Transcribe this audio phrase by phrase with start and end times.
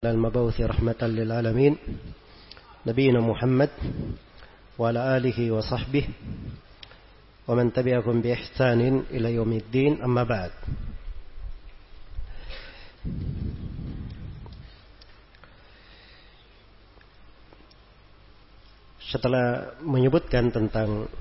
[0.00, 1.76] المبعوث رحمة للعالمين
[2.88, 3.68] نبينا محمد
[4.80, 6.08] وعلى آله وصحبه
[7.44, 8.80] ومن تبعهم بإحسان
[9.12, 10.52] إلى يوم الدين أما بعد.
[19.04, 21.12] Setelah menyebutkan tentang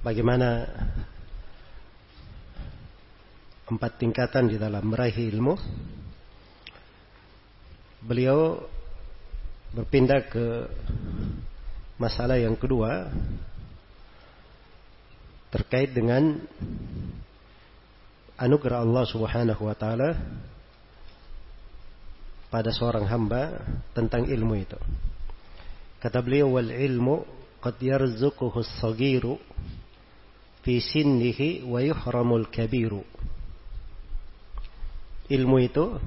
[0.00, 0.64] bagaimana
[3.68, 5.52] empat tingkatan di dalam meraih ilmu,
[8.06, 8.62] beliau
[9.74, 10.46] berpindah ke
[11.98, 13.10] masalah yang kedua
[15.50, 16.38] terkait dengan
[18.38, 20.14] anugerah Allah Subhanahu wa taala
[22.46, 24.78] pada seorang hamba tentang ilmu itu.
[25.98, 27.26] Kata beliau wal ilmu
[27.58, 29.40] qad yarzuquhu as-saghiru
[30.62, 33.02] fi sinnihi wa yuhramul kabiru.
[35.26, 35.98] Ilmu itu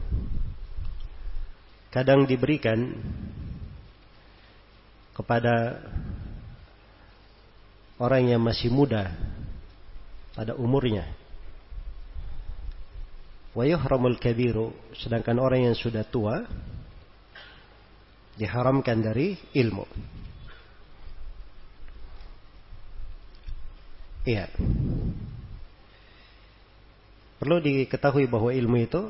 [1.89, 2.93] kadang diberikan
[5.17, 5.81] kepada
[8.00, 9.11] orang yang masih muda
[10.38, 11.03] pada umurnya.
[13.52, 16.47] Wa yuhramul kabiru, sedangkan orang yang sudah tua
[18.39, 19.83] diharamkan dari ilmu.
[24.23, 24.47] Iya.
[27.39, 29.02] Perlu diketahui bahwa ilmu itu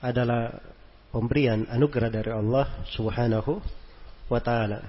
[0.00, 0.56] adalah
[1.12, 3.60] pemberian anugerah dari Allah Subhanahu
[4.32, 4.80] wa taala.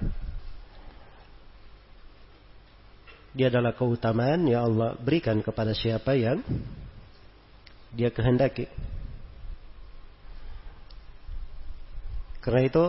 [3.32, 6.44] Dia adalah keutamaan yang Allah berikan kepada siapa yang
[7.92, 8.68] dia kehendaki.
[12.42, 12.84] Karena itu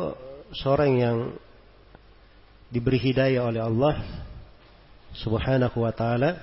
[0.52, 1.18] seorang yang
[2.74, 3.96] diberi hidayah oleh Allah
[5.14, 6.42] Subhanahu wa taala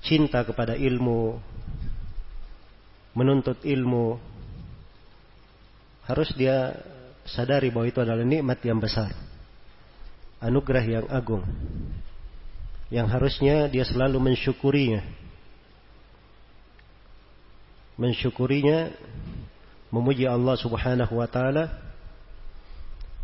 [0.00, 1.36] cinta kepada ilmu
[3.16, 4.18] menuntut ilmu
[6.06, 6.74] harus dia
[7.26, 9.14] sadari bahwa itu adalah nikmat yang besar.
[10.42, 11.44] Anugerah yang agung.
[12.90, 15.06] Yang harusnya dia selalu mensyukurinya.
[18.00, 18.90] Mensyukurinya
[19.92, 21.70] memuji Allah Subhanahu wa taala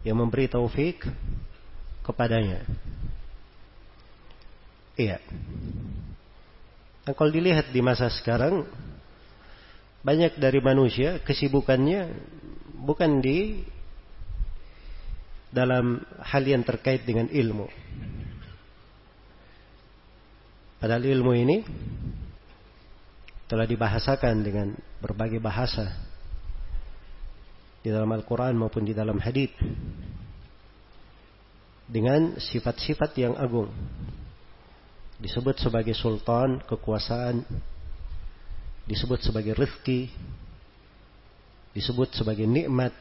[0.06, 1.02] yang memberi taufik
[2.06, 2.62] kepadanya.
[4.94, 5.18] Iya.
[7.02, 8.66] Dan kalau dilihat di masa sekarang
[10.06, 12.14] banyak dari manusia kesibukannya
[12.86, 13.66] bukan di
[15.50, 17.66] dalam hal yang terkait dengan ilmu.
[20.78, 21.58] Padahal ilmu ini
[23.50, 25.90] telah dibahasakan dengan berbagai bahasa
[27.82, 29.50] di dalam Al-Quran maupun di dalam hadis
[31.86, 33.70] dengan sifat-sifat yang agung
[35.22, 37.46] disebut sebagai sultan kekuasaan
[38.86, 40.08] disebut sebagai rezeki,
[41.74, 42.94] disebut sebagai nikmat,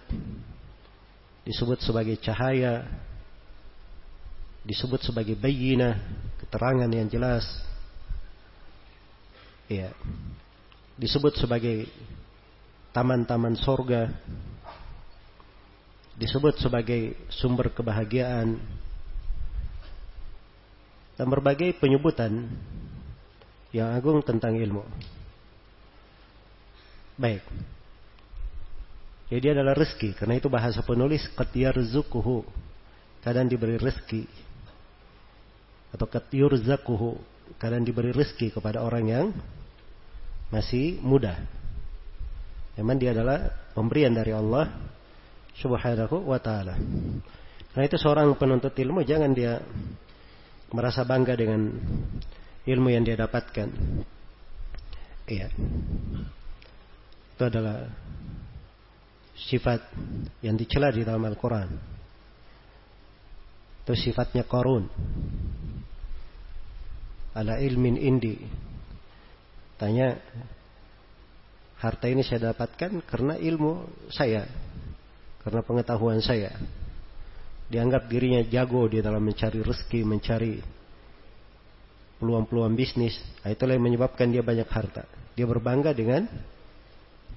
[1.45, 2.89] disebut sebagai cahaya,
[4.65, 6.01] disebut sebagai bayina,
[6.41, 7.45] keterangan yang jelas.
[9.69, 9.93] Ya.
[10.97, 11.85] Disebut sebagai
[12.89, 14.09] taman-taman sorga.
[16.17, 18.57] Disebut sebagai sumber kebahagiaan.
[21.15, 22.49] Dan berbagai penyebutan
[23.71, 24.83] yang agung tentang ilmu.
[27.15, 27.43] Baik.
[29.31, 30.13] Jadi adalah rezeki.
[30.15, 31.25] Karena itu bahasa penulis
[31.89, 32.45] zukuhu.
[33.25, 34.27] Kadang diberi rezeki.
[35.95, 36.05] Atau
[36.61, 37.17] zakuhu.
[37.57, 39.25] Kadang diberi rezeki kepada orang yang
[40.53, 41.39] masih muda.
[42.75, 44.67] Memang dia adalah pemberian dari Allah
[45.55, 46.75] subhanahu wa ta'ala.
[47.71, 49.63] Karena itu seorang penuntut ilmu jangan dia
[50.75, 51.71] merasa bangga dengan
[52.67, 53.67] ilmu yang dia dapatkan.
[55.25, 55.47] Iya.
[57.35, 57.83] Itu adalah
[59.35, 59.83] sifat
[60.39, 61.67] yang dicela di dalam Al-Quran.
[63.83, 64.87] Itu sifatnya korun.
[67.35, 68.39] Ala ilmin indi.
[69.75, 70.15] Tanya,
[71.83, 74.47] harta ini saya dapatkan karena ilmu saya.
[75.43, 76.55] Karena pengetahuan saya.
[77.67, 80.63] Dianggap dirinya jago di dalam mencari rezeki, mencari
[82.23, 83.19] peluang-peluang bisnis.
[83.43, 85.03] Nah, itulah yang menyebabkan dia banyak harta.
[85.35, 86.31] Dia berbangga dengan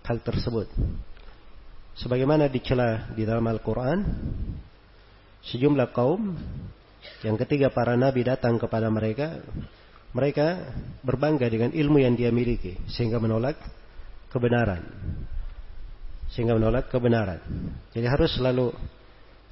[0.05, 0.69] hal tersebut.
[1.99, 4.07] Sebagaimana dicela di dalam Al-Quran,
[5.43, 6.39] sejumlah kaum
[7.27, 9.43] yang ketiga para nabi datang kepada mereka,
[10.15, 10.73] mereka
[11.03, 13.59] berbangga dengan ilmu yang dia miliki sehingga menolak
[14.31, 14.85] kebenaran.
[16.31, 17.41] Sehingga menolak kebenaran.
[17.93, 18.73] Jadi harus selalu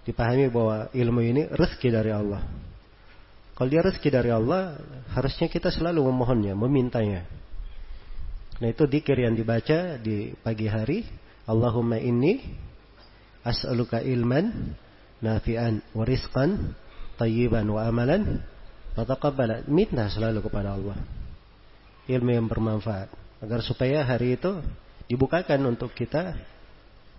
[0.07, 2.45] dipahami bahwa ilmu ini rezeki dari Allah.
[3.57, 4.77] Kalau dia rezeki dari Allah,
[5.17, 7.25] harusnya kita selalu memohonnya, memintanya.
[8.57, 11.05] Nah itu dikir yang dibaca di pagi hari.
[11.47, 12.41] Allahumma inni
[13.45, 14.75] as'aluka ilman
[15.21, 16.75] nafi'an wa rizqan
[17.21, 18.41] tayyiban wa amalan
[18.97, 19.69] fataqabbala.
[19.69, 20.97] Minta selalu kepada Allah.
[22.09, 23.13] Ilmu yang bermanfaat.
[23.45, 24.65] Agar supaya hari itu
[25.07, 26.35] dibukakan untuk kita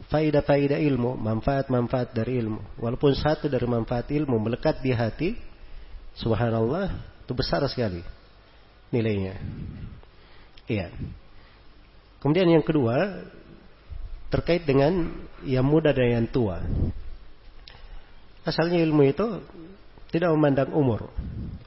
[0.10, 2.82] faidah-faidah ilmu, manfaat-manfaat dari ilmu.
[2.82, 5.30] Walaupun satu dari manfaat ilmu melekat di hati,
[6.18, 6.94] subhanallah,
[7.26, 8.02] itu besar sekali
[8.90, 9.36] nilainya.
[10.68, 10.92] Iya.
[12.28, 13.24] Kemudian yang kedua
[14.28, 15.16] terkait dengan
[15.48, 16.60] yang muda dan yang tua.
[18.44, 19.40] Asalnya ilmu itu
[20.12, 21.08] tidak memandang umur,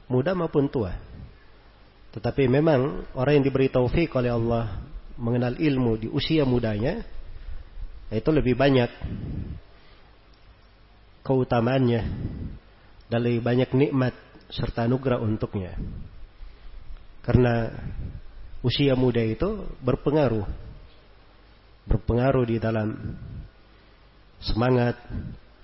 [0.05, 0.93] muda maupun tua.
[2.13, 4.85] Tetapi memang orang yang diberi taufik oleh Allah
[5.17, 7.01] mengenal ilmu di usia mudanya
[8.13, 8.93] itu lebih banyak
[11.25, 12.01] keutamaannya
[13.09, 14.13] lebih banyak nikmat
[14.53, 15.73] serta anugerah untuknya.
[17.25, 17.73] Karena
[18.61, 20.45] usia muda itu berpengaruh.
[21.89, 23.17] Berpengaruh di dalam
[24.41, 24.97] semangat,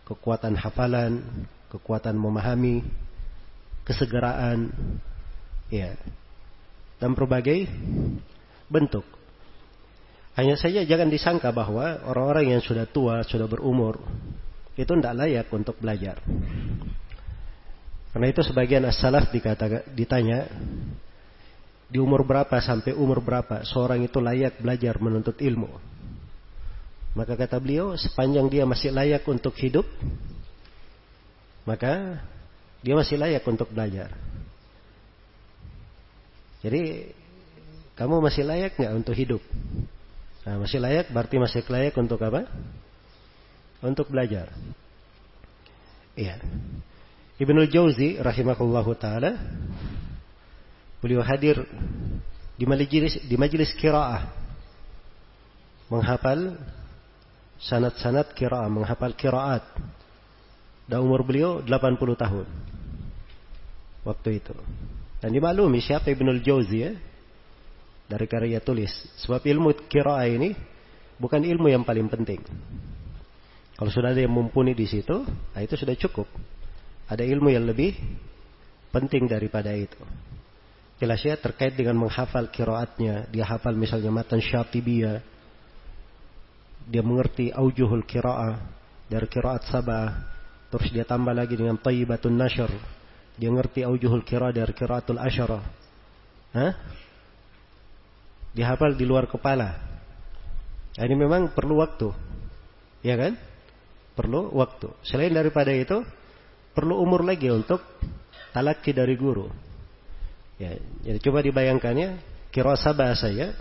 [0.05, 1.21] kekuatan hafalan,
[1.69, 2.81] kekuatan memahami,
[3.85, 4.73] kesegeraan,
[5.69, 5.93] ya,
[6.97, 7.69] dan berbagai
[8.67, 9.05] bentuk.
[10.37, 13.97] Hanya saja jangan disangka bahwa orang-orang yang sudah tua, sudah berumur,
[14.77, 16.21] itu tidak layak untuk belajar.
[18.13, 19.33] Karena itu sebagian as-salaf
[19.93, 20.45] ditanya,
[21.87, 25.71] di umur berapa sampai umur berapa seorang itu layak belajar menuntut ilmu.
[27.15, 29.87] Maka kata beliau, sepanjang dia masih layak untuk hidup,
[31.65, 32.21] maka
[32.85, 34.13] dia masih layak untuk belajar.
[36.61, 37.09] Jadi,
[37.97, 39.41] kamu masih layak nggak untuk hidup?
[40.45, 42.45] Nah, masih layak berarti masih layak untuk apa?
[43.81, 44.53] Untuk belajar.
[46.13, 46.37] Iya.
[47.37, 49.37] Ibnu Jauzi rahimahullahu taala
[50.97, 51.61] Beliau hadir
[52.57, 54.37] di majelis di majelis kiraah
[55.87, 56.55] menghafal
[57.57, 59.63] sanat-sanat kiraah, menghafal kiraat.
[60.87, 62.47] Dan umur beliau 80 tahun.
[64.07, 64.55] Waktu itu.
[65.19, 66.95] Dan dimaklumi siapa Ibnul Jauzi ya?
[68.07, 68.91] Dari karya tulis.
[69.19, 70.55] Sebab ilmu kiraah ini
[71.19, 72.39] bukan ilmu yang paling penting.
[73.75, 76.25] Kalau sudah ada yang mumpuni di situ, nah itu sudah cukup.
[77.11, 77.93] Ada ilmu yang lebih
[78.95, 79.99] penting daripada itu.
[80.97, 83.29] Jelas ya terkait dengan menghafal kiroatnya.
[83.29, 85.21] Dia hafal misalnya matan syatibiyah.
[86.89, 88.57] Dia mengerti aujuhul kira'ah.
[89.05, 90.09] Dari kiraat sabah.
[90.73, 92.73] Terus dia tambah lagi dengan tayyibatun nasyr.
[93.37, 95.63] Dia ngerti aujuhul kira'ah dari kiraatul asyarah.
[96.57, 96.73] Hah?
[98.57, 99.77] Dia hafal di luar kepala.
[100.97, 102.09] Nah, ini memang perlu waktu.
[103.05, 103.37] Ya kan?
[104.17, 104.89] Perlu waktu.
[105.05, 106.01] Selain daripada itu,
[106.73, 107.85] perlu umur lagi untuk
[108.49, 109.66] talaki dari guru.
[110.57, 110.73] Ya,
[111.05, 112.17] jadi coba dibayangkannya
[112.49, 113.53] kirasaba saya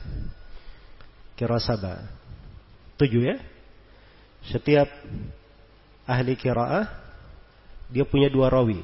[1.36, 2.08] kirasaba
[2.96, 3.36] tujuh ya.
[4.48, 4.88] Setiap
[6.08, 6.88] ahli kiraah
[7.92, 8.80] dia punya dua rawi.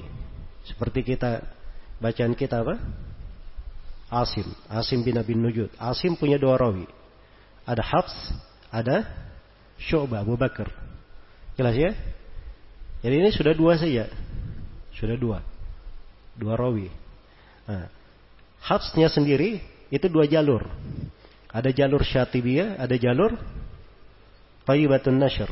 [0.68, 1.42] Seperti kita
[1.98, 2.76] bacaan kita apa?
[4.12, 5.72] Asim, Asim bin Abi Nujud.
[5.80, 6.84] Asim punya dua rawi.
[7.64, 8.14] Ada Hafs,
[8.68, 9.08] ada
[9.80, 10.68] Syu'bah Abu Bakar.
[11.56, 11.96] Jelas ya?
[13.00, 14.06] Jadi ini sudah dua saja.
[14.92, 15.38] Sudah dua.
[16.36, 16.92] Dua rawi.
[17.66, 17.88] Nah,
[18.62, 19.58] Hafsnya sendiri
[19.90, 20.64] itu dua jalur.
[21.52, 23.36] Ada jalur syatibiyah, ada jalur
[24.62, 25.50] Tayyibatun Nashr.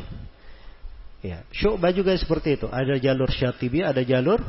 [1.20, 2.66] Ya, Syu'bah juga seperti itu.
[2.70, 4.40] Ada jalur syatibiyah, ada jalur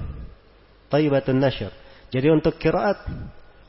[0.88, 1.74] Tayyibatun Nashr.
[2.14, 3.02] Jadi untuk kiraat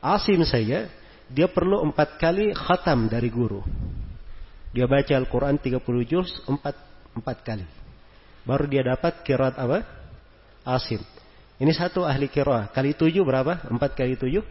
[0.03, 0.91] Asim saya,
[1.31, 3.63] dia perlu empat kali khatam dari guru.
[4.75, 6.75] Dia baca Al-Quran 30 juz empat,
[7.15, 7.63] empat kali.
[8.43, 9.79] Baru dia dapat kiraat apa?
[10.67, 10.99] Asim.
[11.61, 12.73] Ini satu ahli kiraat.
[12.73, 13.69] Kali tujuh berapa?
[13.69, 14.41] Empat kali tujuh?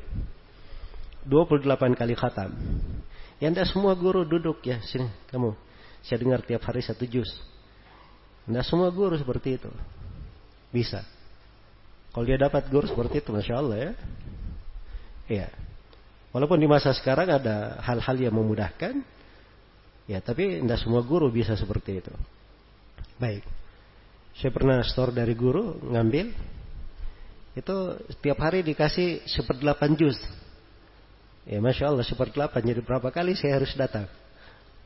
[1.26, 2.50] 28 kali khatam.
[3.42, 5.54] Ya anda semua guru duduk ya sini kamu.
[6.02, 7.30] Saya dengar tiap hari satu juz.
[8.46, 9.70] Anda semua guru seperti itu.
[10.74, 11.02] Bisa.
[12.10, 13.92] Kalau dia dapat guru seperti itu, masya Allah ya.
[15.30, 15.48] Iya.
[16.34, 19.00] Walaupun di masa sekarang ada hal-hal yang memudahkan,
[20.10, 22.12] ya tapi tidak semua guru bisa seperti itu.
[23.16, 23.44] Baik.
[24.32, 26.32] Saya pernah store dari guru ngambil
[27.52, 27.76] itu
[28.08, 30.16] setiap hari dikasih seperdelapan juz
[31.42, 34.06] Ya Masya Allah delapan jadi berapa kali saya harus datang.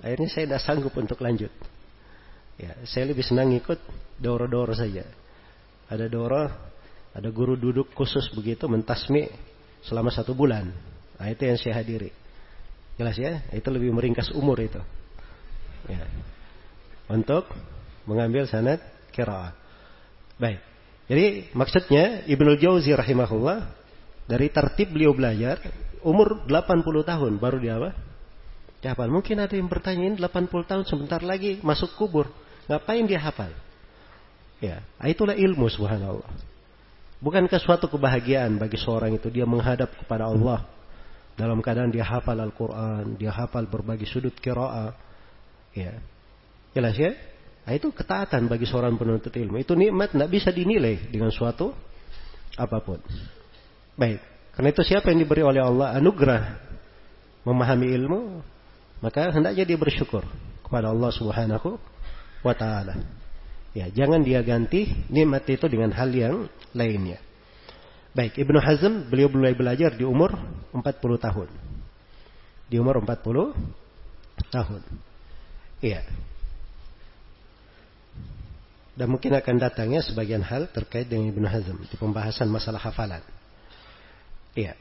[0.01, 1.53] Akhirnya saya tidak sanggup untuk lanjut.
[2.57, 3.77] Ya, saya lebih senang ikut
[4.17, 5.05] doro-doro saja.
[5.93, 6.49] Ada doro,
[7.13, 9.29] ada guru duduk khusus begitu mentasmi
[9.85, 10.73] selama satu bulan.
[11.21, 12.09] Nah, itu yang saya hadiri.
[12.97, 14.81] Jelas ya, itu lebih meringkas umur itu.
[15.93, 16.09] Ya.
[17.13, 17.45] Untuk
[18.09, 18.81] mengambil sanad
[19.13, 19.53] kiraah.
[20.41, 20.76] Baik.
[21.07, 23.71] Jadi maksudnya Ibnu Jauzi rahimahullah
[24.27, 25.63] dari tertib beliau belajar
[26.03, 27.95] umur 80 tahun baru dia apa?
[28.83, 29.09] Dihafal.
[29.11, 32.27] Mungkin ada yang bertanya ini 80 tahun sebentar lagi masuk kubur.
[32.67, 33.55] Ngapain dia hafal?
[34.59, 36.27] Ya, itulah ilmu subhanallah.
[37.23, 40.67] Bukankah suatu kebahagiaan bagi seorang itu dia menghadap kepada Allah
[41.37, 44.97] dalam keadaan dia hafal Al-Quran, dia hafal berbagai sudut kiraah.
[45.77, 46.01] Ya.
[46.73, 47.13] Jelas ya?
[47.67, 49.59] Nah, itu ketaatan bagi seorang penuntut ilmu.
[49.59, 51.75] Itu nikmat tidak bisa dinilai dengan suatu
[52.55, 53.03] apa pun.
[53.99, 54.23] Baik.
[54.55, 56.63] Karena itu siapa yang diberi oleh Allah anugerah
[57.43, 58.21] memahami ilmu,
[59.03, 60.23] maka hendaknya dia bersyukur
[60.63, 61.77] kepada Allah Subhanahu
[62.41, 63.03] wa taala.
[63.77, 67.21] Ya, jangan dia ganti nikmat itu dengan hal yang lainnya.
[68.17, 70.33] Baik, Ibnu Hazm beliau mulai belajar di umur
[70.73, 70.81] 40
[71.21, 71.49] tahun.
[72.73, 73.53] Di umur 40
[74.49, 74.83] tahun.
[75.85, 76.01] Iya.
[78.97, 83.21] Dan mungkin akan datangnya sebagian hal terkait dengan Ibnu Hazm di pembahasan masalah hafalan.
[84.57, 84.73] Iya.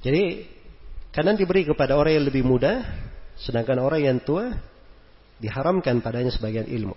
[0.00, 0.48] Jadi
[1.12, 2.80] kadang diberi kepada orang yang lebih muda,
[3.36, 4.56] sedangkan orang yang tua
[5.36, 6.96] diharamkan padanya sebagian ilmu.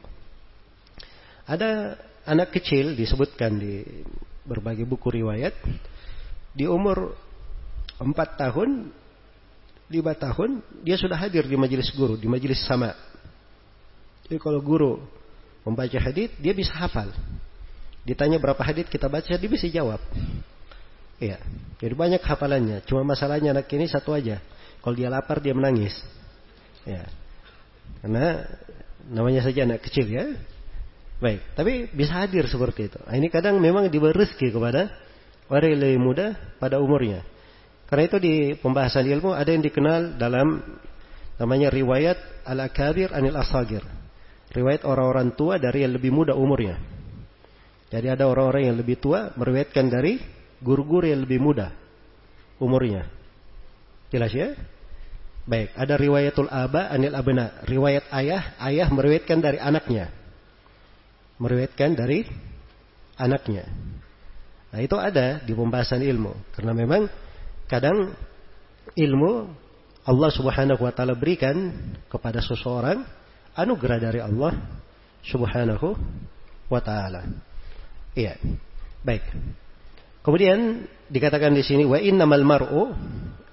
[1.43, 3.83] Ada anak kecil disebutkan di
[4.47, 5.55] berbagai buku riwayat
[6.55, 7.15] di umur
[7.99, 8.91] 4 tahun
[9.87, 10.49] 5 tahun
[10.83, 12.95] dia sudah hadir di majelis guru di majelis sama
[14.27, 14.99] jadi kalau guru
[15.67, 17.11] membaca hadis dia bisa hafal
[18.07, 19.99] ditanya berapa hadis kita baca dia bisa jawab
[21.17, 21.41] Iya,
[21.81, 22.85] jadi banyak hafalannya.
[22.85, 24.37] Cuma masalahnya anak ini satu aja.
[24.85, 25.97] Kalau dia lapar dia menangis.
[26.85, 27.09] Ya,
[28.05, 28.45] karena
[29.09, 30.37] namanya saja anak kecil ya.
[31.17, 33.01] Baik, tapi bisa hadir seperti itu.
[33.01, 34.93] Nah, ini kadang memang diberi rezeki kepada
[35.49, 36.27] orang yang lebih muda
[36.61, 37.25] pada umurnya.
[37.89, 40.61] Karena itu di pembahasan ilmu ada yang dikenal dalam
[41.41, 43.81] namanya riwayat al-akabir anil asagir.
[44.51, 46.79] Riwayat orang-orang tua dari yang lebih muda umurnya.
[47.87, 50.19] Jadi ada orang-orang yang lebih tua meriwayatkan dari
[50.59, 51.71] guru-guru yang lebih muda
[52.59, 53.07] umurnya.
[54.11, 54.55] Jelas ya?
[55.47, 57.63] Baik, ada riwayatul aba anil abna.
[57.63, 60.11] Riwayat ayah, ayah meriwayatkan dari anaknya
[61.37, 62.25] meriwayatkan dari
[63.17, 63.65] anaknya.
[64.73, 66.33] Nah itu ada di pembahasan ilmu.
[66.53, 67.07] Karena memang
[67.69, 68.13] kadang
[68.93, 69.31] ilmu
[70.07, 71.73] Allah subhanahu wa ta'ala berikan
[72.09, 73.03] kepada seseorang
[73.57, 74.53] anugerah dari Allah
[75.25, 75.97] subhanahu
[76.69, 77.25] wa ta'ala.
[78.13, 78.37] Iya.
[79.01, 79.25] Baik.
[80.21, 82.91] Kemudian dikatakan di sini wa innamal mar'u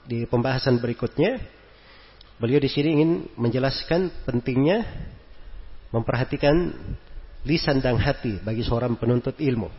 [0.04, 1.40] di pembahasan berikutnya
[2.36, 4.82] beliau di sini ingin menjelaskan pentingnya
[5.94, 6.74] memperhatikan
[7.46, 9.70] lisan dan hati bagi seorang penuntut ilmu.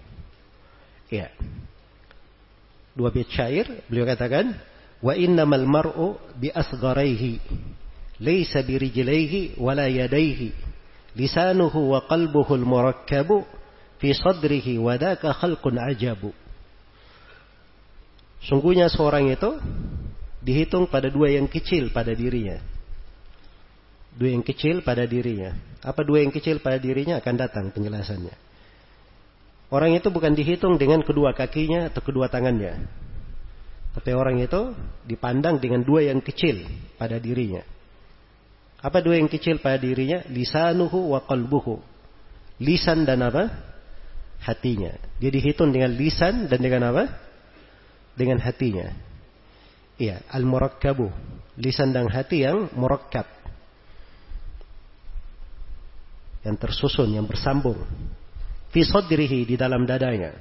[1.11, 1.29] Ya.
[2.95, 4.55] Dua bait syair beliau katakan
[5.03, 7.43] wa innamal mar'u bi asgharaihi
[8.19, 10.51] bi rijlaihi wala yadaihi
[11.15, 13.47] lisanuhu wa qalbuhu al-murakkabu
[13.99, 16.31] fi sadrihi daka khalqun ajabu.
[18.45, 19.57] Sungguhnya seorang itu
[20.45, 22.61] dihitung pada dua yang kecil pada dirinya.
[24.15, 25.57] Dua yang kecil pada dirinya.
[25.81, 28.35] Apa dua yang kecil pada dirinya akan datang penjelasannya.
[29.73, 32.85] Orang itu bukan dihitung dengan kedua kakinya atau kedua tangannya.
[33.97, 34.75] Tapi orang itu
[35.09, 36.63] dipandang dengan dua yang kecil
[37.01, 37.65] pada dirinya.
[38.85, 40.21] Apa dua yang kecil pada dirinya?
[40.29, 41.81] Lisanuhu wa qalbuhu.
[42.61, 43.49] Lisan dan apa?
[44.45, 44.93] Hatinya.
[45.17, 47.09] Dia dihitung dengan lisan dan dengan apa?
[48.13, 48.93] Dengan hatinya.
[49.97, 51.09] Iya, al-murakkabu.
[51.57, 53.25] Lisan dan hati yang murakkab
[56.45, 57.81] yang tersusun, yang bersambung.
[58.69, 60.37] Fi sadrihi di dalam dadanya.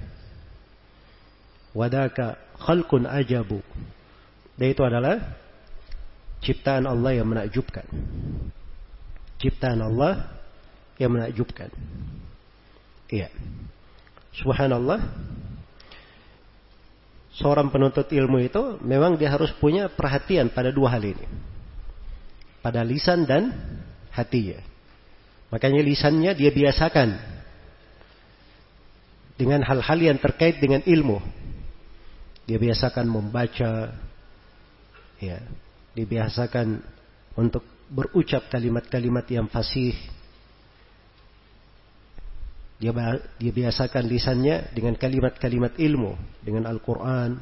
[1.72, 3.64] Wadaka khalqun ajabu.
[4.54, 5.16] Dan itu adalah
[6.44, 7.88] ciptaan Allah yang menakjubkan.
[9.40, 10.28] Ciptaan Allah
[11.00, 11.72] yang menakjubkan.
[13.08, 13.32] Iya.
[14.36, 15.00] Subhanallah.
[17.34, 21.26] Seorang penuntut ilmu itu memang dia harus punya perhatian pada dua hal ini.
[22.62, 23.50] Pada lisan dan
[24.14, 24.62] hatinya.
[25.50, 27.18] Makanya lisannya dia biasakan
[29.34, 31.18] dengan hal-hal yang terkait dengan ilmu.
[32.46, 33.90] Dia biasakan membaca,
[35.18, 35.38] ya,
[35.94, 36.82] dibiasakan
[37.38, 39.94] untuk berucap kalimat-kalimat yang fasih.
[42.82, 42.90] Dia,
[43.38, 47.38] dia biasakan lisannya dengan kalimat-kalimat ilmu, dengan Al-Quran,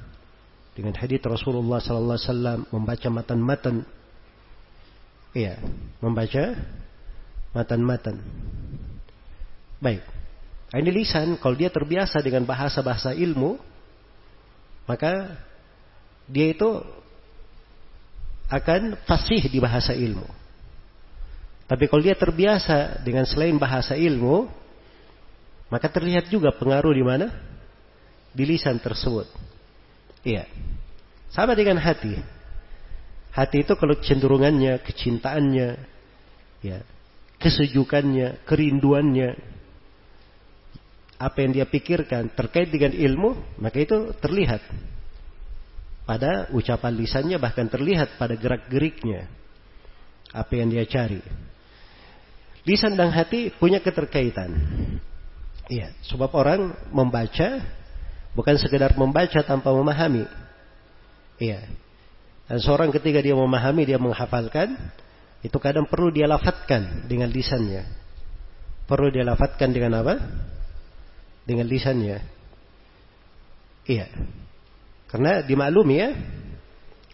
[0.77, 3.75] dengan hadits Rasulullah Sallallahu Alaihi Wasallam, membaca matan-matan,
[5.33, 5.57] ya,
[6.05, 6.45] membaca
[7.57, 8.21] matan-matan.
[9.83, 10.05] Baik.
[10.73, 13.61] Nah, ini lisan, kalau dia terbiasa dengan bahasa-bahasa ilmu,
[14.89, 15.37] maka
[16.29, 16.81] dia itu
[18.53, 20.29] akan fasih di bahasa ilmu.
[21.65, 24.45] Tapi kalau dia terbiasa dengan selain bahasa ilmu,
[25.73, 27.33] maka terlihat juga pengaruh di mana?
[28.37, 29.25] Di lisan tersebut.
[30.21, 30.45] Iya.
[31.33, 32.13] Sama dengan hati.
[33.33, 35.69] Hati itu kalau cenderungannya, kecintaannya,
[36.61, 36.85] ya,
[37.41, 39.33] kesejukannya, kerinduannya,
[41.17, 44.61] apa yang dia pikirkan terkait dengan ilmu, maka itu terlihat
[46.03, 49.31] pada ucapan lisannya bahkan terlihat pada gerak-geriknya
[50.33, 51.21] apa yang dia cari.
[52.63, 54.55] Lisan dan hati punya keterkaitan.
[55.67, 57.63] Iya, sebab orang membaca
[58.35, 60.27] bukan sekedar membaca tanpa memahami.
[61.39, 61.67] Iya.
[62.47, 64.75] Dan seorang ketika dia memahami, dia menghafalkan,
[65.43, 67.83] itu kadang perlu dia lafatkan dengan lisannya.
[68.87, 70.15] Perlu dia lafatkan dengan apa?
[71.47, 72.19] Dengan lisannya.
[73.87, 74.07] Iya.
[75.13, 76.11] Karena dimaklumi ya,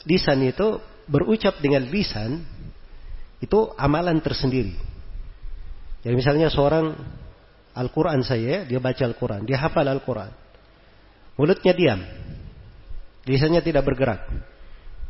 [0.07, 0.79] lisan itu
[1.11, 2.47] berucap dengan lisan
[3.43, 4.79] itu amalan tersendiri.
[6.07, 6.95] Jadi misalnya seorang
[7.75, 10.31] Al-Quran saya, dia baca Al-Quran, dia hafal Al-Quran.
[11.35, 12.01] Mulutnya diam.
[13.27, 14.27] Lisannya tidak bergerak.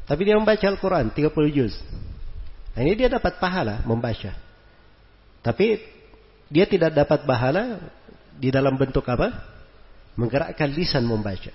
[0.09, 1.77] Tapi dia membaca Al-Quran 30 juz.
[2.73, 4.33] Nah ini dia dapat pahala membaca.
[5.45, 5.81] Tapi
[6.49, 7.93] dia tidak dapat pahala
[8.37, 9.29] di dalam bentuk apa?
[10.17, 11.53] Menggerakkan lisan membaca.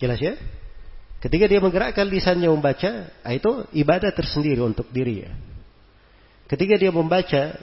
[0.00, 0.34] Jelas ya?
[1.20, 5.32] Ketika dia menggerakkan lisannya membaca, ah, itu ibadah tersendiri untuk diri ya.
[6.48, 7.60] Ketika dia membaca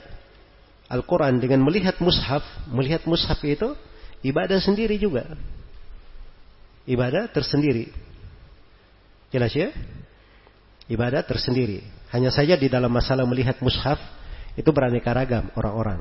[0.88, 2.40] Al-Quran dengan melihat mushaf,
[2.70, 3.74] melihat mushaf itu
[4.22, 5.26] ibadah sendiri juga.
[6.88, 7.90] Ibadah tersendiri.
[9.28, 9.68] Jelas ya?
[10.88, 11.84] Ibadah tersendiri.
[12.14, 14.00] Hanya saja di dalam masalah melihat mushaf
[14.56, 16.00] itu beraneka ragam orang-orang.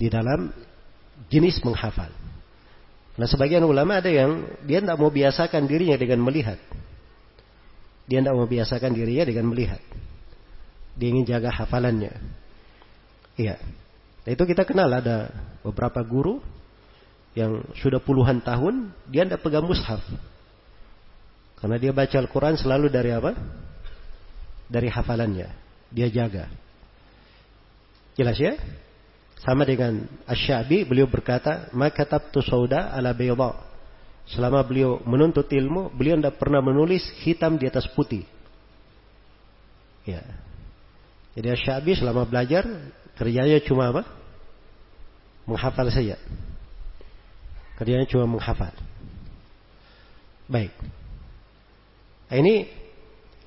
[0.00, 0.48] Di dalam
[1.28, 2.19] jenis menghafal.
[3.18, 6.58] Nah sebagian ulama ada yang dia tidak mau biasakan dirinya dengan melihat.
[8.10, 9.82] Dia tidak mau biasakan dirinya dengan melihat.
[10.98, 12.12] Dia ingin jaga hafalannya.
[13.38, 13.56] Iya.
[14.26, 15.32] Nah, itu kita kenal ada
[15.64, 16.42] beberapa guru
[17.38, 20.02] yang sudah puluhan tahun dia tidak pegang mushaf.
[21.60, 23.32] Karena dia baca Al-Quran selalu dari apa?
[24.66, 25.48] Dari hafalannya.
[25.92, 26.50] Dia jaga.
[28.18, 28.56] Jelas ya?
[29.40, 33.56] Sama dengan Asyabi, beliau berkata, maka tabtu sauda ala bayda.
[34.28, 38.28] Selama beliau menuntut ilmu, beliau tidak pernah menulis hitam di atas putih.
[40.04, 40.20] Ya.
[41.32, 42.68] Jadi Asyabi selama belajar,
[43.16, 44.04] kerjanya cuma apa?
[45.48, 46.20] Menghafal saja.
[47.80, 48.76] Kerjanya cuma menghafal.
[50.44, 50.74] Baik.
[52.28, 52.68] Ini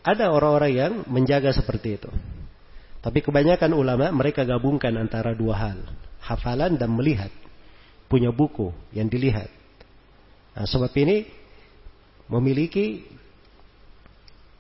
[0.02, 2.10] ada orang-orang yang menjaga seperti itu.
[3.04, 5.80] Tapi kebanyakan ulama mereka gabungkan antara dua hal.
[6.24, 7.30] Hafalan dan melihat.
[8.08, 9.52] Punya buku yang dilihat.
[10.56, 11.28] Nah, sebab ini
[12.32, 13.04] memiliki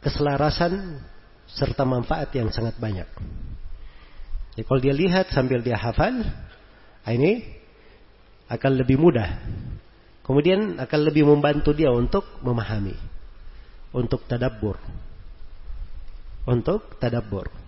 [0.03, 0.99] keselarasan
[1.47, 3.07] serta manfaat yang sangat banyak.
[4.53, 6.19] Jadi kalau dia lihat sambil dia hafal,
[7.07, 7.45] nah ini
[8.51, 9.39] akan lebih mudah.
[10.23, 12.95] Kemudian akan lebih membantu dia untuk memahami.
[13.95, 14.75] Untuk tadabbur.
[16.43, 17.62] Untuk tadabbur.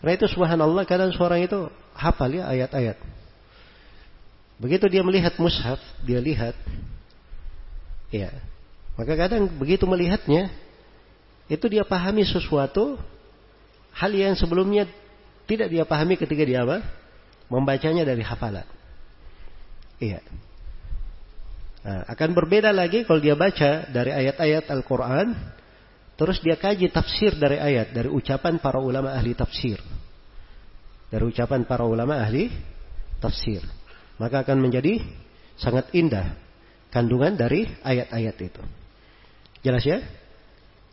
[0.00, 2.96] Karena itu subhanallah kadang seorang itu hafal ya ayat-ayat.
[4.60, 6.56] Begitu dia melihat mushaf, dia lihat.
[8.12, 8.32] Ya.
[8.96, 10.52] Maka kadang begitu melihatnya,
[11.48, 13.00] itu dia pahami sesuatu
[13.96, 14.88] hal yang sebelumnya
[15.44, 16.84] tidak dia pahami ketika dia apa?
[17.52, 18.64] Membacanya dari hafalan.
[20.00, 20.24] Iya.
[21.80, 25.32] Nah, akan berbeda lagi kalau dia baca dari ayat-ayat Al-Quran
[26.20, 29.80] Terus dia kaji tafsir dari ayat, dari ucapan para ulama ahli tafsir.
[31.08, 32.52] Dari ucapan para ulama ahli
[33.24, 33.64] tafsir.
[34.20, 35.00] Maka akan menjadi
[35.56, 36.36] sangat indah
[36.92, 38.62] kandungan dari ayat-ayat itu.
[39.64, 40.04] Jelas ya?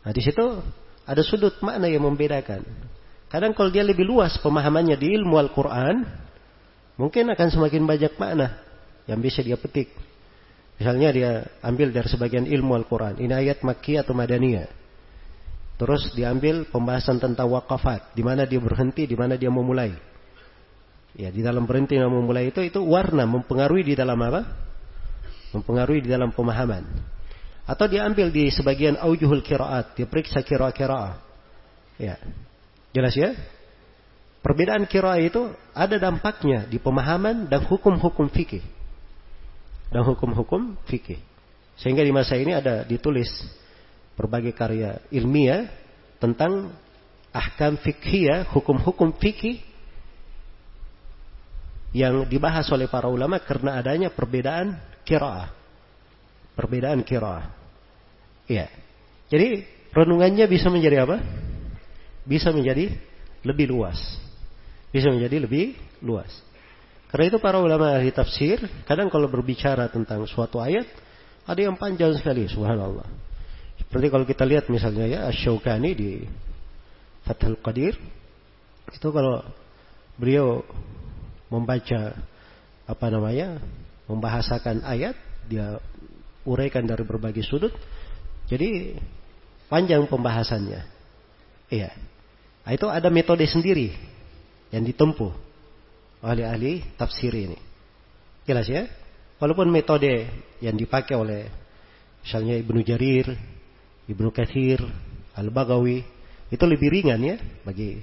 [0.00, 0.64] Nah di situ
[1.04, 2.64] ada sudut makna yang membedakan.
[3.28, 6.08] Kadang kalau dia lebih luas pemahamannya di ilmu Al-Quran,
[6.96, 8.64] mungkin akan semakin banyak makna
[9.04, 9.92] yang bisa dia petik.
[10.80, 13.20] Misalnya dia ambil dari sebagian ilmu Al-Quran.
[13.20, 14.77] Ini ayat Makki atau Madaniyah.
[15.78, 19.94] Terus diambil pembahasan tentang wakafat, di mana dia berhenti, di mana dia memulai.
[21.14, 24.42] Ya, di dalam berhenti dan memulai itu itu warna mempengaruhi di dalam apa?
[25.54, 26.82] Mempengaruhi di dalam pemahaman.
[27.62, 31.22] Atau diambil di sebagian aujuhul kiraat, dia periksa kira-kira.
[31.94, 32.18] Ya.
[32.90, 33.38] Jelas ya?
[34.42, 38.64] Perbedaan kira itu ada dampaknya di pemahaman dan hukum-hukum fikih.
[39.94, 41.22] Dan hukum-hukum fikih.
[41.78, 43.28] Sehingga di masa ini ada ditulis
[44.18, 45.70] berbagai karya ilmiah
[46.18, 46.74] tentang
[47.30, 49.62] ahkam fikih, hukum-hukum fikih
[51.94, 54.74] yang dibahas oleh para ulama karena adanya perbedaan
[55.06, 55.54] kiraah.
[56.58, 57.54] Perbedaan kiraah.
[58.50, 58.66] Iya.
[59.30, 59.62] Jadi
[59.94, 61.22] renungannya bisa menjadi apa?
[62.26, 62.92] Bisa menjadi
[63.46, 63.96] lebih luas.
[64.90, 66.28] Bisa menjadi lebih luas.
[67.08, 70.84] Karena itu para ulama ahli tafsir kadang kalau berbicara tentang suatu ayat
[71.48, 73.27] ada yang panjang sekali subhanallah
[73.88, 76.10] Seperti kalau kita lihat misalnya ya Asy-Syaukani di
[77.24, 77.96] Fathul Qadir
[78.92, 79.40] itu kalau
[80.20, 80.60] beliau
[81.48, 82.16] membaca
[82.84, 83.60] apa namanya
[84.08, 85.16] membahasakan ayat
[85.48, 85.80] dia
[86.44, 87.72] uraikan dari berbagai sudut
[88.48, 88.96] jadi
[89.68, 90.84] panjang pembahasannya.
[91.68, 91.92] Iya.
[92.64, 93.92] Nah, itu ada metode sendiri
[94.72, 95.32] yang ditempuh
[96.24, 97.56] oleh ahli tafsir ini.
[98.48, 98.88] Jelas ya?
[99.38, 100.28] Walaupun metode
[100.64, 101.48] yang dipakai oleh
[102.24, 103.36] misalnya Ibnu Jarir
[104.08, 104.80] Ibnu Kathir
[105.36, 106.02] Al-Bagawi
[106.48, 108.00] itu lebih ringan ya bagi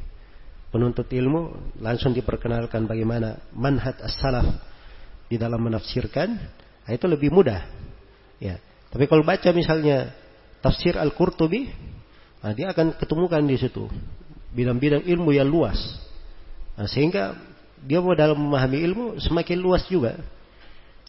[0.70, 1.74] penuntut ilmu.
[1.82, 4.46] Langsung diperkenalkan bagaimana manhaj as-salaf
[5.26, 6.30] di dalam menafsirkan.
[6.86, 7.66] Nah itu lebih mudah.
[8.38, 8.62] Ya
[8.96, 10.16] tapi kalau baca misalnya
[10.64, 11.68] tafsir al-Qurtubi
[12.40, 13.92] nah dia akan ketemukan di situ
[14.56, 15.76] bidang-bidang ilmu yang luas.
[16.80, 17.36] Nah, sehingga
[17.84, 20.16] dia mau dalam memahami ilmu semakin luas juga.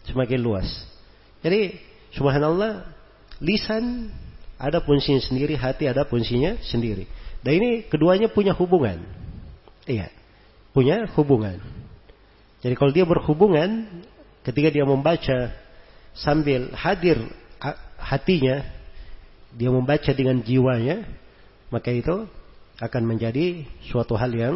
[0.03, 0.67] Semakin luas.
[1.39, 1.79] Jadi
[2.11, 2.91] subhanallah
[3.39, 4.11] lisan
[4.57, 7.05] ada fungsinya sendiri hati ada fungsinya sendiri
[7.47, 9.01] dan ini keduanya punya hubungan.
[9.87, 10.11] Iya,
[10.75, 11.61] punya hubungan.
[12.59, 13.87] Jadi kalau dia berhubungan,
[14.43, 15.53] ketika dia membaca
[16.17, 17.21] sambil hadir
[17.95, 18.65] hatinya,
[19.53, 21.05] dia membaca dengan jiwanya,
[21.71, 22.25] maka itu
[22.83, 24.55] akan menjadi suatu hal yang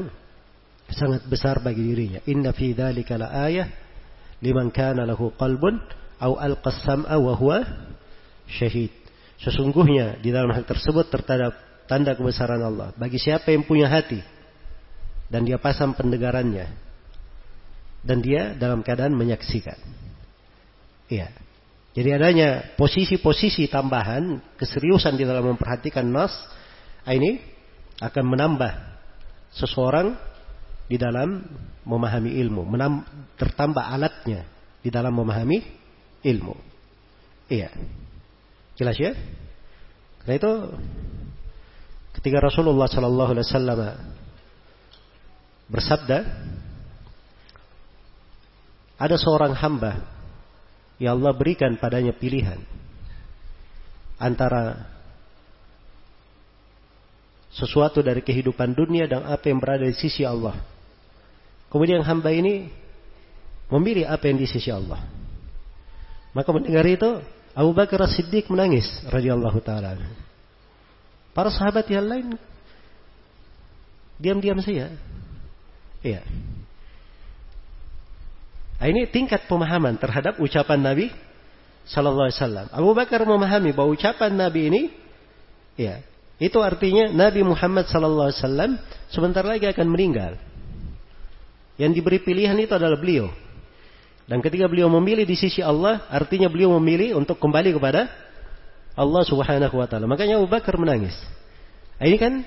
[0.92, 2.20] sangat besar bagi dirinya.
[2.28, 3.72] Inna fi dzalika la ayah
[4.44, 5.80] liman kana lahu qalbun
[6.20, 7.64] au alqas sam'a wa huwa
[8.50, 9.01] syahid.
[9.42, 11.58] Sesungguhnya di dalam hal tersebut terdapat
[11.90, 12.94] tanda kebesaran Allah.
[12.94, 14.22] Bagi siapa yang punya hati
[15.28, 16.70] dan dia pasang pendengarannya
[18.06, 19.78] dan dia dalam keadaan menyaksikan.
[21.10, 21.30] Iya.
[21.92, 26.32] Jadi adanya posisi-posisi tambahan keseriusan di dalam memperhatikan nas
[27.04, 27.44] ini
[28.00, 28.72] akan menambah
[29.52, 30.16] seseorang
[30.88, 31.44] di dalam
[31.84, 33.04] memahami ilmu, menam,
[33.36, 34.48] tertambah alatnya
[34.80, 35.60] di dalam memahami
[36.24, 36.56] ilmu.
[37.52, 37.76] Iya.
[38.82, 39.14] Jelas ya?
[40.26, 40.54] Karena itu
[42.18, 43.80] ketika Rasulullah Shallallahu Alaihi Wasallam
[45.70, 46.18] bersabda,
[48.98, 50.02] ada seorang hamba
[50.98, 52.58] yang Allah berikan padanya pilihan
[54.18, 54.90] antara
[57.54, 60.58] sesuatu dari kehidupan dunia dan apa yang berada di sisi Allah.
[61.70, 62.66] Kemudian hamba ini
[63.70, 65.06] memilih apa yang di sisi Allah.
[66.34, 70.00] Maka mendengar itu Abu Bakar As-Siddiq menangis radhiyallahu taala.
[71.32, 72.28] Para sahabat yang lain
[74.20, 74.92] diam-diam saja.
[76.04, 76.22] Iya.
[78.82, 81.14] Nah, ini tingkat pemahaman terhadap ucapan Nabi
[81.86, 82.68] Sallallahu Alaihi Wasallam.
[82.74, 84.82] Abu Bakar memahami bahwa ucapan Nabi ini,
[85.78, 86.02] ya,
[86.42, 88.72] itu artinya Nabi Muhammad Sallallahu Alaihi Wasallam
[89.14, 90.34] sebentar lagi akan meninggal.
[91.78, 93.30] Yang diberi pilihan itu adalah beliau.
[94.32, 98.08] Dan ketika beliau memilih di sisi Allah, artinya beliau memilih untuk kembali kepada
[98.96, 100.08] Allah Subhanahu wa taala.
[100.08, 101.12] Makanya Abu Bakar menangis.
[102.00, 102.40] Nah, ini kan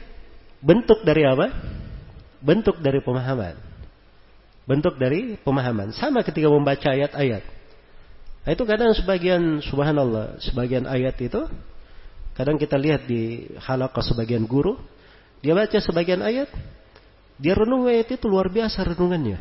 [0.64, 1.53] bentuk dari apa?
[2.40, 3.61] Bentuk dari pemahaman.
[4.64, 5.92] Bentuk dari pemahaman.
[5.92, 7.44] Sama ketika membaca ayat-ayat.
[8.49, 11.44] Nah, itu kadang sebagian subhanallah, sebagian ayat itu
[12.33, 14.81] kadang kita lihat di halaqah sebagian guru,
[15.44, 16.49] dia baca sebagian ayat,
[17.37, 19.37] dia renung ayat itu luar biasa renungannya.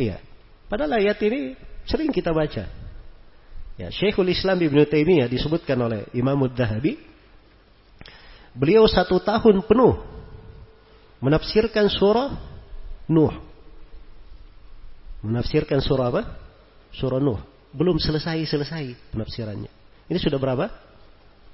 [0.00, 0.25] Iya.
[0.66, 1.54] Padahal ayat ini
[1.86, 2.66] sering kita baca.
[3.76, 6.96] Ya, Syekhul Islam Ibn Taimiyah disebutkan oleh Imam Dahabi.
[8.56, 10.00] Beliau satu tahun penuh
[11.20, 12.32] menafsirkan surah
[13.06, 13.34] Nuh.
[15.22, 16.22] Menafsirkan surah apa?
[16.90, 17.38] Surah Nuh.
[17.76, 19.70] Belum selesai-selesai penafsirannya.
[20.08, 20.72] Ini sudah berapa?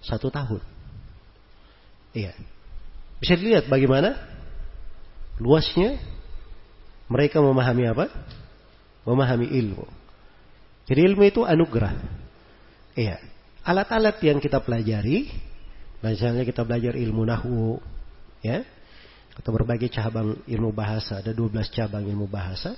[0.01, 0.63] Satu tahun.
[2.15, 2.33] Iya.
[3.19, 4.15] Bisa dilihat bagaimana
[5.43, 5.99] luasnya
[7.11, 8.07] mereka memahami apa?
[9.03, 9.87] Memahami ilmu.
[10.87, 11.95] Jadi ilmu itu anugerah.
[12.95, 13.19] Iya.
[13.63, 15.31] Alat-alat yang kita pelajari,
[16.03, 17.79] misalnya kita belajar ilmu nahu,
[18.43, 18.67] ya,
[19.39, 22.75] atau berbagai cabang ilmu bahasa, ada 12 cabang ilmu bahasa,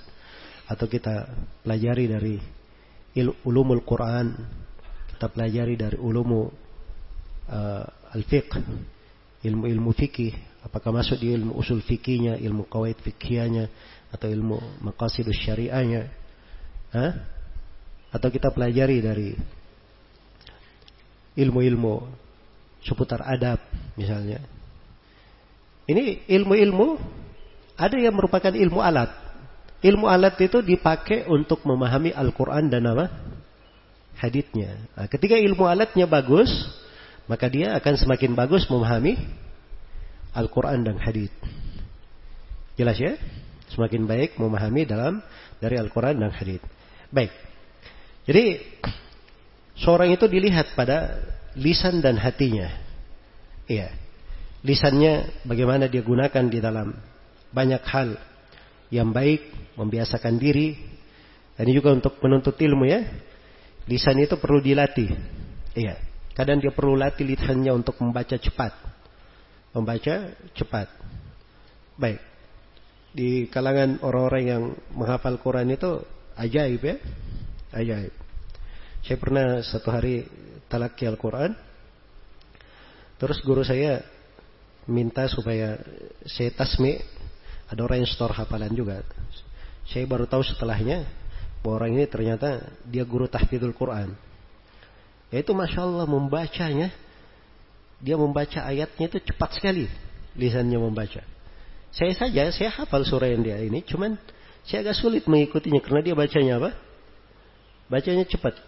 [0.69, 1.29] atau kita
[1.65, 2.37] pelajari dari
[3.17, 4.37] il ulumul Quran,
[5.17, 6.53] kita pelajari dari ulumu
[7.49, 8.61] uh, al-fiqh,
[9.45, 10.33] ilmu-ilmu fikih,
[10.65, 13.69] apakah masuk di ilmu usul fikihnya, ilmu kawaid fikihnya,
[14.14, 16.07] atau ilmu maqasidus syariahnya,
[16.94, 17.12] Hah?
[18.14, 19.35] atau kita pelajari dari
[21.35, 22.07] ilmu-ilmu
[22.87, 23.59] seputar adab
[23.98, 24.38] misalnya.
[25.90, 26.96] Ini ilmu-ilmu
[27.74, 29.11] ada yang merupakan ilmu alat.
[29.85, 33.11] Ilmu alat itu dipakai untuk memahami Al-Quran dan apa?
[34.16, 34.88] Haditnya.
[34.94, 36.48] Nah, ketika ilmu alatnya bagus,
[37.27, 39.18] maka dia akan semakin bagus memahami
[40.33, 41.35] Al-Quran dan hadith.
[42.79, 43.18] Jelas ya?
[43.75, 45.19] Semakin baik memahami dalam
[45.59, 46.63] dari Al-Quran dan hadith.
[47.11, 47.35] Baik.
[48.25, 48.63] Jadi
[49.77, 51.19] seorang itu dilihat pada
[51.59, 52.71] lisan dan hatinya.
[53.67, 53.91] Iya.
[54.65, 56.95] Lisannya bagaimana dia gunakan di dalam
[57.53, 58.17] banyak hal
[58.89, 60.79] yang baik, membiasakan diri.
[61.55, 63.03] Dan juga untuk menuntut ilmu ya.
[63.87, 65.11] Lisan itu perlu dilatih.
[65.75, 65.99] Iya.
[66.35, 68.75] Kadang dia perlu latih lisannya untuk membaca cepat.
[69.71, 70.91] Membaca cepat.
[71.95, 72.34] Baik.
[73.14, 76.03] Di kalangan orang-orang yang menghafal Quran itu
[76.35, 76.96] ajaib ya.
[77.70, 78.11] Ajaib.
[79.07, 80.27] Saya pernah satu hari
[80.66, 81.55] talaki Al-Quran.
[83.14, 84.03] Terus guru saya
[84.90, 85.79] minta supaya
[86.27, 86.98] saya tasmi.
[87.70, 89.07] Ada orang yang store hafalan juga.
[89.87, 91.07] Saya baru tahu setelahnya
[91.62, 94.11] bahwa orang ini ternyata dia guru tahfidul Quran.
[95.31, 96.90] Yaitu Masya Allah membacanya.
[98.03, 99.87] Dia membaca ayatnya itu cepat sekali.
[100.35, 101.34] Lisannya membaca.
[101.95, 103.87] Saya saja, saya hafal surah yang dia ini.
[103.87, 104.19] Cuman
[104.67, 105.79] saya agak sulit mengikutinya.
[105.79, 106.71] Karena dia bacanya apa?
[107.87, 108.59] Bacanya cepat.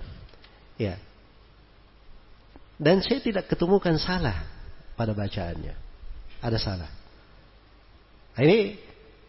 [0.79, 0.95] Ya.
[2.79, 4.47] Dan saya tidak ketemukan salah
[4.95, 5.75] pada bacaannya.
[6.39, 6.91] Ada salah.
[8.37, 8.79] Nah, ini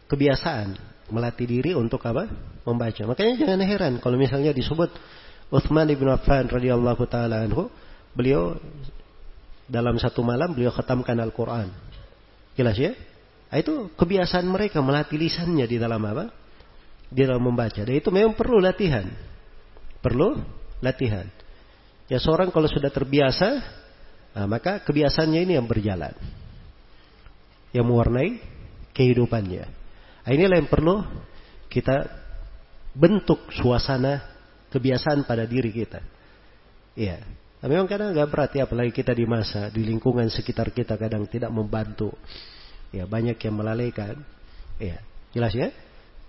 [0.05, 0.77] kebiasaan
[1.09, 2.29] melatih diri untuk apa?
[2.67, 3.01] Membaca.
[3.07, 4.91] Makanya jangan heran kalau misalnya disebut
[5.47, 7.71] Uthman ibn Affan radhiyallahu taala anhu,
[8.11, 8.59] beliau
[9.71, 11.71] dalam satu malam beliau khatamkan Al-Qur'an.
[12.59, 12.91] Jelas ya?
[13.47, 16.27] Nah, itu kebiasaan mereka melatih lisannya di dalam apa?
[17.07, 17.79] Di dalam membaca.
[17.79, 19.07] Dan itu memang perlu latihan.
[20.03, 20.35] Perlu
[20.83, 21.23] latihan.
[22.11, 23.49] Ya seorang kalau sudah terbiasa,
[24.35, 26.15] nah, maka kebiasaannya ini yang berjalan.
[27.71, 28.29] Yang mewarnai
[28.91, 29.65] kehidupannya.
[30.27, 31.03] Nah, inilah yang perlu
[31.71, 32.03] kita
[32.91, 34.23] bentuk suasana
[34.71, 36.03] kebiasaan pada diri kita.
[36.97, 37.23] Iya.
[37.63, 41.23] Nah, memang kadang agak berat ya, apalagi kita di masa, di lingkungan sekitar kita kadang
[41.31, 42.11] tidak membantu.
[42.95, 44.23] Ya, banyak yang melalaikan.
[44.79, 45.03] Iya.
[45.35, 45.69] Jelas ya?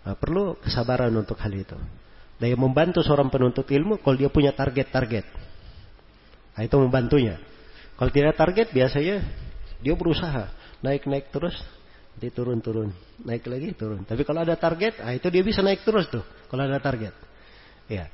[0.04, 1.78] Nah, perlu kesabaran untuk hal itu.
[2.38, 5.26] Dan membantu seorang penuntut ilmu kalau dia punya target-target.
[6.54, 7.38] Nah, itu membantunya.
[7.98, 9.22] Kalau tidak target biasanya
[9.82, 10.50] dia berusaha
[10.82, 11.54] naik-naik terus,
[12.14, 12.94] nanti turun-turun,
[13.26, 14.06] naik lagi turun.
[14.06, 16.22] Tapi kalau ada target, nah itu dia bisa naik terus tuh.
[16.50, 17.14] Kalau ada target,
[17.90, 18.06] ya.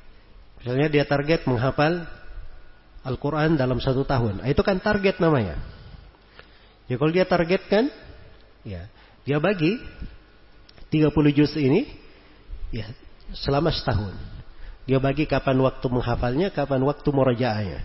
[0.61, 2.05] Misalnya dia target menghafal
[3.05, 5.61] Al-Quran dalam satu tahun, nah, itu kan target namanya.
[6.89, 7.93] Ya kalau dia targetkan,
[8.65, 8.89] ya
[9.25, 9.81] dia bagi
[10.93, 11.89] 30 juz ini,
[12.69, 12.85] ya
[13.33, 14.13] selama setahun.
[14.85, 17.81] Dia bagi kapan waktu menghafalnya, kapan waktu murajaahnya.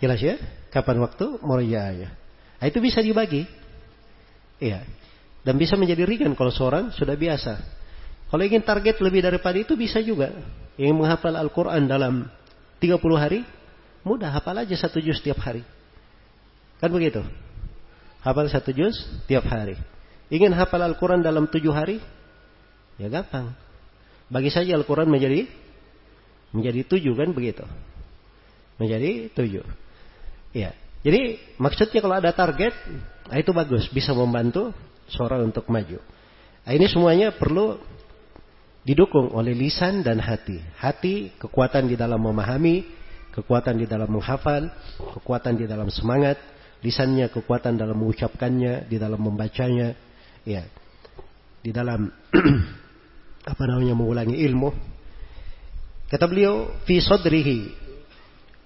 [0.00, 0.40] Jelas ya?
[0.72, 2.08] Kapan waktu murajaahnya.
[2.58, 3.44] Nah, itu bisa dibagi.
[4.56, 4.88] Iya.
[5.44, 7.60] Dan bisa menjadi ringan kalau seorang sudah biasa.
[8.32, 10.32] Kalau ingin target lebih daripada itu bisa juga.
[10.80, 12.24] Ingin menghafal Al-Quran dalam
[12.80, 13.44] 30 hari,
[14.00, 15.60] mudah hafal aja satu juz setiap hari.
[16.80, 17.20] Kan begitu?
[18.22, 18.94] Hafal satu juz
[19.26, 19.74] tiap hari.
[20.30, 21.98] Ingin hafal Al-Quran dalam tujuh hari?
[22.96, 23.50] Ya gampang.
[24.30, 25.50] Bagi saja Al-Quran menjadi
[26.54, 27.66] menjadi tujuh kan begitu.
[28.78, 29.66] Menjadi tujuh.
[30.54, 30.72] Ya.
[31.02, 32.70] Jadi maksudnya kalau ada target,
[33.26, 34.70] nah itu bagus, bisa membantu
[35.10, 35.98] seorang untuk maju.
[36.62, 37.74] Nah, ini semuanya perlu
[38.86, 40.62] didukung oleh lisan dan hati.
[40.78, 42.86] Hati kekuatan di dalam memahami,
[43.34, 44.70] kekuatan di dalam menghafal,
[45.18, 46.38] kekuatan di dalam semangat,
[46.82, 49.94] lisannya kekuatan dalam mengucapkannya, di dalam membacanya,
[50.42, 50.66] ya.
[51.62, 52.10] Di dalam
[53.52, 54.74] apa namanya mengulangi ilmu.
[56.10, 57.70] Kata beliau, fi sadrihi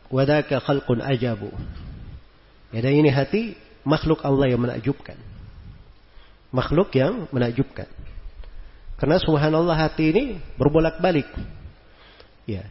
[0.08, 1.52] wadaka khalqun ajabu.
[2.72, 3.54] Ya, dan ini hati
[3.86, 5.20] makhluk Allah yang menakjubkan.
[6.50, 7.86] Makhluk yang menakjubkan.
[8.96, 10.24] Karena subhanallah hati ini
[10.56, 11.28] berbolak-balik.
[12.48, 12.64] Ya.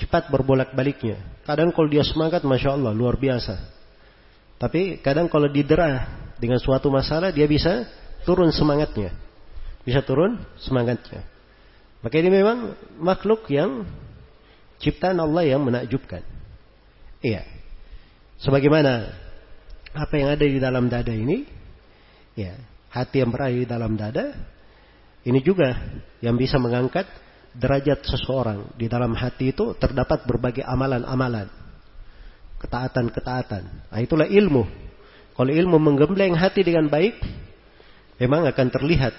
[0.00, 1.20] Cepat berbolak-baliknya.
[1.44, 3.83] Kadang kalau dia semangat, Masya Allah, luar biasa.
[4.64, 6.08] Tapi kadang kalau didera
[6.40, 7.84] dengan suatu masalah, dia bisa
[8.24, 9.12] turun semangatnya
[9.84, 11.22] bisa turun semangatnya.
[12.00, 13.84] Maka ini memang makhluk yang
[14.80, 16.24] ciptaan Allah yang menakjubkan.
[17.20, 17.44] Iya.
[18.40, 19.12] Sebagaimana
[19.94, 21.48] apa yang ada di dalam dada ini,
[22.36, 22.56] ya,
[22.92, 24.36] hati yang berada di dalam dada,
[25.24, 25.72] ini juga
[26.20, 27.08] yang bisa mengangkat
[27.56, 28.76] derajat seseorang.
[28.76, 31.48] Di dalam hati itu terdapat berbagai amalan-amalan.
[32.64, 33.92] Ketaatan-ketaatan.
[33.92, 34.64] Nah, itulah ilmu.
[35.36, 37.20] Kalau ilmu menggembleng hati dengan baik,
[38.16, 39.12] memang akan terlihat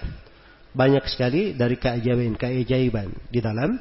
[0.74, 3.78] banyak sekali dari keajaiban-keajaiban di dalam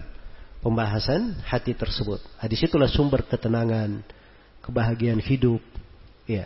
[0.61, 2.20] pembahasan hati tersebut.
[2.20, 4.05] Nah, di situlah sumber ketenangan,
[4.61, 5.64] kebahagiaan hidup.
[6.29, 6.44] Ya.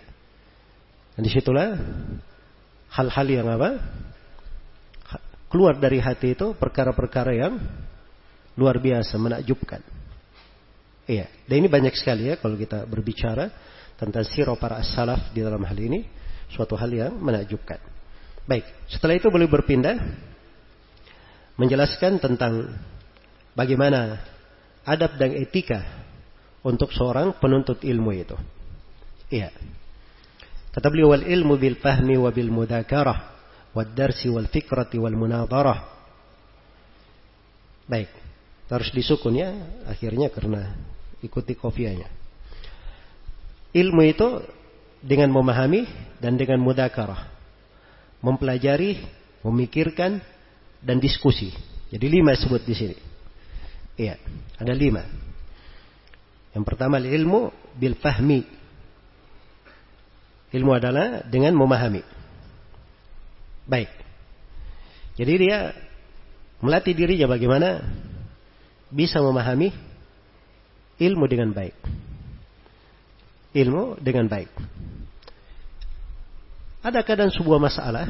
[1.19, 1.75] Dan di situlah
[2.95, 3.83] hal-hal yang apa?
[5.49, 7.59] Keluar dari hati itu perkara-perkara yang
[8.55, 9.98] luar biasa, menakjubkan.
[11.09, 11.27] Iya.
[11.49, 13.49] Dan ini banyak sekali ya kalau kita berbicara
[13.97, 16.05] tentang sirah para as-salaf di dalam hal ini.
[16.49, 17.81] Suatu hal yang menakjubkan.
[18.49, 20.01] Baik, setelah itu boleh berpindah
[21.61, 22.73] menjelaskan tentang
[23.53, 24.17] bagaimana
[24.89, 25.85] adab dan etika
[26.65, 28.37] untuk seorang penuntut ilmu itu.
[29.29, 29.53] Iya.
[30.73, 33.37] Kata beliau wal ilmu bil fahmi wa bil mudzakarah
[33.77, 35.81] wad darsi wal fikrati wal munadharah.
[37.85, 38.09] Baik.
[38.69, 39.53] Harus disukun ya
[39.89, 40.77] akhirnya karena
[41.23, 42.07] ikuti kofianya.
[43.75, 44.43] Ilmu itu
[45.03, 45.87] dengan memahami
[46.19, 47.31] dan dengan mudzakarah.
[48.19, 48.99] Mempelajari,
[49.47, 50.19] memikirkan
[50.83, 51.55] dan diskusi.
[51.89, 52.97] Jadi lima sebut di sini.
[53.99, 54.19] Iya,
[54.59, 55.03] ada lima.
[56.55, 58.43] Yang pertama ilmu bil fahmi.
[60.49, 62.03] Ilmu adalah dengan memahami.
[63.69, 63.91] Baik.
[65.19, 65.77] Jadi dia
[66.63, 67.85] melatih dirinya bagaimana
[68.89, 69.88] bisa memahami
[70.99, 71.75] ilmu dengan baik.
[73.55, 74.51] Ilmu dengan baik.
[76.83, 78.07] Ada kadang sebuah masalah.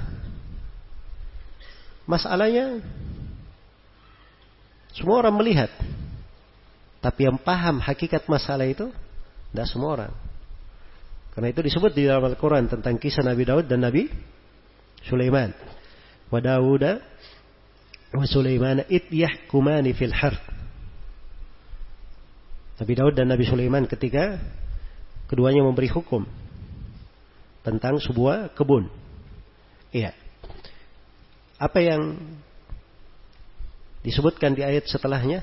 [2.08, 2.80] Masalahnya
[4.96, 5.70] semua orang melihat.
[6.98, 8.90] Tapi yang paham hakikat masalah itu
[9.52, 10.12] tidak semua orang.
[11.36, 14.10] Karena itu disebut di dalam Al-Quran tentang kisah Nabi Daud dan Nabi
[15.06, 15.54] Sulaiman.
[16.28, 16.98] Wa Dawuda
[18.10, 20.42] wa Sulaiman it yahkumani fil harth.
[22.78, 24.38] Nabi Daud dan Nabi Sulaiman ketika
[25.26, 26.22] keduanya memberi hukum
[27.66, 28.86] tentang sebuah kebun.
[29.90, 30.14] Iya.
[31.58, 32.16] Apa yang
[34.06, 35.42] disebutkan di ayat setelahnya?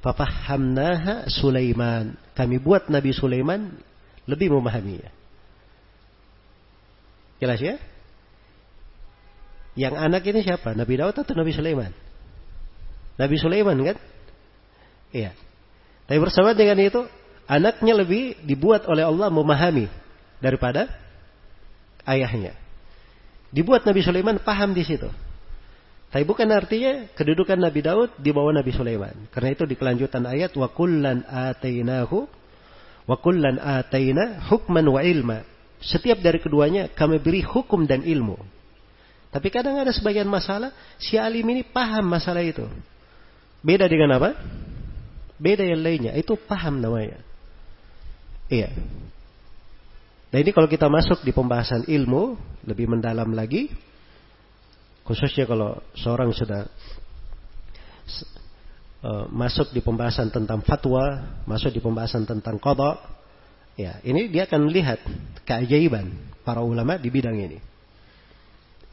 [0.00, 2.16] Fafahamnaha Sulaiman.
[2.32, 3.76] Kami buat Nabi Sulaiman
[4.24, 5.10] lebih memahaminya.
[7.42, 7.76] Jelas ya?
[9.74, 10.72] Yang anak ini siapa?
[10.72, 11.92] Nabi Daud atau Nabi Sulaiman?
[13.18, 13.98] Nabi Sulaiman kan?
[15.10, 15.34] Iya.
[16.10, 17.06] Tapi bersama dengan itu,
[17.46, 19.86] anaknya lebih dibuat oleh Allah memahami
[20.42, 20.90] daripada
[22.02, 22.58] ayahnya.
[23.54, 25.06] Dibuat Nabi Sulaiman paham di situ.
[26.10, 29.30] Tapi bukan artinya kedudukan Nabi Daud di bawah Nabi Sulaiman.
[29.30, 32.26] Karena itu di kelanjutan ayat wa kullan atainahu
[33.06, 35.46] wa kullan ataina hukman wa ilma.
[35.78, 38.34] Setiap dari keduanya kami beri hukum dan ilmu.
[39.30, 42.66] Tapi kadang ada sebagian masalah si alim ini paham masalah itu.
[43.62, 44.34] Beda dengan apa?
[45.40, 46.12] Beda yang lainnya.
[46.12, 47.18] Itu paham namanya.
[48.52, 48.68] Iya.
[50.30, 52.36] Nah ini kalau kita masuk di pembahasan ilmu
[52.68, 53.72] lebih mendalam lagi,
[55.10, 56.70] Khususnya kalau seorang sudah
[59.02, 62.94] uh, masuk di pembahasan tentang fatwa, masuk di pembahasan tentang kodok,
[63.74, 65.02] ya ini dia akan melihat
[65.42, 66.14] keajaiban
[66.46, 67.58] para ulama di bidang ini.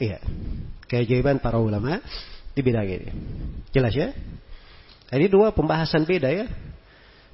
[0.01, 0.17] Iya,
[0.89, 2.01] keajaiban para ulama
[2.57, 3.09] di bidang ini.
[3.69, 4.09] Jelas ya?
[5.07, 6.45] Ini dua pembahasan beda ya.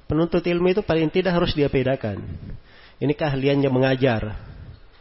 [0.04, 2.22] Penuntut ilmu itu paling tidak harus dia bedakan.
[3.02, 4.36] Ini keahliannya mengajar.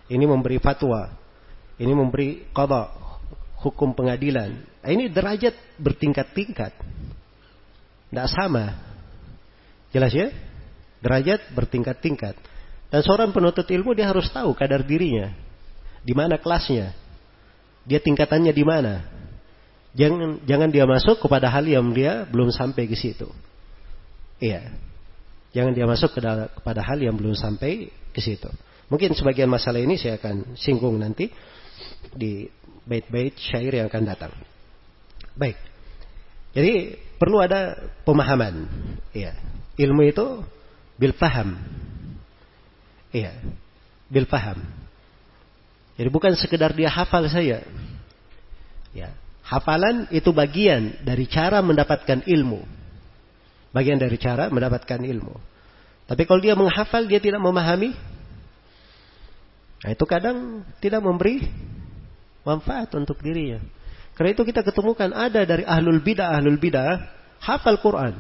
[0.10, 1.14] Ini memberi fatwa.
[1.78, 3.04] Ini memberi kodok
[3.64, 4.52] hukum pengadilan.
[4.84, 6.74] Nah, ini derajat bertingkat-tingkat.
[8.12, 8.76] Tidak sama.
[9.96, 10.34] Jelas ya?
[11.00, 12.36] Derajat bertingkat-tingkat.
[12.92, 15.32] Dan seorang penuntut ilmu dia harus tahu kadar dirinya.
[16.04, 16.92] Di mana kelasnya.
[17.88, 19.08] Dia tingkatannya di mana.
[19.94, 23.30] Jangan jangan dia masuk kepada hal yang dia belum sampai ke situ.
[24.42, 24.74] Iya.
[25.54, 28.50] Jangan dia masuk kepada hal yang belum sampai ke situ.
[28.90, 31.30] Mungkin sebagian masalah ini saya akan singgung nanti
[32.18, 32.50] di
[32.90, 34.34] bait-bait syair yang akan datang.
[35.38, 35.58] Baik.
[36.58, 38.66] Jadi perlu ada pemahaman.
[39.14, 39.38] Iya.
[39.78, 40.42] Ilmu itu
[40.98, 41.58] bil faham.
[43.14, 43.34] Iya.
[44.10, 44.58] Bil faham.
[45.94, 47.62] Jadi bukan sekedar dia hafal saja.
[48.94, 49.10] Ya.
[49.54, 52.66] Hafalan itu bagian dari cara mendapatkan ilmu.
[53.70, 55.38] Bagian dari cara mendapatkan ilmu.
[56.10, 57.94] Tapi kalau dia menghafal, dia tidak memahami.
[59.86, 61.46] Nah itu kadang tidak memberi
[62.42, 63.62] manfaat untuk dirinya.
[64.18, 67.06] Karena itu kita ketemukan ada dari ahlul bidah ahlul bidah
[67.38, 68.18] hafal Quran.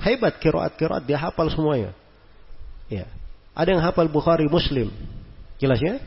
[0.00, 1.92] Hebat kiraat kiraat dia hafal semuanya.
[2.88, 3.04] Ya.
[3.52, 4.88] Ada yang hafal Bukhari Muslim.
[5.60, 6.00] Jelas ya?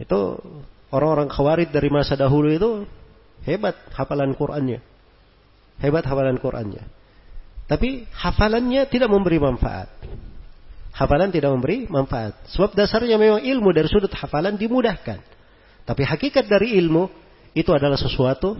[0.00, 0.40] Itu
[0.88, 2.88] orang-orang khawarid dari masa dahulu itu
[3.44, 4.80] hebat hafalan Qurannya.
[5.80, 6.84] Hebat hafalan Qurannya.
[7.70, 9.88] Tapi hafalannya tidak memberi manfaat.
[10.90, 12.34] Hafalan tidak memberi manfaat.
[12.50, 15.22] Sebab dasarnya memang ilmu dari sudut hafalan dimudahkan.
[15.86, 17.06] Tapi hakikat dari ilmu
[17.54, 18.58] itu adalah sesuatu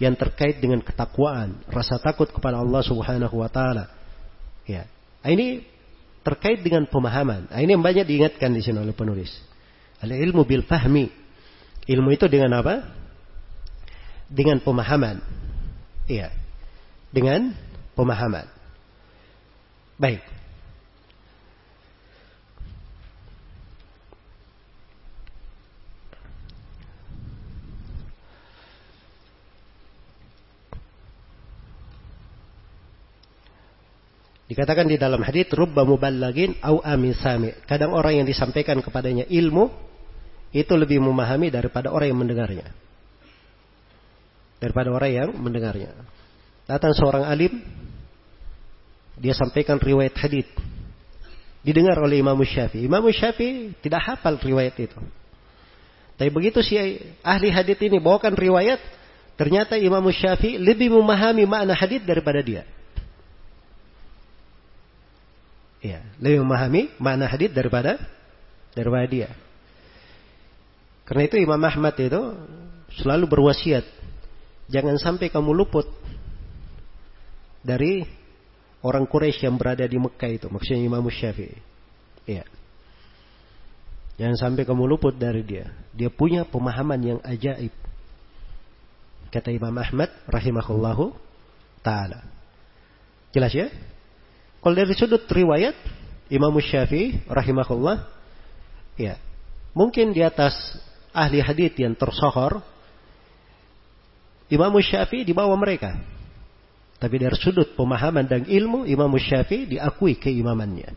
[0.00, 3.92] yang terkait dengan ketakwaan, rasa takut kepada Allah Subhanahu wa taala.
[4.66, 4.88] Ya.
[5.22, 5.62] Nah, ini
[6.26, 7.52] terkait dengan pemahaman.
[7.52, 9.30] Nah, ini yang banyak diingatkan di sini oleh penulis.
[10.02, 11.06] Al ilmu bil fahmi.
[11.86, 13.01] Ilmu itu dengan apa?
[14.32, 15.20] Dengan pemahaman.
[16.08, 16.32] Iya.
[17.12, 17.52] Dengan
[17.92, 18.48] pemahaman.
[20.00, 20.24] Baik.
[34.52, 37.56] Di Dikatakan di dalam hadis rubba muballagin au amin sami.
[37.64, 39.72] Kadang orang yang disampaikan kepadanya ilmu
[40.52, 42.81] itu lebih memahami daripada orang yang mendengarnya.
[44.62, 45.90] Daripada orang yang mendengarnya.
[46.70, 47.58] Datang seorang alim
[49.18, 50.46] dia sampaikan riwayat hadis.
[51.62, 52.86] Didengar oleh Imam Syafi'i.
[52.86, 54.98] Imam Syafi'i tidak hafal riwayat itu.
[56.18, 56.78] Tapi begitu si
[57.22, 58.78] ahli hadis ini bawakan riwayat,
[59.38, 62.62] ternyata Imam Syafi'i lebih memahami makna hadis daripada dia.
[65.82, 67.98] Ya, lebih memahami makna hadis daripada
[68.74, 69.30] daripada dia.
[71.06, 72.22] Karena itu Imam Ahmad itu
[73.02, 73.82] selalu berwasiat,
[74.70, 75.88] jangan sampai kamu luput
[77.62, 78.02] dari
[78.82, 81.58] orang Quraisy yang berada di Mekah itu, maksudnya Imam Syafi'i.
[82.26, 82.44] Ya.
[84.18, 85.72] Jangan sampai kamu luput dari dia.
[85.94, 87.72] Dia punya pemahaman yang ajaib.
[89.32, 91.16] Kata Imam Ahmad rahimahullahu
[91.80, 92.20] taala.
[93.32, 93.72] Jelas ya?
[94.60, 95.74] Kalau dari sudut riwayat
[96.28, 98.04] Imam Syafi'i rahimahullah
[99.00, 99.16] ya,
[99.72, 100.54] mungkin di atas
[101.10, 102.60] ahli hadith yang tersohor
[104.52, 105.96] Imam Syafi'i di bawah mereka.
[107.00, 110.92] Tapi dari sudut pemahaman dan ilmu Imam Syafi'i diakui keimamannya.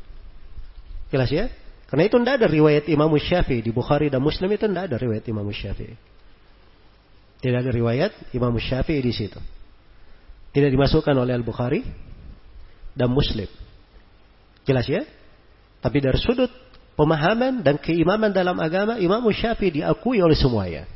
[1.10, 1.48] Jelas ya?
[1.88, 5.24] Karena itu tidak ada riwayat Imam Syafi'i di Bukhari dan Muslim itu tidak ada riwayat
[5.32, 5.96] Imam Syafi'i.
[7.40, 9.40] Tidak ada riwayat Imam Syafi'i di situ.
[10.52, 11.84] Tidak dimasukkan oleh Al-Bukhari,
[12.96, 13.52] dan Muslim.
[14.64, 15.04] Jelas ya?
[15.84, 16.50] Tapi dari sudut
[16.98, 20.88] pemahaman dan keimaman dalam agama, Imam Syafi'i diakui oleh semuanya.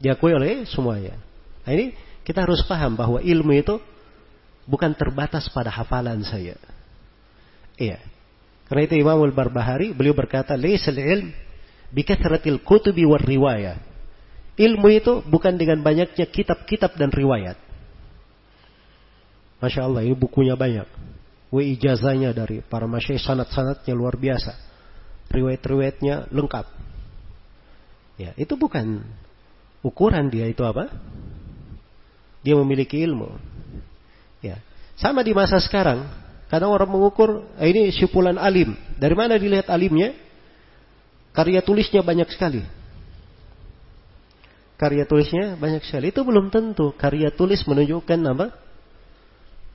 [0.00, 1.14] Diakui oleh semuanya.
[1.66, 1.90] Nah ini
[2.22, 3.82] kita harus paham bahwa ilmu itu
[4.70, 6.54] bukan terbatas pada hafalan saya.
[7.74, 7.98] Iya.
[8.66, 11.30] Karena itu Imam Al-Barbahari beliau berkata, "Laisal ilm
[11.90, 13.78] bikathratil kutubi war riwayah."
[14.56, 17.60] Ilmu itu bukan dengan banyaknya kitab-kitab dan riwayat.
[19.60, 20.88] Masya Allah, ini bukunya banyak.
[21.52, 24.56] W ijazahnya dari para masyaih sanat-sanatnya luar biasa.
[25.28, 26.66] Riwayat-riwayatnya lengkap.
[28.16, 29.04] Ya, itu bukan
[29.84, 30.88] ukuran dia itu apa?
[32.46, 33.34] Dia memiliki ilmu.
[34.38, 34.62] Ya.
[34.94, 36.06] Sama di masa sekarang,
[36.46, 38.78] kadang orang mengukur eh, ini sipulan alim.
[39.02, 40.14] Dari mana dilihat alimnya?
[41.34, 42.62] Karya tulisnya banyak sekali.
[44.78, 46.14] Karya tulisnya banyak sekali.
[46.14, 48.46] Itu belum tentu karya tulis menunjukkan apa?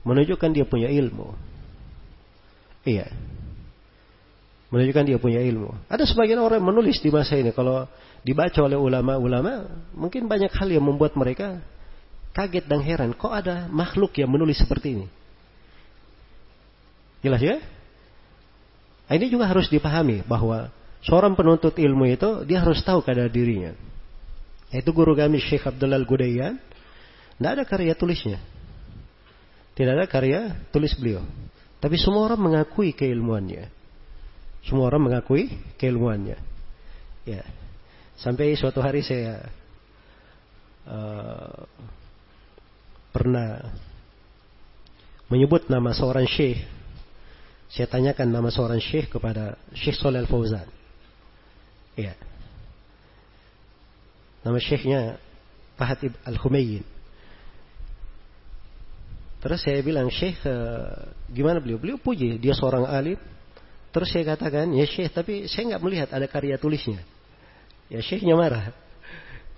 [0.02, 1.34] menunjukkan dia punya ilmu.
[2.82, 3.06] Iya.
[4.72, 5.70] Menunjukkan dia punya ilmu.
[5.86, 7.52] Ada sebagian orang yang menulis di masa ini.
[7.54, 7.86] Kalau
[8.26, 11.60] dibaca oleh ulama-ulama, mungkin banyak hal yang membuat mereka
[12.32, 13.10] kaget dan heran.
[13.12, 15.06] Kok ada makhluk yang menulis seperti ini?
[17.22, 17.56] Jelas ya?
[19.06, 20.72] Nah, ini juga harus dipahami bahwa
[21.04, 23.76] seorang penuntut ilmu itu dia harus tahu kadar dirinya.
[24.72, 26.56] Itu guru kami Syekh Abdullah Al-Gudayyan.
[27.36, 28.40] Tidak ada karya tulisnya.
[29.76, 31.20] Tidak ada karya tulis beliau.
[31.76, 33.68] Tapi semua orang mengakui keilmuannya.
[34.64, 36.38] Semua orang mengakui keilmuannya.
[37.28, 37.42] Ya.
[38.16, 39.50] Sampai suatu hari saya
[40.86, 41.68] uh,
[43.12, 43.60] pernah
[45.28, 46.60] menyebut nama seorang syekh.
[47.72, 50.68] Saya tanyakan nama seorang syekh kepada Syekh Soleh Fauzan.
[51.96, 52.16] Ya.
[54.44, 55.16] Nama syekhnya
[55.80, 56.84] Fahatib Al-Humayyin.
[59.42, 61.80] Terus saya bilang, Syekh, uh, gimana beliau?
[61.80, 63.18] Beliau puji, dia seorang alim.
[63.90, 67.02] Terus saya katakan, ya Syekh, tapi saya nggak melihat ada karya tulisnya.
[67.90, 68.70] Ya Syekhnya marah.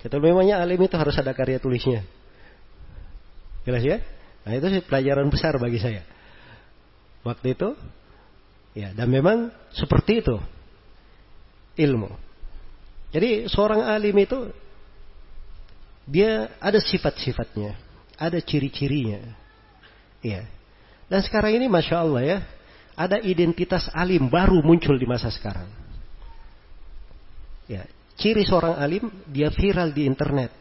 [0.00, 2.04] Kata memangnya alim itu harus ada karya tulisnya.
[3.64, 3.98] Jelas ya?
[4.44, 6.04] Nah itu sih pelajaran besar bagi saya.
[7.24, 7.72] Waktu itu,
[8.76, 10.36] ya dan memang seperti itu
[11.80, 12.12] ilmu.
[13.14, 14.52] Jadi seorang alim itu
[16.04, 17.72] dia ada sifat-sifatnya,
[18.20, 19.24] ada ciri-cirinya.
[20.20, 20.44] Iya.
[21.08, 22.38] Dan sekarang ini Masya Allah ya,
[22.94, 25.68] ada identitas alim baru muncul di masa sekarang.
[27.64, 27.88] Ya,
[28.20, 30.52] ciri seorang alim dia viral di internet.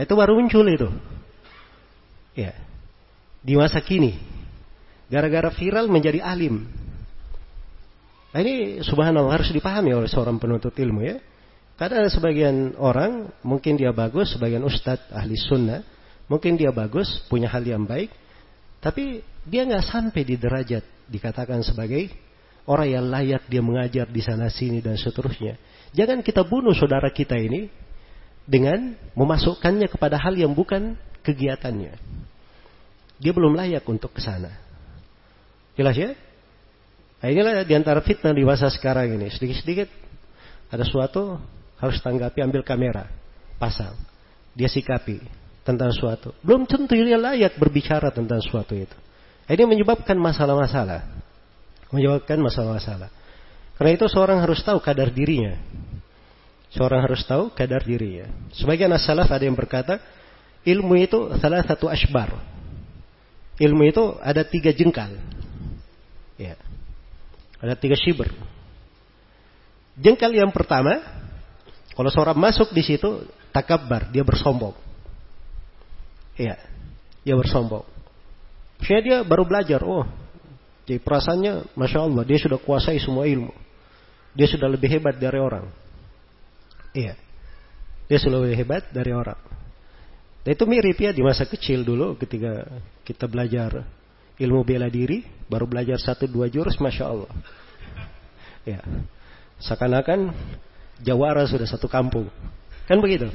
[0.00, 0.88] Nah, itu baru muncul itu.
[2.32, 2.56] Ya.
[3.44, 4.16] Di masa kini.
[5.12, 6.64] Gara-gara viral menjadi alim.
[8.32, 11.20] Nah, ini subhanallah harus dipahami oleh seorang penuntut ilmu ya.
[11.76, 15.84] Karena ada sebagian orang, mungkin dia bagus, sebagian ustadz ahli sunnah,
[16.30, 18.14] Mungkin dia bagus, punya hal yang baik,
[18.78, 22.06] tapi dia nggak sampai di derajat dikatakan sebagai
[22.70, 25.58] orang yang layak dia mengajar di sana sini dan seterusnya.
[25.90, 27.66] Jangan kita bunuh saudara kita ini
[28.48, 31.94] dengan memasukkannya kepada hal yang bukan kegiatannya.
[33.20, 34.52] Dia belum layak untuk ke sana.
[35.76, 36.16] Jelas ya?
[37.20, 39.28] Nah, inilah di antara fitnah di masa sekarang ini.
[39.28, 39.88] Sedikit-sedikit
[40.72, 41.36] ada suatu
[41.76, 43.08] harus tanggapi ambil kamera,
[43.60, 43.92] pasang.
[44.56, 45.20] Dia sikapi
[45.62, 46.32] tentang suatu.
[46.40, 48.96] Belum tentu dia layak berbicara tentang suatu itu.
[49.50, 51.04] Ini menyebabkan masalah-masalah.
[51.92, 53.10] Menyebabkan masalah-masalah.
[53.76, 55.56] Karena itu seorang harus tahu kadar dirinya.
[56.70, 58.30] Seorang harus tahu kadar dirinya.
[58.54, 59.98] Sebagian as-salaf ada yang berkata,
[60.62, 62.30] ilmu itu salah satu ashbar.
[63.58, 65.18] Ilmu itu ada tiga jengkal.
[66.38, 66.54] Ya.
[67.60, 68.30] Ada tiga shiber.
[69.98, 71.02] Jengkal yang pertama,
[71.92, 74.72] kalau seorang masuk di situ, takabbar, dia bersombong.
[76.38, 76.56] Iya,
[77.26, 77.84] dia bersombong.
[78.80, 80.08] Maksudnya dia baru belajar, oh,
[80.88, 83.54] jadi perasaannya, masya Allah, dia sudah kuasai semua ilmu.
[84.34, 85.70] Dia sudah lebih hebat dari orang.
[86.90, 87.14] Iya,
[88.10, 89.38] dia sudah lebih hebat dari orang.
[90.42, 92.66] Dan itu mirip ya di masa kecil dulu ketika
[93.06, 93.86] kita belajar
[94.40, 97.30] ilmu bela diri, baru belajar satu dua jurus, masya Allah.
[98.66, 98.80] Ya,
[99.62, 100.32] seakan-akan
[101.04, 102.26] jawara sudah satu kampung,
[102.88, 103.30] kan begitu?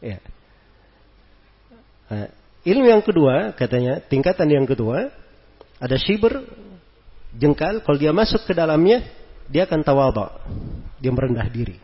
[0.00, 0.22] Ya.
[2.06, 2.30] Nah,
[2.62, 5.10] ilmu yang kedua katanya tingkatan yang kedua
[5.82, 6.42] ada shiber
[7.34, 9.02] jengkal kalau dia masuk ke dalamnya
[9.50, 10.38] dia akan tawaba
[11.02, 11.78] dia merendah diri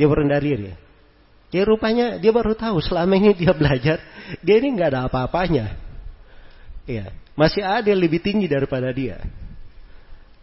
[0.00, 0.72] dia merendah diri
[1.52, 4.00] ya rupanya dia baru tahu selama ini dia belajar
[4.38, 5.74] dia ini nggak ada apa-apanya.
[6.86, 9.18] Ya masih ada yang lebih tinggi daripada dia.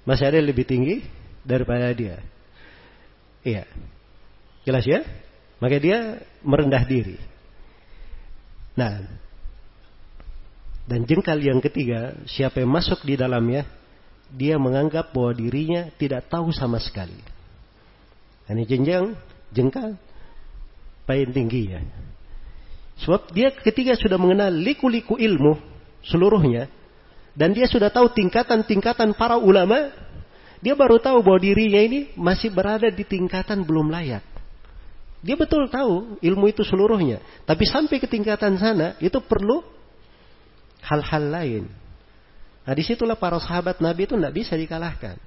[0.03, 1.03] Masih ada yang lebih tinggi
[1.43, 2.20] daripada dia.
[3.43, 3.64] Iya.
[4.68, 5.03] Jelas ya?
[5.64, 7.20] Maka dia merendah diri.
[8.78, 9.03] Nah,
[10.88, 13.66] dan jengkal yang ketiga, siapa yang masuk di dalamnya,
[14.32, 17.18] dia menganggap bahwa dirinya tidak tahu sama sekali.
[18.47, 19.18] Ini jenjang,
[19.54, 19.95] jengkal,
[21.08, 21.82] paling tinggi ya.
[23.04, 25.60] Sebab dia ketiga sudah mengenal liku-liku ilmu
[26.02, 26.72] seluruhnya,
[27.38, 29.93] dan dia sudah tahu tingkatan-tingkatan para ulama,
[30.58, 34.26] dia baru tahu bahwa dirinya ini masih berada di tingkatan belum layak.
[35.22, 37.22] Dia betul tahu ilmu itu seluruhnya.
[37.45, 39.62] Tapi sampai ke tingkatan sana itu perlu
[40.82, 41.64] hal-hal lain.
[42.66, 45.18] Nah di situlah para sahabat Nabi itu tidak bisa dikalahkan.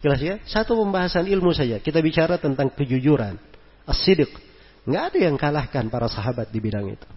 [0.00, 0.34] Jelas ya?
[0.48, 1.76] Satu pembahasan ilmu saja.
[1.80, 3.36] Kita bicara tentang kejujuran.
[3.84, 4.32] As-sidiq.
[4.88, 7.08] Nggak ada yang kalahkan para sahabat di bidang itu.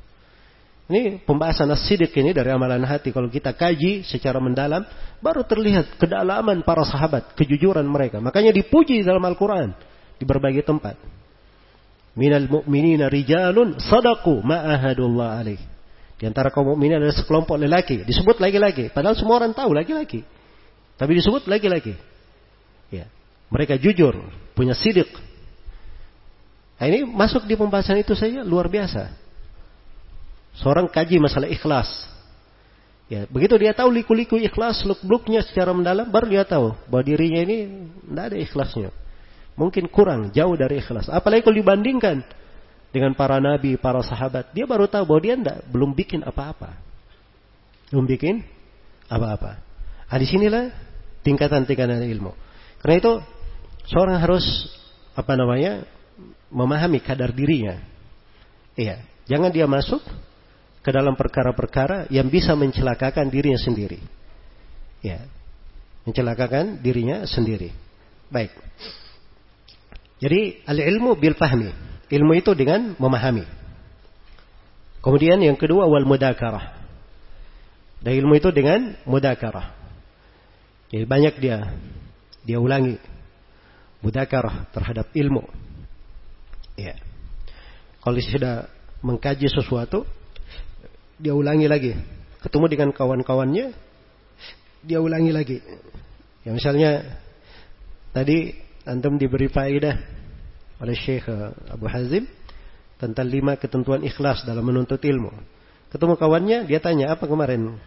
[0.92, 3.16] Ini pembahasan as-sidiq ini dari amalan hati.
[3.16, 4.84] Kalau kita kaji secara mendalam,
[5.24, 8.20] baru terlihat kedalaman para sahabat, kejujuran mereka.
[8.20, 9.72] Makanya dipuji dalam Al-Quran.
[10.20, 11.00] Di berbagai tempat
[12.14, 15.62] minal mu'minina rijalun sadaku ma'ahadullah alaih.
[16.18, 20.24] Di antara kaum mukminin ada sekelompok lelaki, disebut laki-laki, padahal semua orang tahu laki-laki.
[20.96, 21.98] Tapi disebut laki-laki.
[23.54, 24.18] Mereka jujur,
[24.58, 25.10] punya sidik.
[26.82, 29.14] Nah, ini masuk di pembahasan itu saja luar biasa.
[30.58, 31.88] Seorang kaji masalah ikhlas.
[33.06, 37.58] Ya, begitu dia tahu liku-liku ikhlas, luk-luknya secara mendalam, baru dia tahu bahwa dirinya ini
[38.10, 38.90] tidak ada ikhlasnya
[39.54, 41.10] mungkin kurang, jauh dari ikhlas.
[41.10, 42.26] Apalagi kalau dibandingkan
[42.94, 46.78] dengan para nabi, para sahabat, dia baru tahu bahwa dia enggak, belum bikin apa-apa.
[47.90, 48.42] Belum bikin
[49.10, 49.62] apa-apa.
[50.10, 50.70] Nah, di sinilah
[51.26, 52.34] tingkatan-tingkatan ilmu.
[52.82, 53.12] Karena itu
[53.88, 54.46] seorang harus
[55.14, 55.84] apa namanya
[56.54, 57.82] memahami kadar dirinya.
[58.74, 60.02] Iya, jangan dia masuk
[60.84, 64.02] ke dalam perkara-perkara yang bisa mencelakakan dirinya sendiri.
[65.04, 65.26] Ya,
[66.04, 67.72] mencelakakan dirinya sendiri.
[68.28, 68.52] Baik.
[70.24, 71.72] Jadi al-ilmu bil fahmi.
[72.08, 73.44] Ilmu itu dengan memahami.
[75.04, 76.80] Kemudian yang kedua wal mudakarah.
[78.04, 79.76] Dan ilmu itu dengan mudakarah.
[80.92, 81.74] Jadi banyak dia
[82.44, 83.00] dia ulangi
[84.04, 85.48] mudakarah terhadap ilmu.
[86.76, 87.00] Ya.
[88.04, 88.68] Kalau sudah
[89.00, 90.04] mengkaji sesuatu,
[91.16, 91.96] dia ulangi lagi.
[92.44, 93.72] Ketemu dengan kawan-kawannya,
[94.84, 95.58] dia ulangi lagi.
[96.44, 97.16] Ya misalnya
[98.12, 98.52] tadi
[98.84, 99.96] antum diberi faedah
[100.84, 102.28] oleh Syekh eh, Abu Hazim
[103.00, 105.32] tentang lima ketentuan ikhlas dalam menuntut ilmu.
[105.88, 107.80] Ketemu kawannya, dia tanya apa kemarin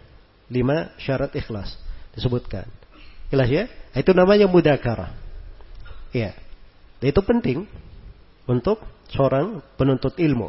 [0.48, 1.76] lima syarat ikhlas
[2.16, 2.64] disebutkan.
[3.28, 3.64] Ikhlas ya?
[3.92, 5.25] Itu namanya mudakara.
[6.16, 6.32] Iya.
[6.96, 7.58] Dan itu penting
[8.48, 8.80] untuk
[9.12, 10.48] seorang penuntut ilmu.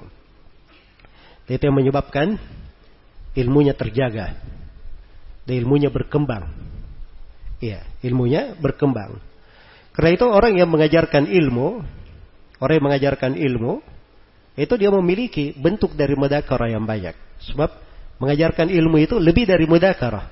[1.51, 2.39] Itu yang menyebabkan
[3.35, 4.31] ilmunya terjaga.
[5.43, 6.47] Dan ilmunya berkembang.
[7.59, 9.19] Iya, ilmunya berkembang.
[9.91, 11.83] Karena itu orang yang mengajarkan ilmu,
[12.63, 13.81] orang yang mengajarkan ilmu,
[14.55, 17.15] itu dia memiliki bentuk dari mudakara yang banyak.
[17.49, 17.69] Sebab
[18.21, 20.29] mengajarkan ilmu itu lebih dari mudakara.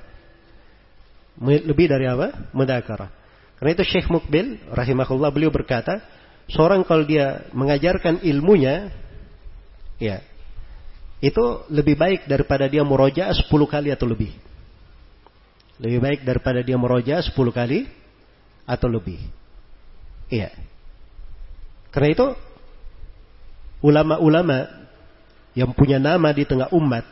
[1.42, 2.52] Lebih dari apa?
[2.54, 3.25] Mudakara.
[3.56, 6.04] Karena itu Syekh Mukbil rahimahullah beliau berkata,
[6.52, 8.92] seorang kalau dia mengajarkan ilmunya,
[9.96, 10.20] ya,
[11.24, 14.36] itu lebih baik daripada dia muroja 10 kali atau lebih.
[15.80, 17.88] Lebih baik daripada dia muroja 10 kali
[18.68, 19.20] atau lebih.
[20.28, 20.52] Iya.
[21.94, 22.26] Karena itu
[23.80, 24.68] ulama-ulama
[25.56, 27.08] yang punya nama di tengah umat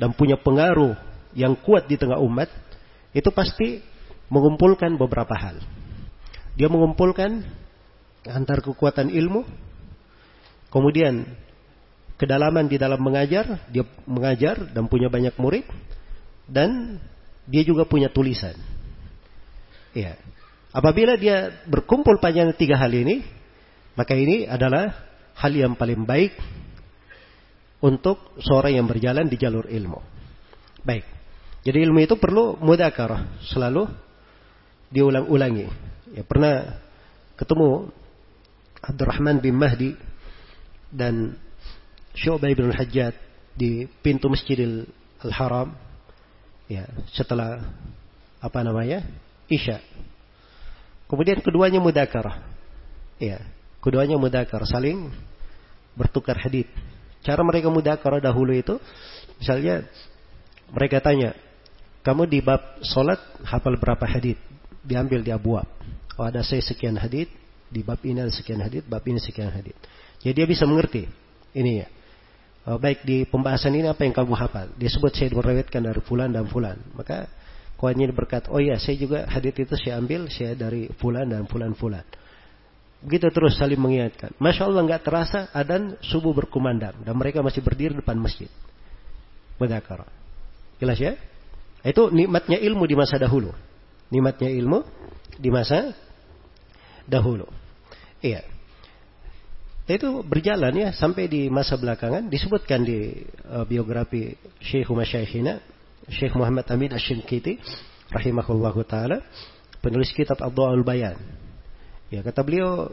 [0.00, 0.96] dan punya pengaruh
[1.36, 2.48] yang kuat di tengah umat,
[3.12, 3.84] itu pasti
[4.28, 5.62] mengumpulkan beberapa hal.
[6.56, 7.44] Dia mengumpulkan
[8.26, 9.46] antar kekuatan ilmu,
[10.72, 11.28] kemudian
[12.16, 15.66] kedalaman di dalam mengajar, dia mengajar dan punya banyak murid,
[16.48, 16.98] dan
[17.46, 18.56] dia juga punya tulisan.
[19.94, 20.18] Ya.
[20.74, 23.24] Apabila dia berkumpul pada tiga hal ini,
[23.96, 24.92] maka ini adalah
[25.36, 26.36] hal yang paling baik
[27.80, 30.00] untuk seorang yang berjalan di jalur ilmu.
[30.84, 31.04] Baik.
[31.64, 33.88] Jadi ilmu itu perlu mudakarah, selalu
[34.90, 35.66] diulang-ulangi.
[36.14, 36.80] Ya, pernah
[37.36, 37.90] ketemu
[38.80, 39.92] Abdurrahman bin Mahdi
[40.92, 41.34] dan
[42.16, 43.14] Syu'bah bin Al-Hajjat
[43.56, 44.88] di pintu Masjidil
[45.26, 45.74] Al-Haram
[46.70, 47.60] ya setelah
[48.38, 49.02] apa namanya
[49.50, 49.82] isya.
[51.06, 52.46] Kemudian keduanya mudakar
[53.18, 53.42] ya
[53.82, 55.10] keduanya mudakar saling
[55.98, 56.68] bertukar hadith.
[57.26, 58.78] Cara mereka mudakar dahulu itu
[59.42, 59.82] misalnya
[60.70, 61.34] mereka tanya
[62.06, 64.38] kamu di bab solat hafal berapa hadith
[64.86, 65.66] diambil di abwab
[66.16, 67.28] oh ada saya sekian hadith
[67.66, 69.76] di bab ini ada sekian hadith bab ini sekian hadith
[70.22, 71.10] jadi dia bisa mengerti
[71.52, 71.88] ini ya
[72.66, 74.66] oh, baik di pembahasan ini apa yang kamu hafal.
[74.74, 76.76] Dia sebut saya meriwayatkan dari fulan dan fulan.
[76.98, 77.30] Maka
[77.78, 81.72] kawannya berkata, oh ya saya juga hadis itu saya ambil saya dari fulan dan fulan
[81.78, 82.02] fulan.
[83.06, 84.34] Begitu terus saling mengingatkan.
[84.42, 88.50] Masya Allah nggak terasa adan subuh berkumandang dan mereka masih berdiri depan masjid.
[89.56, 90.04] Mudakar.
[90.76, 91.14] Jelas ya?
[91.86, 93.54] Itu nikmatnya ilmu di masa dahulu.
[94.12, 94.86] Nikmatnya ilmu
[95.36, 95.94] di masa
[97.06, 97.46] dahulu.
[98.22, 98.56] Iya
[99.86, 105.62] itu berjalan ya sampai di masa belakangan disebutkan di uh, biografi Syekh Masyayikhina
[106.10, 107.62] Syekh Muhammad Amin Asy-Syinkiti
[108.10, 109.22] rahimahullahu taala
[109.78, 111.14] penulis kitab Ad-Dhaul Bayan.
[112.10, 112.90] Ya kata beliau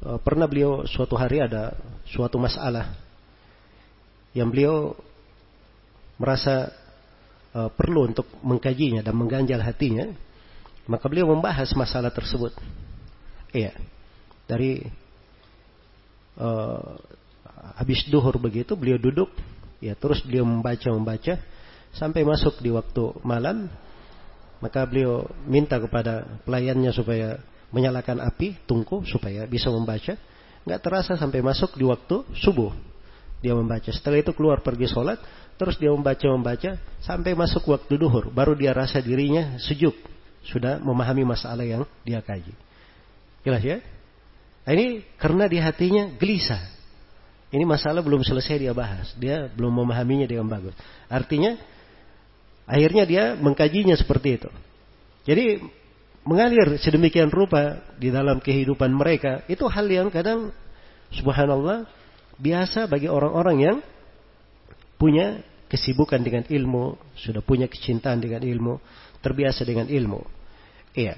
[0.00, 1.76] uh, pernah beliau suatu hari ada
[2.08, 2.96] suatu masalah
[4.32, 4.96] yang beliau
[6.16, 6.72] merasa
[7.54, 10.10] uh, perlu untuk mengkajinya dan mengganjal hatinya,
[10.90, 12.54] maka beliau membahas masalah tersebut.
[13.54, 13.74] Iya.
[14.46, 14.82] Dari
[16.38, 16.98] uh,
[17.78, 19.30] habis duhur begitu beliau duduk.
[19.80, 21.40] Ya terus beliau membaca membaca
[21.94, 23.70] sampai masuk di waktu malam.
[24.60, 27.40] Maka beliau minta kepada pelayannya supaya
[27.72, 30.18] menyalakan api tungku supaya bisa membaca.
[30.68, 32.74] Nggak terasa sampai masuk di waktu subuh.
[33.40, 33.88] Dia membaca.
[33.88, 35.16] Setelah itu keluar pergi sholat
[35.60, 39.92] terus dia membaca membaca sampai masuk waktu duhur baru dia rasa dirinya sejuk
[40.48, 42.56] sudah memahami masalah yang dia kaji
[43.44, 43.78] jelas ya
[44.70, 46.60] Nah, ini karena di hatinya gelisah.
[47.50, 49.10] Ini masalah belum selesai dia bahas.
[49.18, 50.76] Dia belum memahaminya dengan bagus.
[51.10, 51.58] Artinya,
[52.68, 54.50] akhirnya dia mengkajinya seperti itu.
[55.26, 55.58] Jadi,
[56.22, 60.54] mengalir sedemikian rupa di dalam kehidupan mereka, itu hal yang kadang,
[61.10, 61.90] subhanallah,
[62.38, 63.76] biasa bagi orang-orang yang
[64.94, 68.82] punya kesibukan dengan ilmu, sudah punya kecintaan dengan ilmu,
[69.22, 70.20] terbiasa dengan ilmu.
[70.98, 71.14] Iya.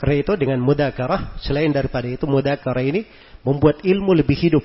[0.00, 3.04] Karena itu dengan mudakarah, selain daripada itu mudakarah ini
[3.44, 4.64] membuat ilmu lebih hidup.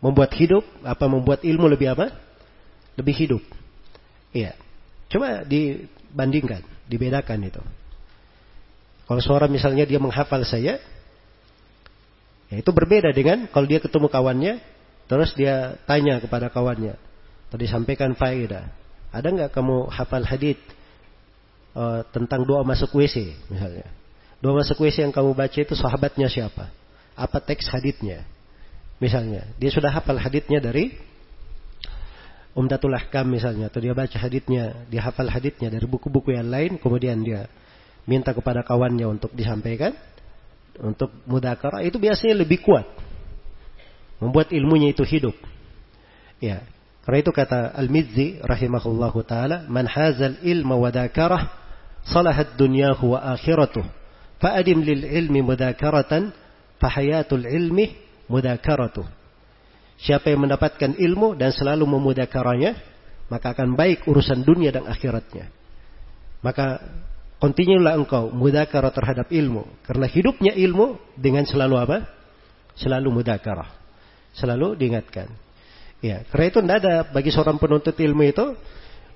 [0.00, 2.08] Membuat hidup, apa membuat ilmu lebih apa?
[2.96, 3.42] Lebih hidup.
[4.32, 4.56] Iya.
[5.12, 7.60] Coba dibandingkan, dibedakan itu.
[9.04, 10.80] Kalau seorang misalnya dia menghafal saya,
[12.48, 14.64] ya itu berbeda dengan kalau dia ketemu kawannya,
[15.04, 16.96] terus dia tanya kepada kawannya,
[17.54, 18.66] tadi sampaikan faedah.
[19.14, 20.58] Ada nggak kamu hafal hadith
[21.78, 23.86] uh, tentang doa masuk WC misalnya?
[24.42, 26.74] Dua masuk WC yang kamu baca itu sahabatnya siapa?
[27.14, 28.26] Apa teks haditnya?
[28.98, 30.98] Misalnya, dia sudah hafal haditnya dari
[32.54, 37.22] Umdatul Ahkam misalnya, atau dia baca haditnya, dia hafal haditnya dari buku-buku yang lain, kemudian
[37.22, 37.50] dia
[38.06, 39.94] minta kepada kawannya untuk disampaikan,
[40.78, 42.86] untuk mudakara, itu biasanya lebih kuat.
[44.22, 45.34] Membuat ilmunya itu hidup.
[46.38, 46.62] Ya,
[47.04, 51.52] karena itu kata Al-Mizzi rahimahullahu taala, "Man hazal ilma wa dakarah
[52.08, 53.84] salahat dunyahu wa akhiratuh."
[54.40, 56.32] Fa'adim lil ilmi mudakaratan
[56.80, 57.92] fahayatul ilmi
[58.32, 59.04] mudakaratuh.
[60.00, 62.76] Siapa yang mendapatkan ilmu dan selalu memudakaranya,
[63.28, 65.48] maka akan baik urusan dunia dan akhiratnya.
[66.40, 66.82] Maka
[67.40, 69.64] kontinulah engkau mudakara terhadap ilmu.
[69.84, 71.98] Karena hidupnya ilmu dengan selalu apa?
[72.76, 73.70] Selalu mudakarah.
[74.34, 75.43] Selalu diingatkan.
[76.04, 78.52] Ya, karena itu tidak ada bagi seorang penuntut ilmu itu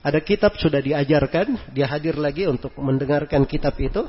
[0.00, 4.08] ada kitab sudah diajarkan, dia hadir lagi untuk mendengarkan kitab itu,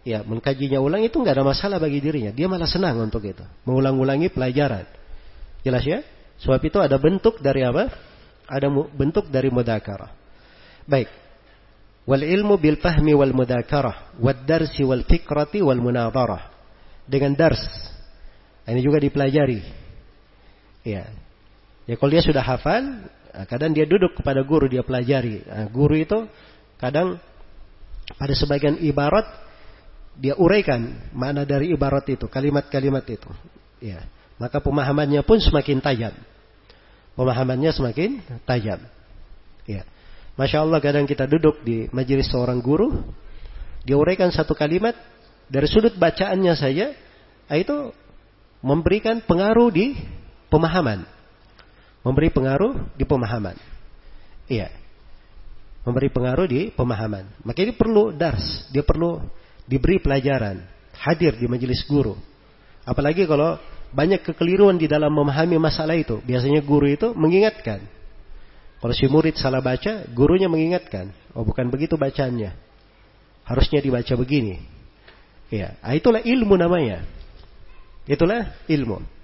[0.00, 2.32] ya mengkajinya ulang itu nggak ada masalah bagi dirinya.
[2.32, 3.44] Dia malah senang untuk itu.
[3.68, 4.88] Mengulang-ulangi pelajaran.
[5.60, 6.00] Jelas ya?
[6.40, 7.92] Sebab itu ada bentuk dari apa?
[8.48, 10.08] Ada bentuk dari mudakara.
[10.88, 11.12] Baik.
[12.08, 14.16] Wal ilmu bil fahmi wal mudakara.
[14.22, 16.48] Wad darsi wal fikrati wal munadharah.
[17.04, 17.60] Dengan dars.
[18.64, 19.60] Ini juga dipelajari.
[20.86, 21.25] Ya.
[21.86, 23.06] Ya kalau dia sudah hafal,
[23.36, 25.44] Nah, kadang dia duduk kepada guru dia pelajari.
[25.44, 26.24] Nah, guru itu
[26.80, 27.20] kadang
[28.16, 29.28] pada sebagian ibarat
[30.16, 33.28] dia uraikan mana dari ibarat itu, kalimat-kalimat itu.
[33.84, 34.08] Ya.
[34.40, 36.16] Maka pemahamannya pun semakin tajam.
[37.12, 38.80] Pemahamannya semakin tajam.
[39.68, 39.84] Ya.
[40.40, 43.04] Masya Allah kadang kita duduk di majelis seorang guru,
[43.84, 44.96] dia uraikan satu kalimat,
[45.52, 46.96] dari sudut bacaannya saja,
[47.52, 47.76] itu
[48.64, 49.92] memberikan pengaruh di
[50.48, 51.15] pemahaman.
[52.06, 53.58] Memberi pengaruh di pemahaman.
[54.46, 54.70] Iya.
[55.82, 57.26] Memberi pengaruh di pemahaman.
[57.42, 58.70] Maka ini perlu dars.
[58.70, 59.18] Dia perlu
[59.66, 60.62] diberi pelajaran.
[61.02, 62.14] Hadir di majelis guru.
[62.86, 63.58] Apalagi kalau
[63.90, 66.22] banyak kekeliruan di dalam memahami masalah itu.
[66.22, 67.82] Biasanya guru itu mengingatkan.
[68.78, 71.10] Kalau si murid salah baca, gurunya mengingatkan.
[71.34, 72.54] Oh bukan begitu bacaannya.
[73.42, 74.62] Harusnya dibaca begini.
[75.50, 77.02] Ya, itulah ilmu namanya.
[78.06, 79.15] Itulah ilmu.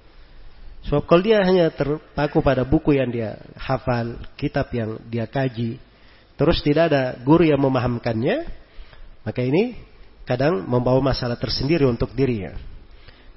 [0.82, 5.78] Sebab kalau dia hanya terpaku pada buku yang dia hafal, kitab yang dia kaji,
[6.34, 8.50] terus tidak ada guru yang memahamkannya,
[9.22, 9.78] maka ini
[10.26, 12.58] kadang membawa masalah tersendiri untuk dirinya.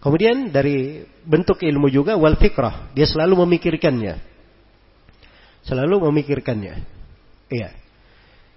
[0.01, 4.21] Kemudian dari bentuk ilmu juga wal fikrah, dia selalu memikirkannya.
[5.65, 6.77] Selalu memikirkannya.
[7.49, 7.73] Iya.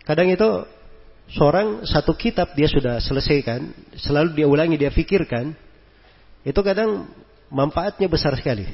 [0.05, 0.65] Kadang itu
[1.33, 5.53] seorang satu kitab dia sudah selesaikan, selalu dia ulangi, dia pikirkan,
[6.45, 7.09] itu kadang
[7.49, 8.65] manfaatnya besar sekali.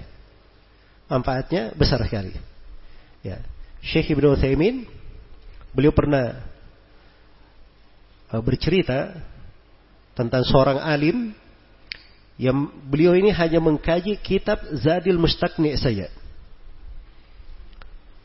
[1.10, 2.34] Manfaatnya besar sekali.
[3.22, 3.40] Ya.
[3.84, 4.88] Syekh Ibnu Utsaimin
[5.74, 6.40] beliau pernah
[8.32, 9.12] uh, bercerita
[10.14, 11.34] tentang seorang alim
[12.34, 16.10] yang beliau ini hanya mengkaji kitab Zadil Mustaqni saja.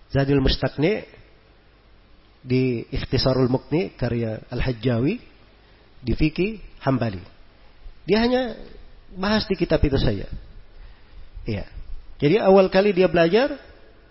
[0.10, 1.06] Zadil Mustaqni
[2.42, 5.22] di Ikhtisarul Muqni karya Al-Hajjawi
[6.02, 7.22] di Fikih Hambali.
[8.08, 8.58] Dia hanya
[9.18, 10.28] bahas di kitab itu saja.
[11.48, 11.66] Iya.
[12.20, 13.56] Jadi awal kali dia belajar,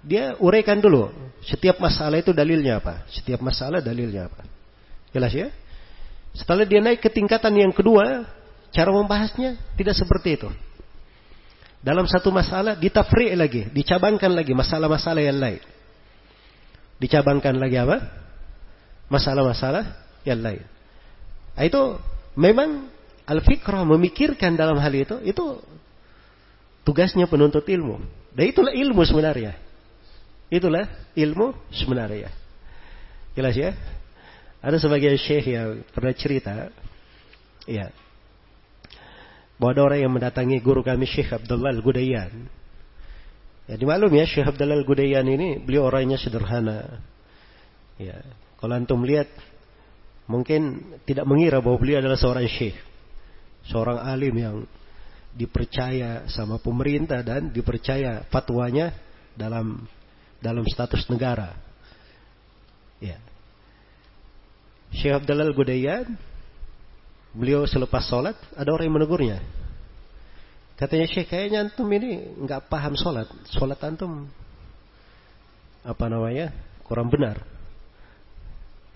[0.00, 1.12] dia uraikan dulu
[1.44, 4.42] setiap masalah itu dalilnya apa, setiap masalah dalilnya apa.
[5.12, 5.48] Jelas ya?
[6.34, 8.26] Setelah dia naik ke tingkatan yang kedua,
[8.72, 10.48] cara membahasnya tidak seperti itu.
[11.78, 15.62] Dalam satu masalah ditafri lagi, dicabangkan lagi masalah-masalah yang lain.
[16.98, 18.02] Dicabangkan lagi apa?
[19.06, 19.84] Masalah-masalah
[20.26, 20.66] yang lain.
[21.54, 21.82] Nah, itu
[22.34, 22.90] memang
[23.28, 25.60] al-fikrah memikirkan dalam hal itu itu
[26.88, 28.00] tugasnya penuntut ilmu.
[28.32, 29.52] Dan itulah ilmu sebenarnya.
[30.48, 32.32] Itulah ilmu sebenarnya.
[33.36, 33.76] Jelas ya?
[34.64, 36.72] Ada sebagian syekh yang pernah cerita,
[37.68, 37.94] ya,
[39.60, 42.50] bahwa ada orang yang mendatangi guru kami Syekh Abdullah Al-Gudayan.
[43.70, 46.98] Ya, dimaklum ya Syekh Abdullah Al-Gudayan ini beliau orangnya sederhana.
[48.02, 48.18] Ya,
[48.58, 49.30] kalau antum lihat
[50.26, 52.87] mungkin tidak mengira bahwa beliau adalah seorang syekh
[53.68, 54.56] seorang alim yang
[55.36, 58.96] dipercaya sama pemerintah dan dipercaya fatwanya
[59.38, 59.86] dalam
[60.42, 61.54] dalam status negara.
[62.98, 63.20] Ya.
[64.90, 66.16] Syekh Abdullah Gudayan,
[67.36, 69.38] beliau selepas sholat, ada orang yang menegurnya.
[70.78, 73.28] Katanya Syekh, kayaknya antum ini nggak paham sholat.
[73.52, 74.30] Sholat antum
[75.82, 76.54] apa namanya
[76.86, 77.42] kurang benar.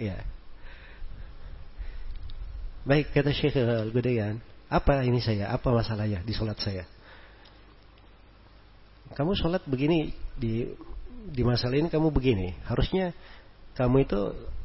[0.00, 0.22] Ya.
[2.82, 4.42] Baik kata Syekh Al-Gudayan,
[4.72, 5.52] apa ini saya?
[5.52, 6.88] Apa masalahnya di sholat saya?
[9.12, 10.72] Kamu sholat begini di
[11.28, 12.56] di masalah ini kamu begini.
[12.64, 13.12] Harusnya
[13.76, 14.20] kamu itu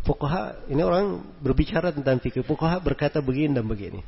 [0.07, 3.99] fukaha ini orang berbicara tentang fikih fukaha berkata begini dan begini.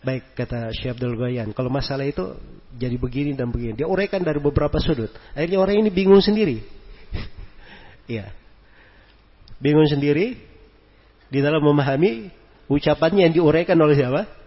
[0.00, 2.38] Baik kata Syekh Abdul Ghayan, kalau masalah itu
[2.78, 3.76] jadi begini dan begini.
[3.76, 5.10] Dia uraikan dari beberapa sudut.
[5.34, 6.64] Akhirnya orang ini bingung sendiri.
[8.08, 8.32] Iya.
[9.60, 10.40] bingung sendiri
[11.28, 12.32] di dalam memahami
[12.72, 14.37] ucapannya yang diuraikan oleh siapa?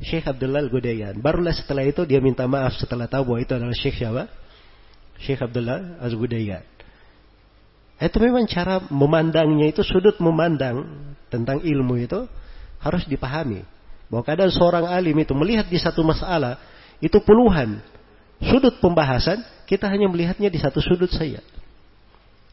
[0.00, 1.16] Syekh Abdullah Al-Gudayan.
[1.24, 4.28] Barulah setelah itu dia minta maaf setelah tahu bahwa itu adalah Syekh siapa?
[5.20, 6.64] Syekh Abdullah Al-Gudayan.
[7.96, 10.84] Itu memang cara memandangnya itu sudut memandang
[11.32, 12.28] tentang ilmu itu
[12.84, 13.64] harus dipahami.
[14.12, 16.60] Bahwa kadang seorang alim itu melihat di satu masalah
[17.00, 17.80] itu puluhan
[18.44, 21.40] sudut pembahasan, kita hanya melihatnya di satu sudut saja.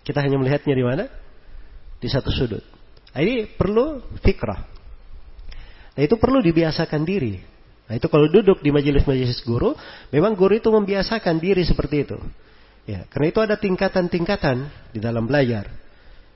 [0.04, 1.06] Kita hanya melihatnya di mana?
[2.00, 2.64] Di satu sudut.
[3.14, 4.73] Nah, ini perlu fikrah.
[5.94, 7.38] Nah itu perlu dibiasakan diri.
[7.86, 9.78] Nah itu kalau duduk di majelis-majelis guru,
[10.10, 12.18] memang guru itu membiasakan diri seperti itu.
[12.84, 15.72] Ya, karena itu ada tingkatan-tingkatan di dalam belajar.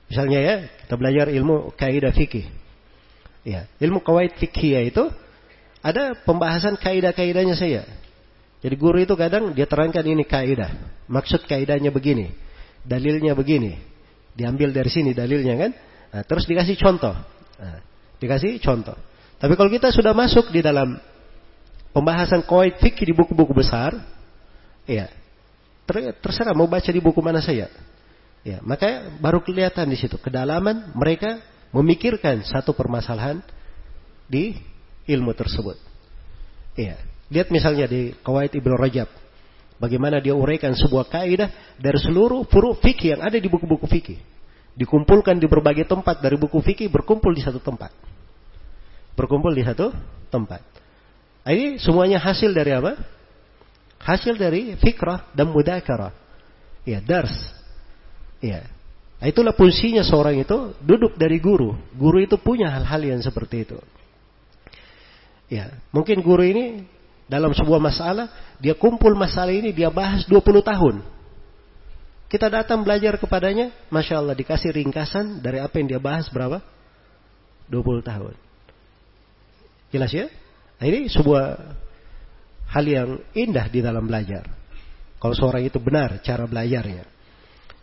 [0.08, 2.48] Misalnya ya, kita belajar ilmu kaidah fikih.
[3.44, 5.04] Ya, ilmu kawaid fikih itu
[5.84, 7.84] ada pembahasan kaidah-kaidahnya saya.
[8.58, 10.72] Jadi guru itu kadang dia terangkan ini kaidah.
[11.06, 12.32] Maksud kaidahnya begini.
[12.82, 13.78] Dalilnya begini.
[14.34, 15.70] Diambil dari sini dalilnya kan.
[16.08, 17.14] Nah, terus dikasih contoh.
[17.60, 17.78] Nah,
[18.18, 18.96] dikasih contoh.
[19.38, 20.98] Tapi kalau kita sudah masuk di dalam
[21.94, 23.94] pembahasan koid fikih di buku-buku besar,
[24.82, 25.06] ya
[25.86, 27.70] ter terserah mau baca di buku mana saya.
[28.46, 31.42] Ya, maka baru kelihatan di situ kedalaman mereka
[31.74, 33.42] memikirkan satu permasalahan
[34.30, 34.58] di
[35.08, 35.76] ilmu tersebut.
[36.78, 37.00] Iya.
[37.28, 39.08] Lihat misalnya di Qawaid Ibnu Rajab.
[39.78, 44.18] Bagaimana dia uraikan sebuah kaidah dari seluruh furu fikih yang ada di buku-buku fikih.
[44.74, 47.94] Dikumpulkan di berbagai tempat dari buku fikih berkumpul di satu tempat.
[49.18, 49.90] Berkumpul di satu
[50.30, 50.62] tempat.
[51.42, 52.94] Nah, ini semuanya hasil dari apa?
[53.98, 56.14] Hasil dari fikrah dan mudakarah.
[56.86, 57.34] Ya, dars.
[58.38, 58.70] Ya.
[59.18, 61.74] Nah, itulah fungsinya seorang itu duduk dari guru.
[61.98, 63.82] Guru itu punya hal-hal yang seperti itu.
[65.50, 66.86] Ya, mungkin guru ini
[67.26, 68.30] dalam sebuah masalah,
[68.62, 71.02] dia kumpul masalah ini, dia bahas 20 tahun.
[72.28, 76.60] Kita datang belajar kepadanya, Masya Allah dikasih ringkasan dari apa yang dia bahas berapa?
[77.72, 78.47] 20 tahun.
[79.88, 80.28] Jelas ya?
[80.78, 81.44] Nah, ini sebuah
[82.68, 84.44] hal yang indah di dalam belajar.
[85.18, 87.04] Kalau seorang itu benar cara belajarnya.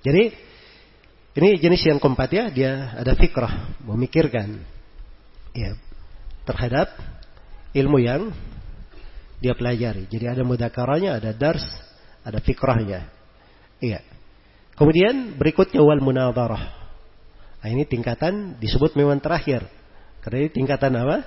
[0.06, 0.24] Jadi,
[1.36, 4.56] ini jenis yang keempat ya, dia ada fikrah, memikirkan.
[5.56, 5.76] Ya,
[6.48, 6.92] terhadap
[7.76, 8.32] ilmu yang
[9.44, 10.08] dia pelajari.
[10.08, 11.66] Jadi ada mudakaranya, ada dars,
[12.24, 13.12] ada fikrahnya.
[13.84, 14.00] Iya.
[14.76, 16.64] Kemudian berikutnya wal munadharah.
[17.64, 19.66] Nah, ini tingkatan disebut memang terakhir.
[20.24, 21.18] Karena ini tingkatan apa?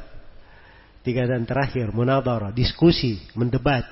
[1.09, 3.89] Tingkatan terakhir, munadharah, diskusi, mendebat.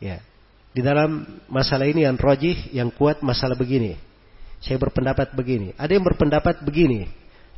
[0.00, 0.24] Ya.
[0.72, 4.00] Di dalam masalah ini yang rojih, yang kuat masalah begini.
[4.64, 5.76] Saya berpendapat begini.
[5.76, 7.04] Ada yang berpendapat begini.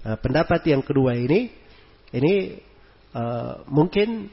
[0.02, 1.54] Nah, pendapat yang kedua ini,
[2.10, 2.58] ini
[3.14, 4.26] uh, mungkin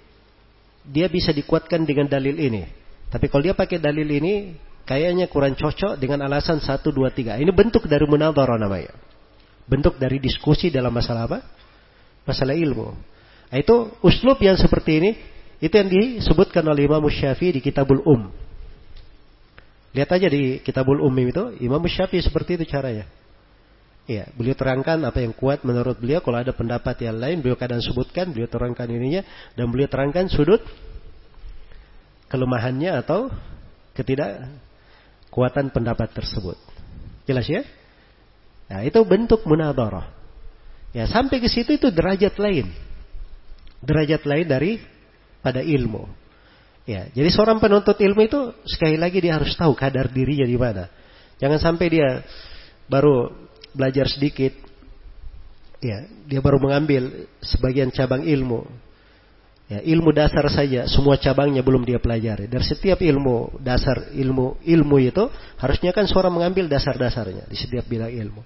[0.89, 2.65] dia bisa dikuatkan dengan dalil ini.
[3.13, 4.57] Tapi kalau dia pakai dalil ini,
[4.89, 7.37] kayaknya kurang cocok dengan alasan satu dua tiga.
[7.37, 8.89] Ini bentuk dari munadharah namanya.
[9.69, 11.45] Bentuk dari diskusi dalam masalah apa?
[12.25, 13.18] Masalah ilmu.
[13.49, 15.11] Nah, itu uslub yang seperti ini,
[15.59, 18.29] itu yang disebutkan oleh Imam Syafi'i di Kitabul Um.
[19.89, 23.09] Lihat aja di Kitabul Um itu, Imam Syafi'i seperti itu caranya.
[24.09, 26.17] Iya, beliau terangkan apa yang kuat menurut beliau.
[26.25, 29.21] Kalau ada pendapat yang lain, beliau kadang sebutkan, beliau terangkan ininya,
[29.53, 30.65] dan beliau terangkan sudut
[32.29, 33.29] kelemahannya atau
[33.93, 34.49] ketidak
[35.29, 36.57] kuatan pendapat tersebut.
[37.29, 37.61] Jelas ya?
[38.69, 40.09] Nah, itu bentuk munadharah.
[40.89, 42.88] Ya, sampai ke situ itu derajat lain.
[43.79, 44.71] Derajat lain dari
[45.39, 46.03] pada ilmu.
[46.89, 50.89] Ya, jadi seorang penuntut ilmu itu sekali lagi dia harus tahu kadar dirinya di mana.
[51.37, 52.25] Jangan sampai dia
[52.89, 53.29] baru
[53.77, 54.51] belajar sedikit,
[55.79, 58.65] ya dia baru mengambil sebagian cabang ilmu.
[59.69, 62.49] Ya, ilmu dasar saja, semua cabangnya belum dia pelajari.
[62.49, 65.29] Dari setiap ilmu dasar ilmu ilmu itu
[65.61, 68.41] harusnya kan seorang mengambil dasar-dasarnya di setiap bidang ilmu.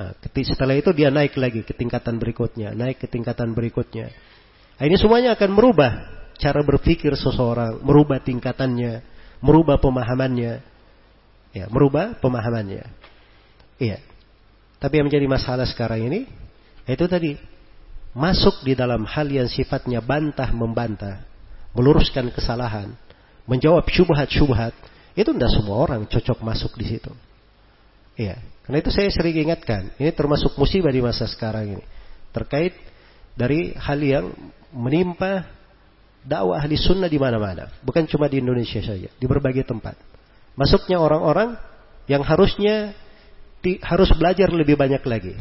[0.00, 4.08] Nah, setelah itu dia naik lagi ke tingkatan berikutnya, naik ke tingkatan berikutnya.
[4.76, 5.92] Nah, ini semuanya akan merubah
[6.36, 9.00] cara berpikir seseorang, merubah tingkatannya,
[9.40, 10.60] merubah pemahamannya,
[11.56, 12.84] ya, merubah pemahamannya.
[13.80, 13.98] Iya.
[14.76, 16.28] Tapi yang menjadi masalah sekarang ini,
[16.84, 17.40] itu tadi
[18.12, 21.24] masuk di dalam hal yang sifatnya bantah membantah,
[21.72, 22.92] meluruskan kesalahan,
[23.48, 24.76] menjawab syubhat-syubhat,
[25.16, 27.12] itu tidak semua orang cocok masuk di situ.
[28.16, 31.84] Iya, karena itu saya sering ingatkan, ini termasuk musibah di masa sekarang ini,
[32.32, 32.76] terkait
[33.36, 34.32] dari hal yang
[34.74, 35.46] menimpa
[36.26, 39.94] dakwah ahli sunnah di mana-mana, bukan cuma di Indonesia saja, di berbagai tempat.
[40.58, 41.54] Masuknya orang-orang
[42.10, 42.96] yang harusnya
[43.82, 45.34] harus belajar lebih banyak lagi.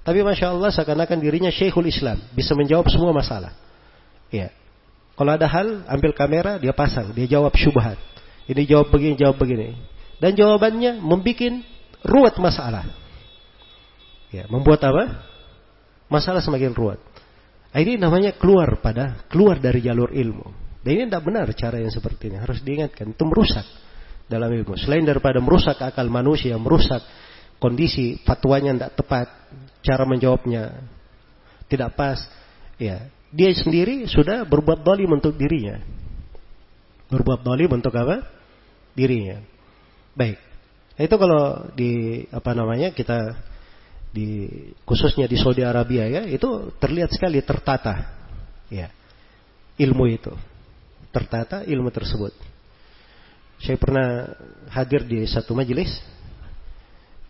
[0.00, 3.54] Tapi masya Allah seakan-akan dirinya Syekhul Islam bisa menjawab semua masalah.
[4.32, 4.50] Ya.
[5.14, 8.00] Kalau ada hal ambil kamera dia pasang dia jawab syubhat.
[8.48, 9.76] Ini jawab begini jawab begini.
[10.18, 11.62] Dan jawabannya membuat
[12.02, 12.88] ruwet masalah.
[14.30, 15.26] Ya, membuat apa?
[16.10, 16.98] Masalah semakin ruwet.
[17.70, 20.46] Nah, ini namanya keluar pada keluar dari jalur ilmu.
[20.82, 22.36] Dan ini tidak benar cara yang seperti ini.
[22.40, 23.66] Harus diingatkan itu merusak
[24.26, 24.74] dalam ilmu.
[24.74, 27.02] Selain daripada merusak akal manusia, merusak
[27.62, 29.26] kondisi fatwanya tidak tepat,
[29.84, 30.82] cara menjawabnya
[31.70, 32.18] tidak pas,
[32.80, 35.78] ya dia sendiri sudah berbuat dolim untuk dirinya.
[37.10, 38.26] Berbuat dolim untuk apa?
[38.94, 39.38] Dirinya.
[40.18, 40.38] Baik.
[40.98, 41.42] Nah, itu kalau
[41.78, 41.90] di
[42.34, 43.38] apa namanya kita
[44.10, 44.50] di
[44.82, 48.18] khususnya di Saudi Arabia ya itu terlihat sekali tertata.
[48.66, 48.90] Ya
[49.78, 50.34] ilmu itu.
[51.10, 52.34] Tertata ilmu tersebut.
[53.62, 54.30] Saya pernah
[54.70, 55.90] hadir di satu majelis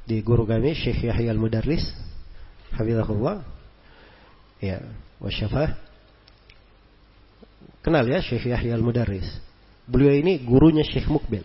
[0.04, 1.84] di guru kami Syekh Yahya Al-Mudarris
[2.76, 3.44] hafizahullah.
[4.60, 4.84] Ya
[5.20, 5.76] wasyafah
[7.84, 9.28] kenal ya Syekh Yahya Al-Mudarris?
[9.84, 11.44] Beliau ini gurunya Syekh Mukbil.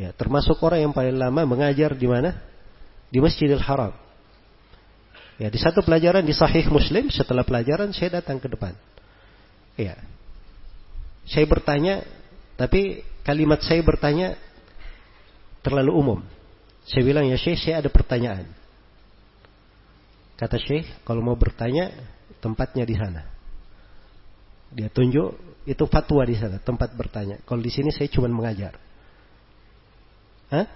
[0.00, 2.32] Ya termasuk orang yang paling lama mengajar di mana?
[3.12, 3.92] Di Masjidil Haram
[5.40, 8.74] ya di satu pelajaran di Sahih Muslim setelah pelajaran saya datang ke depan
[9.78, 9.96] ya
[11.28, 12.04] saya bertanya
[12.56, 14.36] tapi kalimat saya bertanya
[15.62, 16.20] terlalu umum
[16.82, 18.46] Saya bilang, ya Syekh, saya ada pertanyaan.
[20.34, 21.94] Kata Syekh, kalau mau bertanya,
[22.42, 23.22] tempatnya di sana.
[24.74, 27.38] Dia tunjuk, itu fatwa di sana, tempat bertanya.
[27.46, 28.74] Kalau di sini saya cuma mengajar.
[30.50, 30.66] Hah?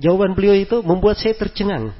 [0.00, 1.92] Jawaban beliau itu membuat saya tercengang.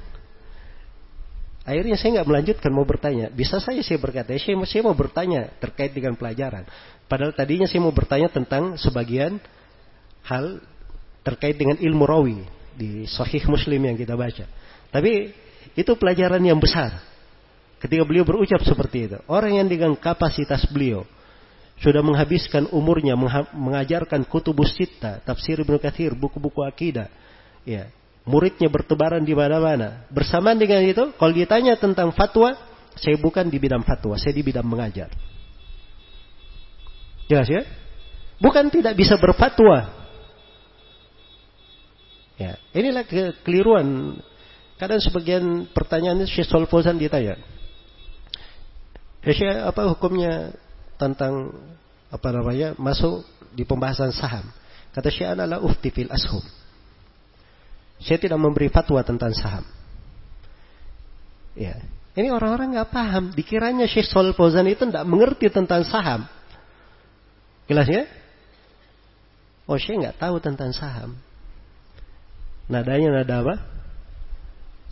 [1.63, 3.31] Akhirnya saya nggak melanjutkan mau bertanya.
[3.31, 6.67] Bisa saja saya berkata, saya, saya mau bertanya terkait dengan pelajaran.
[7.07, 9.39] Padahal tadinya saya mau bertanya tentang sebagian
[10.27, 10.59] hal
[11.23, 12.43] terkait dengan ilmu rawi
[12.75, 14.49] di Sahih Muslim yang kita baca.
[14.91, 15.31] Tapi
[15.79, 16.99] itu pelajaran yang besar.
[17.79, 21.03] Ketika beliau berucap seperti itu, orang yang dengan kapasitas beliau
[21.83, 23.19] sudah menghabiskan umurnya
[23.55, 27.11] mengajarkan kutubus sita, tafsir Ibnu Katsir, buku-buku akidah,
[27.63, 27.91] ya,
[28.23, 30.07] muridnya bertebaran di mana-mana.
[30.11, 32.55] Bersamaan dengan itu, kalau ditanya tentang fatwa,
[32.95, 35.11] saya bukan di bidang fatwa, saya di bidang mengajar.
[37.27, 37.63] Jelas ya?
[38.43, 40.03] Bukan tidak bisa berfatwa.
[42.37, 44.19] Ya, inilah kekeliruan.
[44.77, 47.39] Kadang sebagian pertanyaan itu Syekh Solfozan ditanya.
[49.23, 50.51] Ya Syekh, apa hukumnya
[50.99, 51.55] tentang
[52.11, 53.23] apa namanya masuk
[53.55, 54.43] di pembahasan saham?
[54.91, 56.43] Kata Syekh adalah ufti fil ashum.
[58.03, 59.65] Saya tidak memberi fatwa tentang saham.
[61.55, 61.79] Ya.
[62.13, 63.25] Ini orang-orang nggak paham.
[63.33, 66.29] Dikiranya Syekh Sol Fauzan itu tidak mengerti tentang saham.
[67.71, 68.05] Jelas ya?
[69.65, 71.17] Oh, Syekh nggak tahu tentang saham.
[72.69, 73.55] Nadanya nada apa?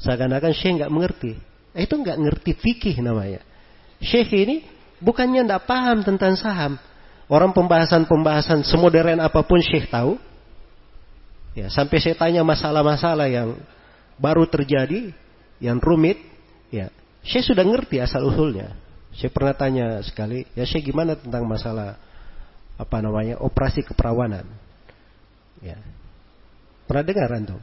[0.01, 1.33] Seakan-akan Syekh nggak mengerti.
[1.77, 3.45] Eh, itu nggak ngerti fikih namanya.
[4.01, 4.65] Syekh ini
[5.03, 6.81] bukannya nggak paham tentang saham.
[7.31, 10.17] Orang pembahasan-pembahasan semodern apa pun Syekh tahu.
[11.51, 13.59] Ya, sampai saya tanya masalah-masalah yang
[14.21, 15.11] baru terjadi,
[15.59, 16.21] yang rumit,
[16.71, 16.95] ya,
[17.27, 18.79] saya sudah ngerti asal usulnya.
[19.11, 21.99] Saya pernah tanya sekali, ya saya gimana tentang masalah
[22.79, 24.47] apa namanya operasi keperawanan.
[25.59, 25.77] Ya.
[26.87, 27.61] Pernah dengar antum?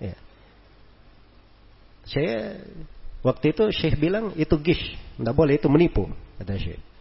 [0.00, 0.16] Ya.
[2.08, 2.58] Saya
[3.22, 6.08] waktu itu Syekh bilang itu gish, tidak boleh itu menipu,
[6.40, 6.91] kata Syekh.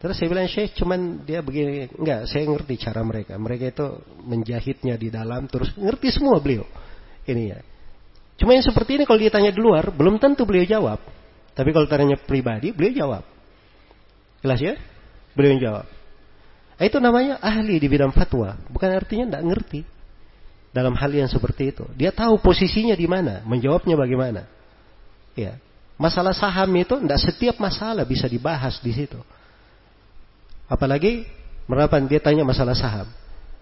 [0.00, 3.36] Terus saya bilang Syekh cuman dia begini, enggak, saya ngerti cara mereka.
[3.36, 3.86] Mereka itu
[4.24, 6.64] menjahitnya di dalam terus ngerti semua beliau.
[7.28, 7.60] Ini ya.
[8.40, 11.04] Cuma yang seperti ini kalau ditanya di luar belum tentu beliau jawab.
[11.52, 13.24] Tapi kalau tanya pribadi beliau jawab.
[14.40, 14.74] Jelas ya?
[15.36, 15.86] Beliau yang jawab.
[16.80, 18.56] Nah, itu namanya ahli di bidang fatwa.
[18.72, 19.80] Bukan artinya tidak ngerti
[20.72, 21.84] dalam hal yang seperti itu.
[21.92, 24.48] Dia tahu posisinya di mana, menjawabnya bagaimana.
[25.36, 25.60] Ya,
[26.00, 29.20] masalah saham itu tidak setiap masalah bisa dibahas di situ.
[30.70, 31.26] Apalagi
[31.66, 33.10] merapan dia tanya masalah saham.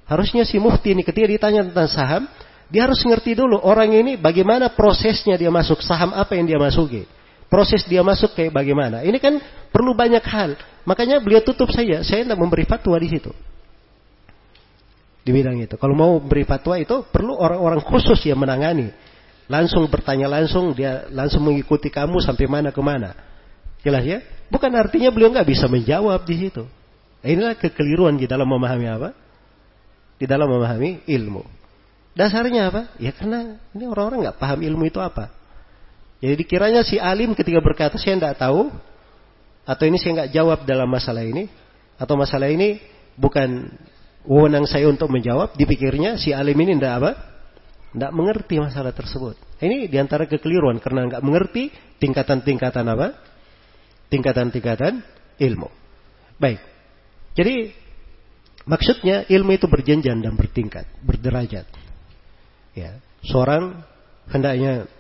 [0.05, 2.23] Harusnya si mufti ini ketika ditanya tentang saham,
[2.69, 7.09] dia harus ngerti dulu orang ini bagaimana prosesnya dia masuk saham apa yang dia masuki.
[7.49, 9.01] Proses dia masuk kayak bagaimana.
[9.01, 9.41] Ini kan
[9.73, 10.53] perlu banyak hal.
[10.85, 12.05] Makanya beliau tutup saja.
[12.05, 13.33] Saya tidak memberi fatwa di situ.
[15.25, 15.81] Di bidang itu.
[15.81, 18.93] Kalau mau beri fatwa itu perlu orang-orang khusus yang menangani.
[19.49, 23.17] Langsung bertanya langsung, dia langsung mengikuti kamu sampai mana ke mana.
[23.81, 24.21] Jelas ya?
[24.53, 26.69] Bukan artinya beliau nggak bisa menjawab di situ.
[27.23, 29.11] Inilah kekeliruan di dalam memahami apa?
[30.19, 31.43] Di dalam memahami ilmu.
[32.15, 32.83] Dasarnya apa?
[32.99, 35.31] Ya karena ini orang-orang nggak paham ilmu itu apa.
[36.19, 38.75] Jadi dikiranya si alim ketika berkata saya tidak tahu
[39.63, 41.47] atau ini saya nggak jawab dalam masalah ini
[41.95, 42.83] atau masalah ini
[43.15, 43.71] bukan
[44.27, 47.11] wewenang saya untuk menjawab, dipikirnya si alim ini tidak apa?
[47.89, 49.39] Tidak mengerti masalah tersebut.
[49.59, 53.17] Ini di antara kekeliruan karena nggak mengerti tingkatan-tingkatan apa?
[54.13, 55.03] Tingkatan-tingkatan
[55.41, 55.69] ilmu.
[56.39, 56.61] Baik.
[57.39, 57.71] Jadi
[58.67, 61.71] maksudnya ilmu itu berjenjang dan bertingkat, berderajat.
[62.75, 63.79] Ya, seorang
[64.27, 64.91] hendaknya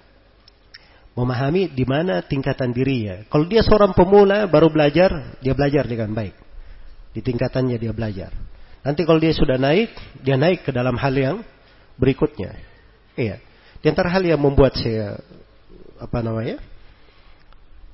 [1.18, 3.26] memahami di mana tingkatan dirinya.
[3.26, 6.38] Kalau dia seorang pemula baru belajar, dia belajar dengan baik.
[7.10, 8.30] Di tingkatannya dia belajar.
[8.86, 9.90] Nanti kalau dia sudah naik,
[10.22, 11.36] dia naik ke dalam hal yang
[11.98, 12.54] berikutnya.
[13.18, 13.42] Iya.
[13.82, 15.18] Di antara hal yang membuat saya
[15.98, 16.62] apa namanya?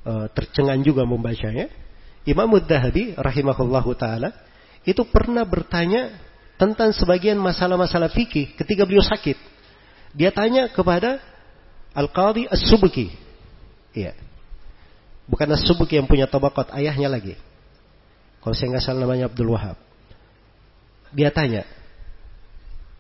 [0.05, 1.73] Uh, tercengang juga membacanya
[2.25, 4.33] Imam Mudhahabi rahimahullahu taala
[4.85, 6.17] itu pernah bertanya
[6.57, 9.37] tentang sebagian masalah-masalah fikih ketika beliau sakit.
[10.15, 11.21] Dia tanya kepada
[11.93, 13.13] Al-Qadhi As-Subki.
[13.93, 14.15] Iya.
[15.27, 17.35] Bukan As-Subki yang punya tabaqat ayahnya lagi.
[18.41, 19.77] Kalau saya nggak salah namanya Abdul Wahab.
[21.11, 21.65] Dia tanya.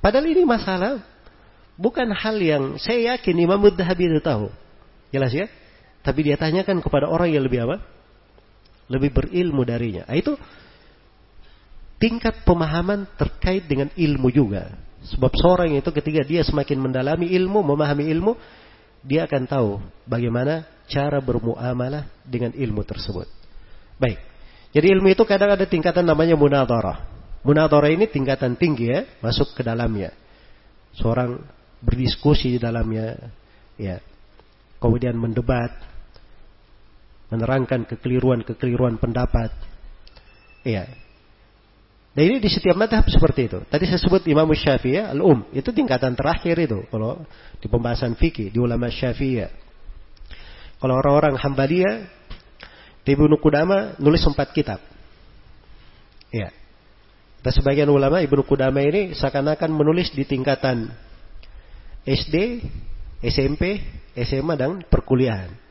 [0.01, 1.01] Padahal ini masalah
[1.81, 4.51] bukan hal yang saya yakin Imam Mudhahabi itu tahu.
[5.15, 5.47] Jelas ya?
[6.03, 7.94] Tapi dia tanyakan kepada orang yang lebih apa?
[8.89, 10.05] Lebih berilmu darinya.
[10.05, 10.37] Nah, itu
[11.97, 14.75] tingkat pemahaman terkait dengan ilmu juga.
[15.05, 18.33] Sebab seorang itu ketika dia semakin mendalami ilmu, memahami ilmu,
[19.05, 19.71] dia akan tahu
[20.09, 23.29] bagaimana cara bermuamalah dengan ilmu tersebut.
[24.01, 24.21] Baik.
[24.75, 27.05] Jadi ilmu itu kadang ada tingkatan namanya munadharah.
[27.45, 30.11] Munadharah ini tingkatan tinggi ya, masuk ke dalamnya.
[30.97, 31.37] Seorang
[31.85, 33.29] berdiskusi di dalamnya,
[33.77, 34.01] ya.
[34.81, 35.73] Kemudian mendebat,
[37.35, 39.51] menerangkan kekeliruan-kekeliruan pendapat.
[40.63, 40.87] Ya.
[42.15, 43.59] Dan ini di setiap madhab seperti itu.
[43.67, 47.27] Tadi saya sebut Imam Syafi'i ya, al-um, itu tingkatan terakhir itu kalau
[47.59, 49.43] di pembahasan fikih di ulama Syafi'i.
[49.43, 49.51] Ya.
[50.79, 52.07] Kalau orang-orang Hambaliyah
[53.03, 54.79] di Ibnu Kudama nulis empat kitab.
[56.31, 56.55] Ya.
[57.43, 60.95] Dan sebagian ulama Ibnu Kudama ini seakan-akan menulis di tingkatan
[62.07, 62.63] SD,
[63.27, 63.83] SMP,
[64.15, 65.64] SMA dan perkuliahan.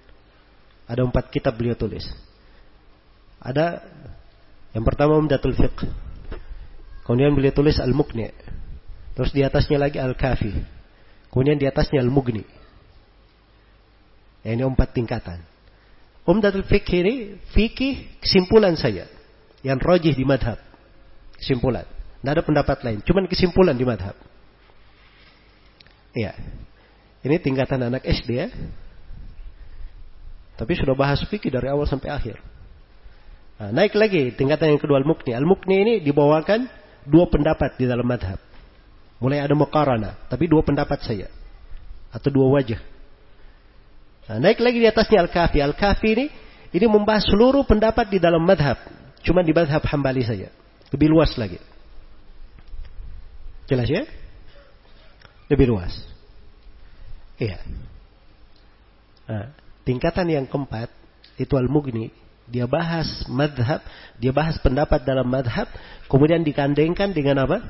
[0.88, 2.04] Ada empat kitab beliau tulis.
[3.40, 3.84] Ada
[4.76, 5.88] yang pertama Umdatul Fiqh.
[7.04, 8.32] Kemudian beliau tulis Al-Muqni.
[9.14, 10.52] Terus di atasnya lagi Al-Kafi.
[11.30, 12.44] Kemudian di atasnya Al-Mughni.
[14.44, 15.40] Ya, ini empat tingkatan.
[16.24, 19.08] Umdatul Fiqh ini fikih kesimpulan saya
[19.64, 20.60] yang rojih di madhab.
[21.40, 21.88] Kesimpulan.
[22.24, 23.04] Tidak ada pendapat lain.
[23.04, 24.16] Cuman kesimpulan di madhab.
[26.16, 26.32] Iya.
[27.24, 28.48] Ini tingkatan anak SD ya.
[30.54, 32.38] Tapi sudah bahas fikih dari awal sampai akhir.
[33.58, 35.34] Nah, naik lagi tingkatan yang kedua al-mukni.
[35.34, 36.70] Al-mukni ini dibawakan
[37.06, 38.38] dua pendapat di dalam madhab.
[39.18, 41.32] Mulai ada muqarana, tapi dua pendapat saya.
[42.14, 42.82] Atau dua wajah.
[44.30, 45.60] Nah, naik lagi di atasnya al-kafi.
[45.64, 46.26] Al-kafi ini
[46.74, 48.78] ini membahas seluruh pendapat di dalam madhab.
[49.24, 50.50] Cuma di madhab hambali saja.
[50.94, 51.58] Lebih luas lagi.
[53.66, 54.04] Jelas ya?
[55.50, 55.94] Lebih luas.
[57.40, 57.58] Iya.
[59.24, 60.92] Nah, tingkatan yang keempat
[61.40, 62.12] itu al-mughni.
[62.44, 63.80] Dia bahas madhab,
[64.20, 65.72] dia bahas pendapat dalam madhab,
[66.12, 67.64] kemudian dikandengkan dengan apa?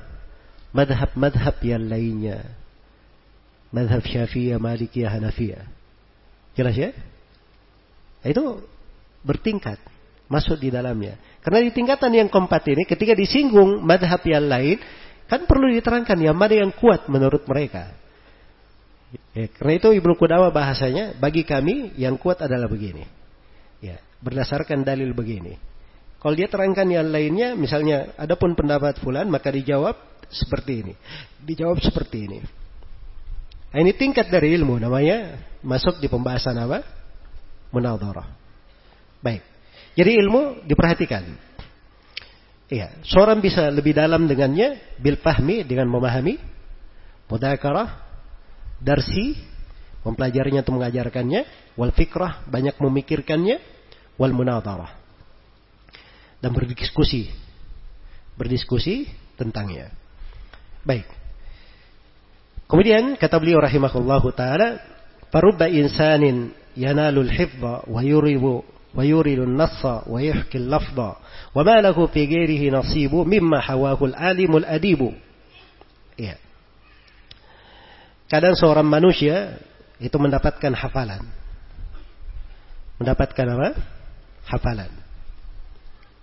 [0.73, 2.41] Madhab-madhab yang lainnya.
[3.69, 5.69] Madhab syafi'iyah, malikiyah, hanafiyah.
[6.57, 6.89] Jelas ya?
[8.25, 8.65] Itu
[9.21, 9.77] bertingkat
[10.25, 11.21] masuk di dalamnya.
[11.45, 14.81] Karena di tingkatan yang keempat ini, ketika disinggung madhab yang lain,
[15.29, 17.93] kan perlu diterangkan yang mana yang kuat menurut mereka.
[19.33, 23.05] Ya, karena itu Ibnu Kudawa bahasanya, bagi kami yang kuat adalah begini.
[23.81, 25.57] Ya, berdasarkan dalil begini.
[26.21, 29.97] Kalau dia terangkan yang lainnya, misalnya ada pun pendapat fulan, maka dijawab
[30.31, 30.93] seperti ini.
[31.43, 32.39] Dijawab seperti ini.
[33.73, 36.85] Nah, ini tingkat dari ilmu, namanya masuk di pembahasan apa?
[37.73, 38.29] Munadharah.
[39.19, 39.41] Baik.
[39.97, 41.25] Jadi ilmu diperhatikan.
[42.69, 46.37] Iya, seorang bisa lebih dalam dengannya bil fahmi dengan memahami,
[47.27, 48.12] mudzakarah,
[48.82, 49.36] darsi,
[50.06, 53.56] mempelajarinya atau mengajarkannya, wal fikrah, banyak memikirkannya,
[54.16, 54.94] wal munadharah.
[56.38, 57.30] Dan berdiskusi.
[58.38, 59.90] Berdiskusi tentangnya.
[60.86, 61.06] Baik.
[62.70, 64.78] Kemudian kata beliau rahimahullahu taala,
[65.34, 68.62] "Farubba insanin yanalul hifdha wa yuribu
[68.94, 70.98] ويورد النص ويحكي اللفظ
[71.54, 75.12] وما له في غيره نصيب مما حواه العالم الأديب
[76.18, 76.34] ya.
[78.33, 79.61] kadang seorang manusia
[80.01, 81.21] itu mendapatkan hafalan.
[82.97, 83.69] Mendapatkan apa?
[84.49, 84.89] Hafalan.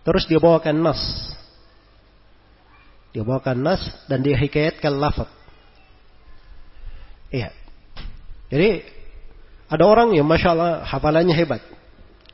[0.02, 0.98] Terus dia bawakan nas.
[3.14, 5.30] Dia bawakan nas dan dia hikayatkan lafaz.
[7.30, 7.54] Iya.
[8.50, 8.82] Jadi
[9.70, 11.62] ada orang yang masya Allah hafalannya hebat.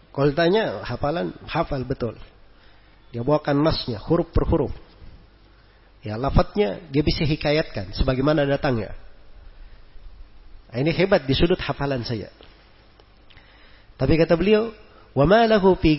[0.08, 2.16] Kalau ditanya hafalan, hafal betul.
[3.12, 4.72] Dia bawakan nasnya, huruf per huruf.
[6.00, 8.96] Ya, lafadznya dia bisa hikayatkan sebagaimana datangnya.
[10.70, 12.30] Nah, ini hebat di sudut hafalan saya.
[13.96, 14.74] Tapi kata beliau,
[15.16, 15.94] "Wa ma lahu fi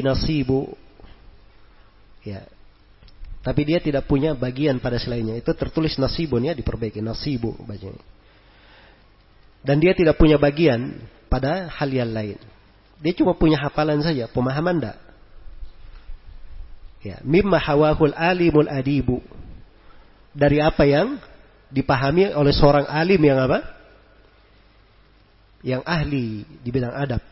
[0.00, 0.72] nasibu."
[2.22, 2.46] Ya.
[3.42, 5.34] Tapi dia tidak punya bagian pada selainnya.
[5.34, 7.98] Itu tertulis nasibun ya, diperbaiki nasibu bacanya.
[9.66, 10.94] Dan dia tidak punya bagian
[11.26, 12.38] pada hal yang lain.
[13.02, 14.98] Dia cuma punya hafalan saja, pemahaman enggak.
[17.02, 19.18] Ya, mimma hawahul alimul adibu.
[20.30, 21.18] Dari apa yang
[21.66, 23.81] dipahami oleh seorang alim yang apa?
[25.62, 26.26] Yang ahli
[26.62, 27.22] di bidang adab.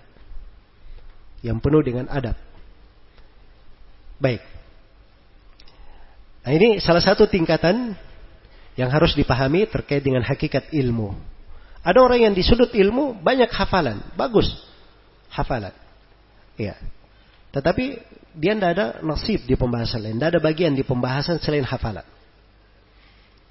[1.43, 2.39] Yang penuh dengan adab.
[4.23, 4.43] Baik.
[6.41, 7.97] Nah, ini salah satu tingkatan
[8.79, 11.13] yang harus dipahami terkait dengan hakikat ilmu.
[11.81, 14.53] Ada orang yang di sudut ilmu banyak hafalan, bagus
[15.33, 15.73] hafalan.
[16.61, 16.77] Ya.
[17.51, 17.85] Tetapi
[18.37, 22.05] dia tidak ada nasib di pembahasan lain, tidak ada bagian di pembahasan selain hafalan.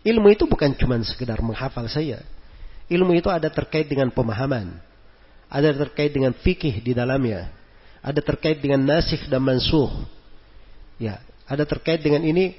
[0.06, 2.24] Ilmu itu bukan cuma sekedar menghafal saya.
[2.90, 4.82] Ilmu itu ada terkait dengan pemahaman.
[5.50, 7.54] Ada terkait dengan fikih di dalamnya.
[8.02, 9.90] Ada terkait dengan nasih dan mansuh.
[10.98, 12.58] Ya, ada terkait dengan ini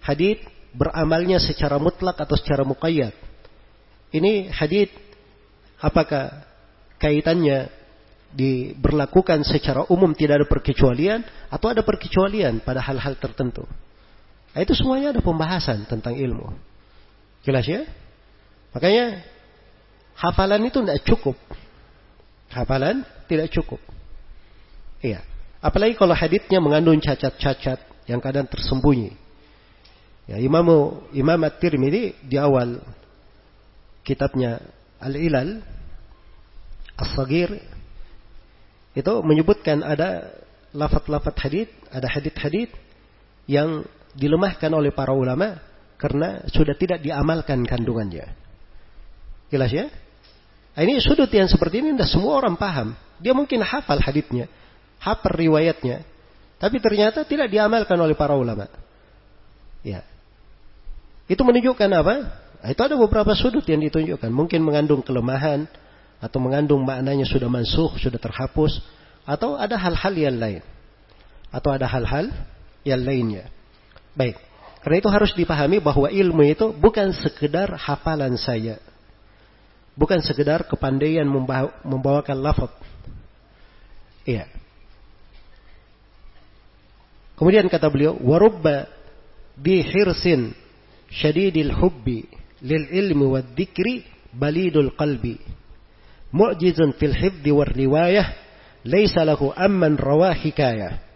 [0.00, 0.40] hadith
[0.72, 3.12] beramalnya secara mutlak atau secara muqayyad.
[4.12, 4.92] Ini hadith
[5.80, 6.44] apakah
[6.96, 7.68] kaitannya
[8.36, 13.64] diberlakukan secara umum tidak ada perkecualian atau ada perkecualian pada hal-hal tertentu.
[14.52, 16.52] Nah, itu semuanya ada pembahasan tentang ilmu.
[17.44, 17.84] Jelas ya?
[18.72, 19.24] Makanya
[20.16, 21.36] hafalan itu tidak cukup.
[22.50, 23.80] Hafalan tidak cukup.
[25.04, 25.20] Iya.
[25.60, 29.12] Apalagi kalau haditnya mengandung cacat-cacat yang kadang tersembunyi.
[30.26, 30.66] Ya, Imam
[31.14, 32.82] Imam At-Tirmidzi di awal
[34.02, 34.58] kitabnya
[34.98, 35.62] Al-Ilal
[36.96, 37.50] As-Sagir
[38.96, 40.32] itu menyebutkan ada
[40.72, 42.72] lafat-lafat hadit, ada hadit-hadit
[43.46, 43.84] yang
[44.16, 45.60] dilemahkan oleh para ulama
[46.00, 48.32] karena sudah tidak diamalkan kandungannya.
[49.52, 49.86] Jelas ya?
[50.76, 52.92] Nah, ini sudut yang seperti ini tidak semua orang paham.
[53.16, 54.44] Dia mungkin hafal haditnya,
[55.00, 56.04] hafal riwayatnya,
[56.60, 58.68] tapi ternyata tidak diamalkan oleh para ulama.
[59.80, 60.04] Ya.
[61.24, 62.14] Itu menunjukkan apa?
[62.60, 64.28] Nah, itu ada beberapa sudut yang ditunjukkan.
[64.28, 65.64] Mungkin mengandung kelemahan
[66.20, 68.80] atau mengandung maknanya sudah mansuh, sudah terhapus,
[69.24, 70.62] atau ada hal-hal yang lain.
[71.48, 72.28] Atau ada hal-hal
[72.84, 73.48] yang lainnya.
[74.12, 74.36] Baik.
[74.84, 78.78] Karena itu harus dipahami bahwa ilmu itu bukan sekedar hafalan saya.
[79.96, 81.24] Bukan sekedar kepandaian
[81.82, 82.72] membawakan lafaz.
[84.28, 84.44] Iya.
[87.36, 88.88] Kemudian kata beliau, warubba
[89.56, 90.52] bi hirsin
[91.08, 92.28] syadidil hubbi
[92.60, 94.04] lil ilmi wa dzikri
[94.36, 95.40] balidul qalbi
[96.32, 98.36] mu'jizun fil hifdi war riwayah
[98.84, 101.06] laisa lahu amman rawah hikayah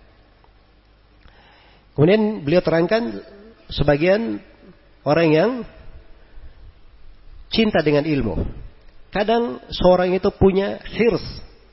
[2.01, 3.20] Kemudian beliau terangkan
[3.69, 4.40] sebagian
[5.05, 5.51] orang yang
[7.52, 8.40] cinta dengan ilmu.
[9.11, 11.23] Kadang seorang itu punya hirs,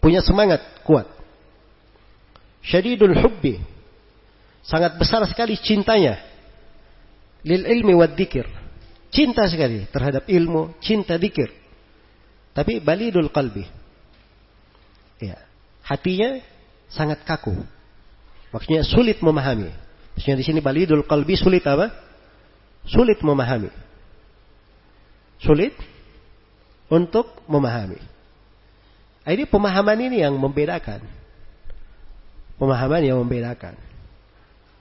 [0.02, 1.06] punya semangat kuat.
[2.66, 3.62] Syadidul hubbi.
[4.66, 6.18] Sangat besar sekali cintanya.
[7.46, 8.50] Lil ilmi wa dikir.
[9.14, 11.48] Cinta sekali terhadap ilmu, cinta dikir.
[12.52, 13.64] Tapi balidul qalbi.
[15.22, 15.38] Ya.
[15.86, 16.42] Hatinya
[16.90, 17.56] sangat kaku.
[18.52, 19.72] Maksudnya sulit memahami.
[20.18, 21.94] Maksudnya di sini balidul qalbi sulit apa?
[22.90, 23.70] Sulit memahami.
[25.38, 25.78] Sulit
[26.88, 28.00] untuk memahami.
[29.28, 31.04] Ini pemahaman ini yang membedakan.
[32.56, 33.76] Pemahaman yang membedakan.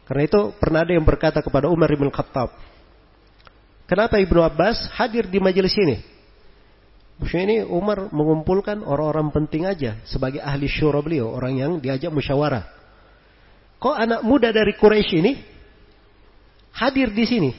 [0.07, 2.55] Karena itu pernah ada yang berkata kepada Umar bin Khattab.
[3.91, 5.99] Kenapa Ibnu Abbas hadir di majelis ini?
[7.19, 12.69] Maksudnya ini Umar mengumpulkan orang-orang penting aja sebagai ahli syura beliau, orang yang diajak musyawarah.
[13.81, 15.33] Kok anak muda dari Quraisy ini
[16.77, 17.51] hadir di sini?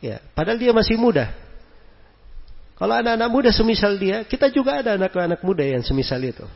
[0.00, 1.32] Ya, padahal dia masih muda.
[2.80, 6.48] Kalau ada anak muda semisal dia, kita juga ada anak-anak muda yang semisal itu.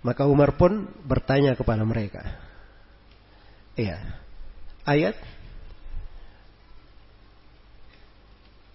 [0.00, 2.24] Maka Umar pun bertanya kepada mereka.
[3.76, 4.00] Iya.
[4.88, 5.20] Ayat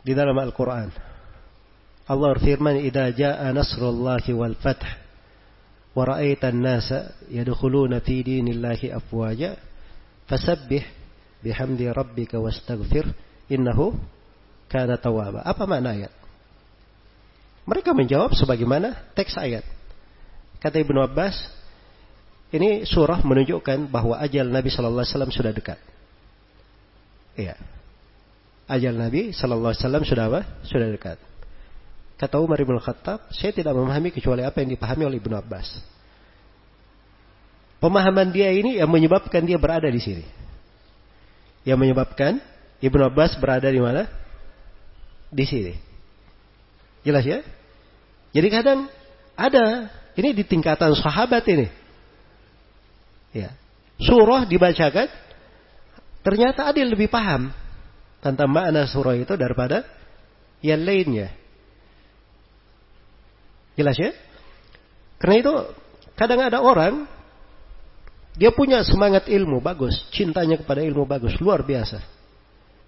[0.06, 0.94] di dalam Al-Qur'an.
[2.06, 4.86] Allah berfirman, "Idza jaa nasrullahi wal fath
[5.98, 9.58] wa ra'aitan nasa yadkhuluna fi dinillahi afwaja
[10.30, 10.86] fasabbih
[11.42, 13.10] bihamdi rabbika wastaghfir
[13.50, 13.98] innahu
[14.74, 15.46] kana tawaba.
[15.46, 16.14] Apa makna ayat?
[17.70, 19.62] Mereka menjawab sebagaimana teks ayat.
[20.58, 21.38] Kata Ibnu Abbas,
[22.50, 25.78] ini surah menunjukkan bahwa ajal Nabi Shallallahu Alaihi Wasallam sudah dekat.
[27.38, 27.56] Iya,
[28.66, 30.42] ajal Nabi Shallallahu Alaihi Wasallam sudah apa?
[30.66, 31.18] Sudah dekat.
[32.18, 35.68] Kata Umar bin Khattab, saya tidak memahami kecuali apa yang dipahami oleh Ibnu Abbas.
[37.84, 40.24] Pemahaman dia ini yang menyebabkan dia berada di sini.
[41.68, 42.40] Yang menyebabkan
[42.80, 44.23] Ibnu Abbas berada di mana?
[45.34, 45.74] Di sini.
[47.04, 47.42] Jelas ya?
[48.34, 48.88] Jadi kadang
[49.34, 51.68] ada ini di tingkatan sahabat ini.
[53.34, 53.54] Ya.
[53.98, 55.10] Surah dibacakan
[56.22, 57.50] ternyata ada yang lebih paham
[58.24, 59.84] tentang makna surah itu daripada
[60.64, 61.34] yang lainnya.
[63.74, 64.14] Jelas ya?
[65.18, 65.54] Karena itu
[66.14, 67.10] kadang ada orang
[68.34, 72.02] dia punya semangat ilmu bagus, cintanya kepada ilmu bagus, luar biasa.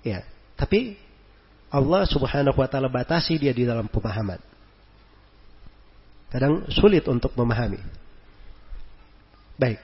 [0.01, 0.25] Ya,
[0.57, 0.97] tapi
[1.75, 4.39] Allah Subhanahu wa taala batasi dia di dalam pemahaman.
[6.31, 7.79] Kadang sulit untuk memahami.
[9.59, 9.79] Baik.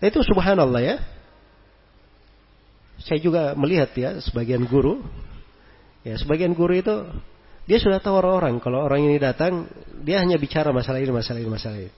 [0.00, 0.96] Itu subhanallah ya.
[3.00, 5.04] Saya juga melihat ya sebagian guru
[6.04, 6.94] ya sebagian guru itu
[7.64, 8.60] dia sudah tahu orang-orang.
[8.60, 9.64] Kalau orang ini datang,
[10.04, 11.92] dia hanya bicara masalah ini, masalah ini, masalah ini.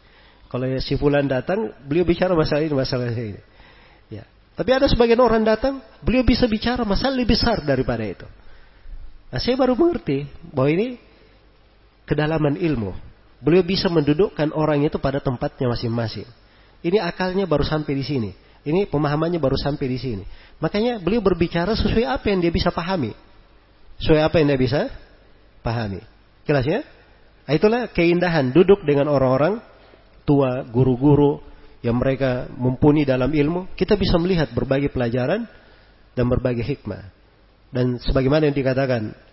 [0.47, 3.43] Kalau si fulan datang, beliau bicara masalah ini, masalah ini.
[4.07, 4.23] Ya.
[4.55, 8.27] Tapi ada sebagian orang datang, beliau bisa bicara masalah lebih besar daripada itu.
[9.37, 10.97] Nah, saya baru mengerti bahwa ini
[12.09, 12.97] kedalaman ilmu.
[13.45, 16.25] Beliau bisa mendudukkan orang itu pada tempatnya masing-masing.
[16.81, 18.33] Ini akalnya baru sampai di sini.
[18.65, 20.25] Ini pemahamannya baru sampai di sini.
[20.57, 23.13] Makanya beliau berbicara sesuai apa yang dia bisa pahami.
[24.01, 24.81] Sesuai apa yang dia bisa
[25.61, 26.01] pahami.
[26.49, 26.81] Jelas ya?
[27.45, 29.61] Nah, itulah keindahan duduk dengan orang-orang
[30.25, 31.45] tua, guru-guru
[31.85, 35.45] yang mereka mumpuni dalam ilmu, kita bisa melihat berbagai pelajaran
[36.17, 37.13] dan berbagai hikmah.
[37.69, 39.26] Dan sebagaimana yang dikatakan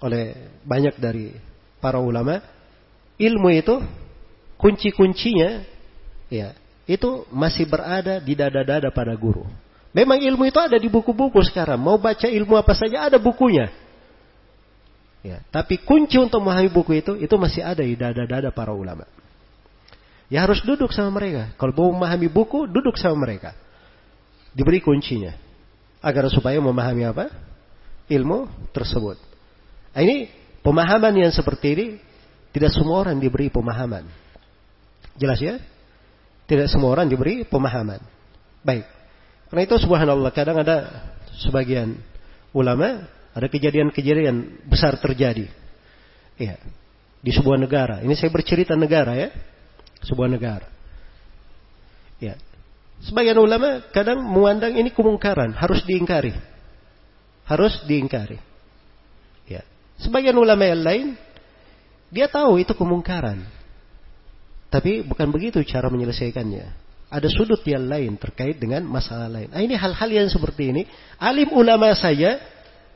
[0.00, 1.36] oleh banyak dari
[1.80, 2.40] para ulama,
[3.20, 3.80] ilmu itu
[4.56, 5.64] kunci-kuncinya
[6.32, 6.56] ya,
[6.88, 9.44] itu masih berada di dada-dada pada guru.
[9.90, 11.80] Memang ilmu itu ada di buku-buku sekarang.
[11.80, 13.68] Mau baca ilmu apa saja ada bukunya.
[15.20, 19.04] Ya, tapi kunci untuk memahami buku itu itu masih ada di dada-dada para ulama.
[20.30, 21.50] Ya harus duduk sama mereka.
[21.58, 23.50] Kalau mau memahami buku, duduk sama mereka.
[24.54, 25.34] Diberi kuncinya.
[26.00, 27.28] Agar supaya memahami apa?
[28.06, 29.29] Ilmu tersebut.
[29.90, 30.30] Nah, ini
[30.62, 31.86] pemahaman yang seperti ini
[32.54, 34.06] tidak semua orang diberi pemahaman.
[35.18, 35.58] Jelas ya?
[36.46, 38.02] Tidak semua orang diberi pemahaman.
[38.66, 38.86] Baik.
[39.50, 41.10] Karena itu subhanallah kadang ada
[41.42, 41.98] sebagian
[42.54, 45.46] ulama ada kejadian-kejadian besar terjadi.
[46.38, 46.58] Iya.
[47.20, 48.02] Di sebuah negara.
[48.02, 49.30] Ini saya bercerita negara ya
[50.04, 50.66] sebuah negara.
[52.20, 52.36] Ya.
[53.00, 56.36] Sebagian ulama kadang memandang ini kemungkaran, harus diingkari.
[57.48, 58.36] Harus diingkari.
[60.00, 61.06] Sebagian ulama yang lain
[62.10, 63.46] dia tahu itu kemungkaran.
[64.70, 66.90] Tapi bukan begitu cara menyelesaikannya.
[67.10, 69.50] Ada sudut yang lain terkait dengan masalah lain.
[69.50, 70.82] Nah, ini hal-hal yang seperti ini.
[71.18, 72.38] Alim ulama saja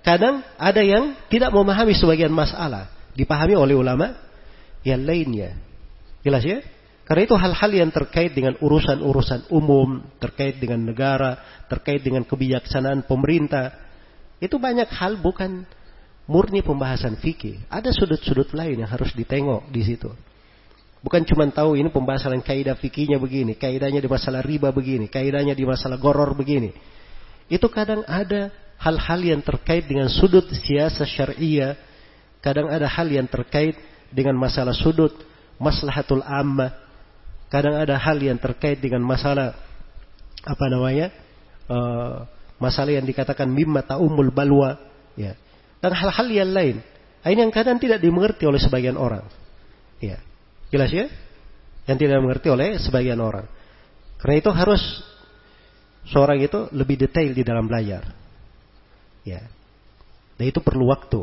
[0.06, 2.90] kadang ada yang tidak memahami sebagian masalah.
[3.18, 4.14] Dipahami oleh ulama
[4.86, 5.59] yang lainnya.
[6.22, 6.62] Jelas ya?
[7.05, 11.36] Karena itu hal-hal yang terkait dengan urusan-urusan umum, terkait dengan negara,
[11.68, 13.76] terkait dengan kebijaksanaan pemerintah.
[14.40, 15.68] Itu banyak hal bukan
[16.28, 17.64] murni pembahasan fikih.
[17.68, 20.10] Ada sudut-sudut lain yang harus ditengok di situ.
[21.05, 25.64] Bukan cuma tahu ini pembahasan kaidah fikihnya begini, kaidahnya di masalah riba begini, kaidahnya di
[25.68, 26.72] masalah goror begini.
[27.52, 28.48] Itu kadang ada
[28.80, 31.76] hal-hal yang terkait dengan sudut siasa syariah,
[32.40, 33.76] kadang ada hal yang terkait
[34.09, 35.12] dengan masalah sudut
[35.60, 36.84] maslahatul ammah,
[37.55, 39.55] Kadang ada hal yang terkait dengan masalah
[40.42, 41.14] apa namanya?
[41.70, 42.26] Uh,
[42.59, 44.74] masalah yang dikatakan mimma ta'umul balwa,
[45.14, 45.38] ya.
[45.85, 46.81] Dan hal-hal yang lain.
[47.20, 49.28] Nah, ini yang kadang tidak dimengerti oleh sebagian orang.
[50.01, 50.16] Ya.
[50.73, 51.12] Jelas ya?
[51.85, 53.44] Yang tidak dimengerti oleh sebagian orang.
[54.16, 54.81] Karena itu harus
[56.09, 58.16] seorang itu lebih detail di dalam belajar.
[59.28, 59.44] Ya.
[60.40, 61.20] Dan itu perlu waktu.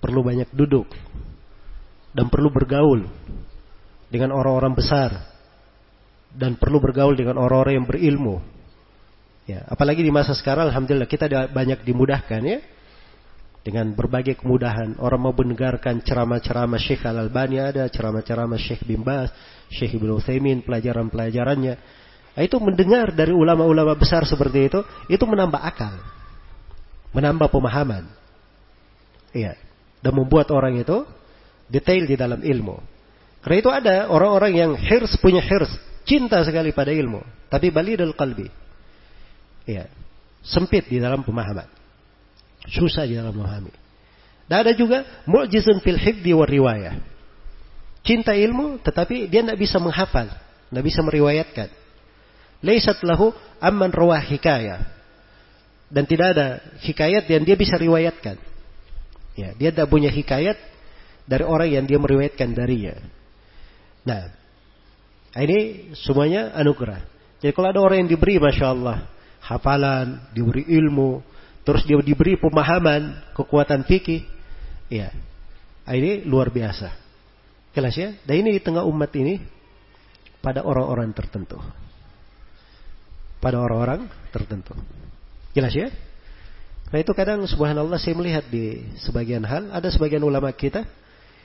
[0.00, 0.88] Perlu banyak duduk.
[2.16, 3.04] Dan perlu bergaul
[4.08, 5.36] dengan orang-orang besar
[6.32, 8.40] dan perlu bergaul dengan orang-orang yang berilmu.
[9.44, 12.60] Ya, apalagi di masa sekarang alhamdulillah kita banyak dimudahkan ya
[13.68, 14.96] dengan berbagai kemudahan.
[14.96, 19.28] Orang mau mendengarkan ceramah-ceramah Syekh Al-Albani ada, ceramah-ceramah Syekh bin Bas,
[19.68, 21.74] Syekh Ibnu Utsaimin, pelajaran-pelajarannya.
[22.32, 24.80] Nah, itu mendengar dari ulama-ulama besar seperti itu,
[25.12, 26.00] itu menambah akal.
[27.12, 28.08] Menambah pemahaman.
[29.36, 29.60] Iya.
[30.00, 31.04] Dan membuat orang itu
[31.68, 32.80] detail di dalam ilmu.
[33.44, 35.68] Karena itu ada orang-orang yang hirs punya hirs,
[36.08, 37.20] cinta sekali pada ilmu,
[37.52, 38.48] tapi balidul qalbi.
[39.68, 39.92] Ya,
[40.40, 41.77] sempit di dalam pemahaman.
[42.68, 43.72] Susah di dalam memahami.
[44.48, 46.96] Dan ada juga mu'jizun fil hifdi wa riwayah.
[48.04, 50.28] Cinta ilmu tetapi dia tidak bisa menghafal,
[50.72, 51.68] tidak bisa meriwayatkan.
[52.64, 54.80] Laisat lahu amman rawah hikayah.
[55.88, 56.46] Dan tidak ada
[56.84, 58.36] hikayat yang dia bisa riwayatkan.
[59.38, 60.56] Ya, dia tidak punya hikayat
[61.24, 62.96] dari orang yang dia meriwayatkan darinya.
[64.04, 64.32] Nah,
[65.36, 67.04] ini semuanya anugerah.
[67.38, 69.06] Jadi kalau ada orang yang diberi, masya Allah,
[69.44, 71.22] hafalan, diberi ilmu,
[71.62, 74.26] terus dia diberi pemahaman, kekuatan fikih,
[74.90, 75.14] ya,
[75.88, 76.92] ini luar biasa.
[77.72, 78.12] Jelas ya?
[78.26, 79.38] Dan ini di tengah umat ini
[80.42, 81.56] pada orang-orang tertentu.
[83.38, 84.74] Pada orang-orang tertentu.
[85.54, 85.88] Jelas ya?
[86.88, 90.88] Nah itu kadang subhanallah saya melihat di sebagian hal, ada sebagian ulama kita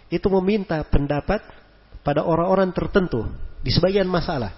[0.08, 1.44] itu meminta pendapat
[2.04, 3.28] pada orang-orang tertentu
[3.60, 4.56] di sebagian masalah.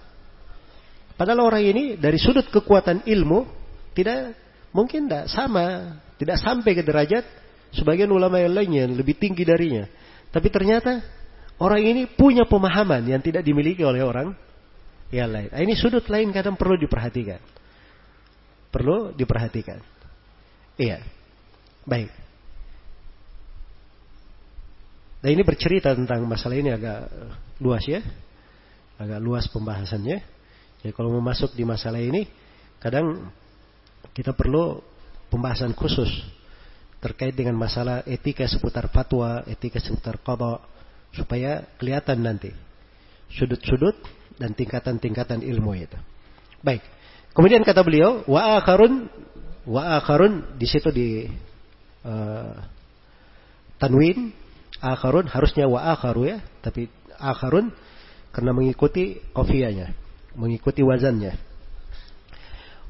[1.15, 3.47] Padahal orang ini dari sudut kekuatan ilmu
[3.95, 4.35] tidak
[4.75, 7.23] mungkin tidak sama, tidak sampai ke derajat
[7.71, 9.87] sebagian ulama yang lainnya yang lebih tinggi darinya.
[10.35, 10.99] Tapi ternyata
[11.63, 14.35] orang ini punya pemahaman yang tidak dimiliki oleh orang
[15.15, 15.47] yang lain.
[15.47, 17.39] Nah, ini sudut lain kadang perlu diperhatikan.
[18.67, 19.79] Perlu diperhatikan.
[20.75, 20.99] Iya.
[21.87, 22.11] Baik.
[25.23, 27.07] Nah ini bercerita tentang masalah ini agak
[27.63, 28.03] luas ya.
[28.99, 30.19] Agak luas pembahasannya.
[30.83, 32.27] Jadi kalau mau masuk di masalah ini,
[32.77, 33.31] kadang
[34.15, 34.79] kita perlu
[35.27, 36.07] pembahasan khusus
[37.03, 40.63] terkait dengan masalah etika seputar fatwa, etika seputar qada
[41.11, 42.49] supaya kelihatan nanti
[43.35, 43.93] sudut-sudut
[44.39, 45.99] dan tingkatan-tingkatan ilmu itu.
[46.63, 46.81] Baik.
[47.35, 49.11] Kemudian kata beliau, wa akharun
[49.67, 51.07] wa akharun di situ di
[52.07, 52.55] uh,
[53.75, 54.31] tanwin
[54.79, 56.87] akharun harusnya wa akharu ya, tapi
[57.19, 57.75] akharun
[58.31, 59.91] karena mengikuti kofianya.
[60.35, 61.54] mengikuti wazannya.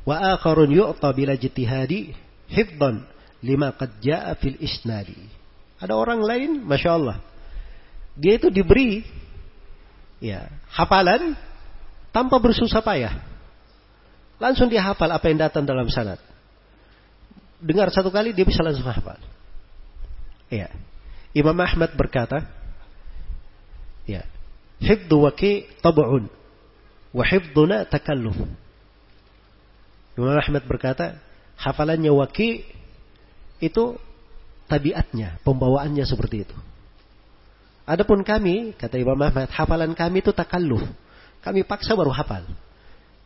[0.06, 2.14] Wa akharun yu'ta bila jitihadi
[2.48, 3.04] hifdan
[3.42, 4.58] lima qad ja'a fil.
[5.82, 7.18] Ada orang lain, Masya Allah.
[8.16, 9.04] Dia itu diberi
[10.24, 11.36] ya hafalan
[12.16, 13.12] tanpa bersusah payah.
[14.40, 16.20] Langsung dia hafal apa yang datang dalam sanad.
[17.60, 19.20] Dengar satu kali dia bisa langsung hafal.
[20.52, 20.72] Ya.
[21.36, 22.48] Imam Ahmad berkata,
[24.08, 24.24] ya,
[24.80, 26.32] hifdhu waki tab'un
[27.12, 28.40] wa hifdhuna takalluf.
[30.16, 31.20] Imam Ahmad berkata,
[31.60, 32.64] hafalannya waki
[33.60, 34.00] itu
[34.72, 36.58] tabiatnya, pembawaannya seperti itu.
[37.86, 40.82] Adapun kami, kata Imam Ahmad, hafalan kami itu takalluf.
[41.46, 42.42] Kami paksa baru hafal.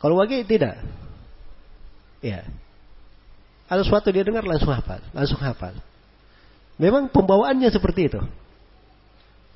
[0.04, 0.84] Kalau waki tidak.
[2.20, 2.44] Ya.
[3.72, 5.78] Ada sesuatu dia dengar langsung hafal, langsung hafal.
[6.76, 8.20] Memang pembawaannya seperti itu.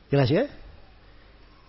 [0.08, 0.46] Jelas ya?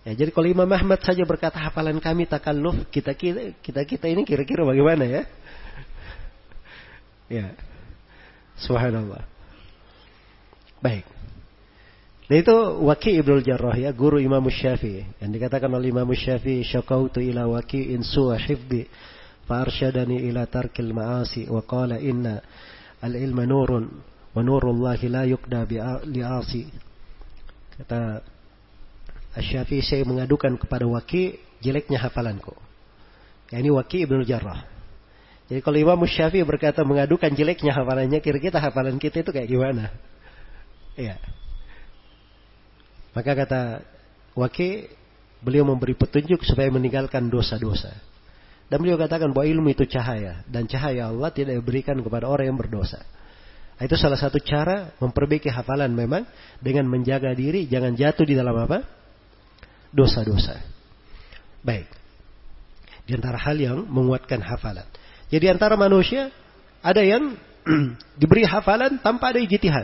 [0.05, 4.21] Ya, jadi kalau Imam Ahmad saja berkata hafalan kami takalluf, kita kita kita, kita ini
[4.21, 5.25] kira-kira bagaimana ya?
[7.29, 7.53] Ya.
[8.61, 9.25] Subhanallah.
[10.79, 11.05] Baik.
[12.25, 15.05] Dan itu Waki Ibnu Jarrah ya, guru Imam Syafi'i.
[15.21, 18.89] Yang dikatakan oleh Imam Syafi'i, "Syakautu ila Waki in su'a hifdi
[19.45, 22.41] fa arsyadani ila tarkil ma'asi wa qala inna
[23.05, 23.85] al-ilma nurun
[24.35, 25.63] Wa nurullahi la yukda
[26.03, 26.67] li'asi.
[27.79, 28.19] Kata
[29.35, 32.51] Asyafi saya mengadukan kepada Waki jeleknya hafalanku.
[33.51, 34.74] Ya, ini Waki Ibnu Jarrah.
[35.45, 39.93] Jadi kalau Imam Syafi'i berkata mengadukan jeleknya hafalannya, kira-kira hafalan kita itu kayak gimana?
[40.97, 41.21] Iya.
[43.13, 43.61] Maka kata
[44.35, 44.89] Waki,
[45.39, 47.93] beliau memberi petunjuk supaya meninggalkan dosa-dosa.
[48.65, 50.41] Dan beliau katakan bahwa ilmu itu cahaya.
[50.49, 53.05] Dan cahaya Allah tidak diberikan kepada orang yang berdosa.
[53.77, 56.23] Itu salah satu cara memperbaiki hafalan memang
[56.63, 58.81] dengan menjaga diri jangan jatuh di dalam apa?
[59.91, 60.57] Dosa-dosa.
[61.61, 61.87] Baik.
[63.05, 64.87] Di antara hal yang menguatkan hafalan.
[65.35, 66.31] Jadi antara manusia
[66.79, 67.35] ada yang
[68.19, 69.83] diberi hafalan tanpa ada ijtihad.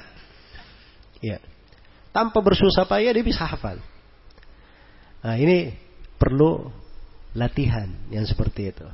[1.20, 1.44] Ya.
[2.16, 3.84] Tanpa bersusah payah dia bisa hafal.
[5.20, 5.76] Nah, ini
[6.16, 6.72] perlu
[7.36, 8.88] latihan yang seperti itu.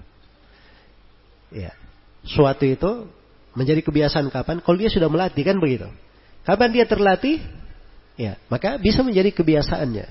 [1.53, 1.77] Ya.
[2.25, 3.05] Suatu itu
[3.53, 4.57] menjadi kebiasaan kapan?
[4.65, 5.85] Kalau dia sudah melatih kan begitu.
[6.41, 7.37] Kapan dia terlatih?
[8.17, 10.05] Ya, maka bisa menjadi kebiasaannya.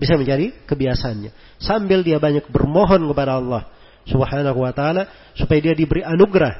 [0.00, 1.60] Bisa menjadi kebiasaannya.
[1.60, 3.68] Sambil dia banyak bermohon kepada Allah
[4.08, 5.06] Subhanahu wa taala
[5.36, 6.56] supaya dia diberi anugerah.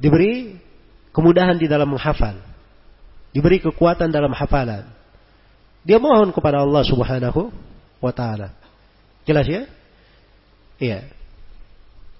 [0.00, 0.56] Diberi
[1.10, 2.38] kemudahan di dalam menghafal.
[3.34, 4.86] Diberi kekuatan dalam hafalan.
[5.82, 7.50] Dia mohon kepada Allah Subhanahu
[8.00, 8.54] wa taala.
[9.26, 9.62] Jelas ya?
[10.80, 11.00] Iya.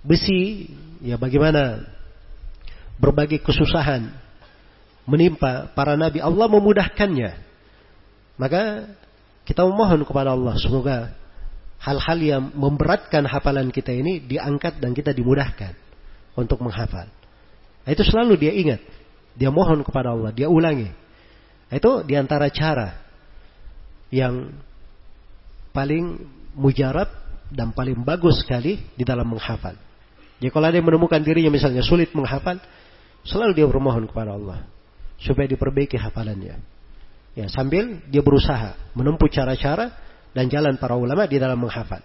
[0.04, 0.70] Besi,
[1.04, 1.84] ya bagaimana
[3.00, 4.12] berbagai kesusahan
[5.08, 7.32] menimpa para nabi, Allah memudahkannya.
[8.36, 8.88] Maka
[9.44, 11.12] kita memohon kepada Allah semoga
[11.80, 15.72] hal-hal yang memberatkan hafalan kita ini diangkat dan kita dimudahkan
[16.36, 17.08] untuk menghafal.
[17.88, 18.80] Itu selalu dia ingat.
[19.34, 20.92] Dia mohon kepada Allah, dia ulangi.
[21.70, 23.00] Nah, itu di antara cara
[24.12, 24.52] yang
[25.72, 26.18] paling
[26.58, 27.08] mujarab
[27.48, 29.74] dan paling bagus sekali di dalam menghafal.
[30.40, 32.58] Jadi kalau ada yang menemukan dirinya misalnya sulit menghafal,
[33.24, 34.64] Selalu dia bermohon kepada Allah
[35.20, 36.56] supaya diperbaiki hafalannya.
[37.36, 39.92] Ya, sambil dia berusaha menempuh cara-cara
[40.30, 42.02] dan jalan para ulama di dalam menghafal.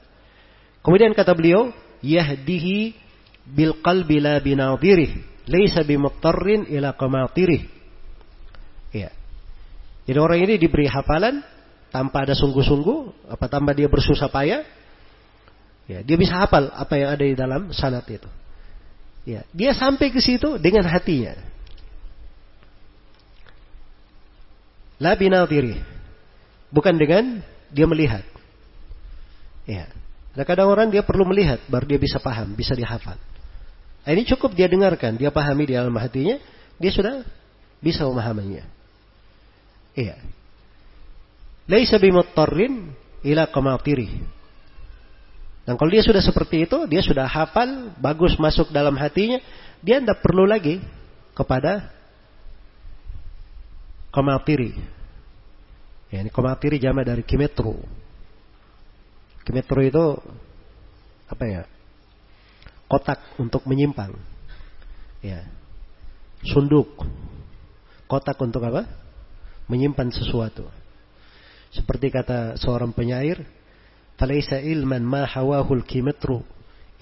[0.81, 2.93] Kemudian kata beliau, yahdihi
[3.45, 7.65] bil qalbi la binadhirih, laisa bimuttarrin ila qamatirih.
[8.93, 9.10] Ya.
[10.06, 11.41] Jadi orang ini diberi hafalan
[11.89, 14.61] tanpa ada sungguh-sungguh, apa tanpa dia bersusah payah,
[15.89, 18.30] ya, dia bisa hafal apa yang ada di dalam sanat itu.
[19.26, 21.34] Ya, dia sampai ke situ dengan hatinya.
[25.02, 25.81] La binadiri.
[26.69, 28.23] Bukan dengan dia melihat.
[29.65, 29.89] Ya.
[30.35, 33.15] Nah, kadang orang dia perlu melihat baru dia bisa paham, bisa dihafal.
[34.05, 36.37] Nah, ini cukup dia dengarkan, dia pahami di dalam hatinya,
[36.77, 37.25] dia sudah
[37.81, 38.67] bisa memahaminya.
[39.95, 40.19] Iya.
[41.65, 42.93] Laisa bimuttarrin
[43.25, 44.11] ila qamatiri.
[45.65, 49.41] Dan kalau dia sudah seperti itu, dia sudah hafal, bagus masuk dalam hatinya,
[49.81, 50.77] dia tidak perlu lagi
[51.33, 51.89] kepada
[54.13, 54.77] komatiri.
[56.15, 57.75] Ya, ini komatiri jama dari kimetro.
[59.43, 60.15] Kimetro itu
[61.27, 61.67] apa ya?
[62.87, 64.15] Kotak untuk menyimpang.
[65.19, 65.43] Ya.
[66.47, 67.03] Sunduk.
[68.07, 68.87] Kotak untuk apa?
[69.67, 70.63] Menyimpan sesuatu.
[71.75, 73.43] Seperti kata seorang penyair,
[74.15, 76.39] Falaisa ilman ma hawahul kimetru.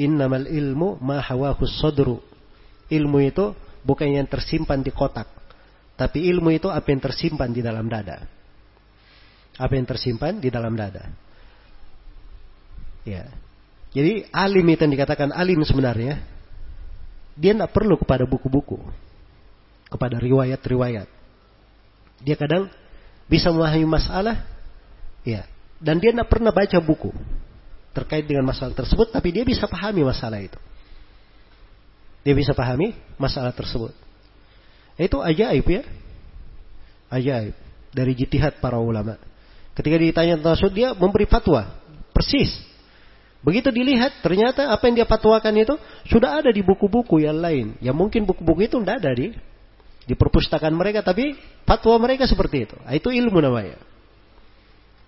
[0.02, 2.18] Innamal ilmu ma hawahus sodru.
[2.90, 3.53] Ilmu itu
[3.85, 5.30] bukan yang tersimpan di kotak.
[5.94, 8.26] Tapi ilmu itu apa yang tersimpan di dalam dada.
[9.58, 11.14] Apa yang tersimpan di dalam dada.
[13.06, 13.30] Ya.
[13.94, 16.18] Jadi alim itu yang dikatakan alim sebenarnya,
[17.38, 18.82] dia tidak perlu kepada buku-buku,
[19.90, 21.06] kepada riwayat-riwayat.
[22.26, 22.74] Dia kadang
[23.30, 24.50] bisa memahami masalah,
[25.22, 25.46] ya,
[25.78, 27.14] dan dia tidak pernah baca buku
[27.94, 30.58] terkait dengan masalah tersebut, tapi dia bisa pahami masalah itu.
[32.26, 33.94] Dia bisa pahami masalah tersebut.
[34.98, 35.86] Itu ajaib ya,
[37.14, 37.54] ajaib
[37.94, 39.22] dari jitihad para ulama.
[39.74, 41.82] Ketika ditanya tentang dia memberi fatwa
[42.14, 42.74] persis
[43.44, 45.76] Begitu dilihat, ternyata apa yang dia fatwakan itu
[46.08, 47.76] sudah ada di buku-buku yang lain.
[47.84, 49.36] Ya mungkin buku-buku itu tidak ada di
[50.08, 51.36] di perpustakaan mereka, tapi
[51.68, 52.76] fatwa mereka seperti itu.
[52.80, 53.76] Nah, itu ilmu namanya.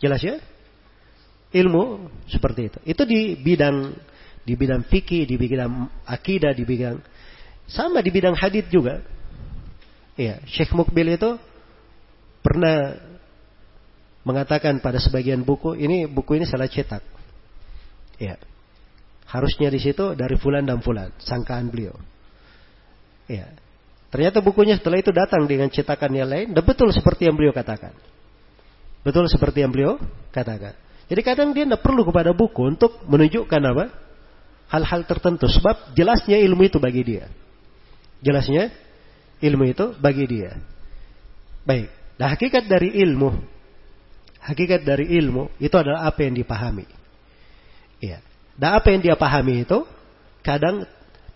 [0.03, 0.35] Jelas ya?
[1.55, 2.79] Ilmu seperti itu.
[2.83, 3.95] Itu di bidang
[4.43, 6.99] di bidang fikih, di bidang akidah, di bidang
[7.71, 8.99] sama di bidang hadith juga.
[10.19, 11.39] Iya, Syekh Mukbil itu
[12.43, 12.99] pernah
[14.25, 17.05] mengatakan pada sebagian buku, ini buku ini salah cetak.
[18.17, 18.41] Ya.
[19.29, 21.93] Harusnya di situ dari fulan dan fulan, sangkaan beliau.
[23.29, 23.53] Ya.
[24.09, 27.93] Ternyata bukunya setelah itu datang dengan cetakan yang lain, dan betul seperti yang beliau katakan.
[29.05, 30.01] Betul seperti yang beliau
[30.33, 30.73] katakan.
[31.05, 33.85] Jadi kadang dia tidak perlu kepada buku untuk menunjukkan apa?
[34.73, 35.45] Hal-hal tertentu.
[35.45, 37.29] Sebab jelasnya ilmu itu bagi dia.
[38.25, 38.73] Jelasnya
[39.45, 40.57] ilmu itu bagi dia.
[41.61, 41.93] Baik.
[42.17, 43.54] Nah hakikat dari ilmu.
[44.45, 46.85] Hakikat dari ilmu itu adalah apa yang dipahami.
[47.97, 48.21] Ya.
[48.53, 49.83] Dan apa yang dia pahami itu
[50.45, 50.85] kadang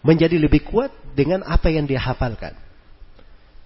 [0.05, 2.53] menjadi lebih kuat dengan apa yang dia hafalkan.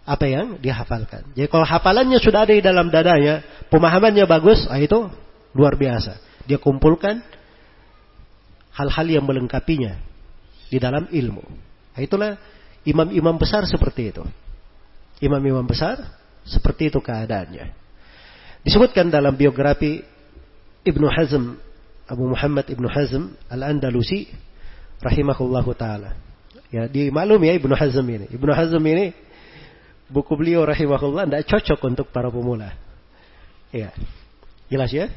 [0.08, 1.28] Apa yang dia hafalkan.
[1.36, 5.12] Jadi kalau hafalannya sudah ada di dalam dadanya, pemahamannya bagus, ah itu
[5.52, 6.20] luar biasa.
[6.48, 7.20] Dia kumpulkan
[8.74, 10.00] hal-hal yang melengkapinya
[10.72, 11.44] di dalam ilmu.
[11.94, 12.40] Nah, itulah
[12.88, 14.24] imam-imam besar seperti itu.
[15.24, 16.00] Imam-imam besar
[16.44, 17.83] seperti itu keadaannya.
[18.64, 20.00] Disebutkan dalam biografi
[20.88, 21.60] Ibnu Hazm
[22.08, 24.28] Abu Muhammad Ibnu Hazm Al-Andalusi
[25.04, 26.16] rahimahullahu taala.
[26.72, 28.26] Ya, dimaklum ya Ibnu Hazm ini.
[28.32, 29.12] Ibnu Hazm ini
[30.08, 32.76] buku beliau rahimahullah tidak cocok untuk para pemula.
[33.72, 33.92] Ya.
[34.72, 35.12] Jelas ya?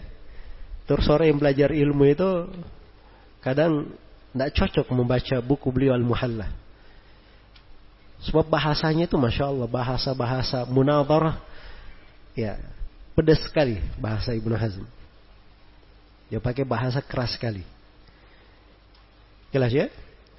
[0.86, 2.30] Terus orang yang belajar ilmu itu
[3.42, 3.90] kadang
[4.30, 6.50] tidak cocok membaca buku beliau Al-Muhalla.
[8.26, 11.40] Sebab bahasanya itu Masya Allah, bahasa-bahasa munadharah.
[12.36, 12.60] Ya,
[13.16, 14.84] pedas sekali bahasa Ibnu Hazm.
[16.28, 17.64] Dia pakai bahasa keras sekali.
[19.48, 19.88] Jelas ya?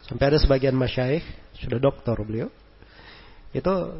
[0.05, 1.25] Sampai ada sebagian masyaikh,
[1.57, 2.53] sudah doktor beliau.
[3.49, 3.97] Itu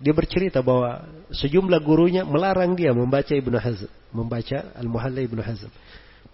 [0.00, 5.70] dia bercerita bahwa sejumlah gurunya melarang dia membaca Ibnu Hazm, membaca Al-Muhalla Ibnu Hazm.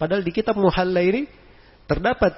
[0.00, 1.28] Padahal di kitab Muhalla ini
[1.84, 2.34] terdapat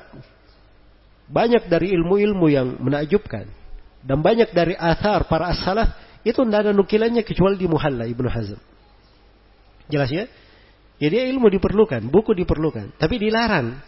[1.29, 3.45] banyak dari ilmu-ilmu yang menakjubkan
[4.01, 5.93] dan banyak dari athar para as-salaf
[6.25, 8.59] itu tidak ada nukilannya kecuali di Muhalla Ibnu Hazm.
[9.89, 10.25] Jelas ya?
[10.99, 13.79] Jadi ilmu diperlukan, buku diperlukan, tapi dilarang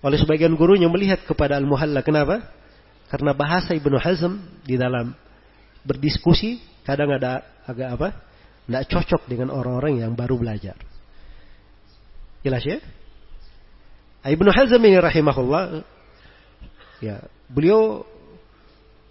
[0.00, 2.00] oleh sebagian gurunya melihat kepada Al-Muhalla.
[2.00, 2.40] Kenapa?
[3.12, 5.12] Karena bahasa Ibnu Hazm di dalam
[5.84, 8.08] berdiskusi kadang ada agak apa?
[8.64, 10.78] Tidak cocok dengan orang-orang yang baru belajar.
[12.40, 12.80] Jelas ya?
[14.24, 15.84] Ibnu Hazm ini rahimahullah
[17.04, 17.20] ya,
[17.52, 18.04] beliau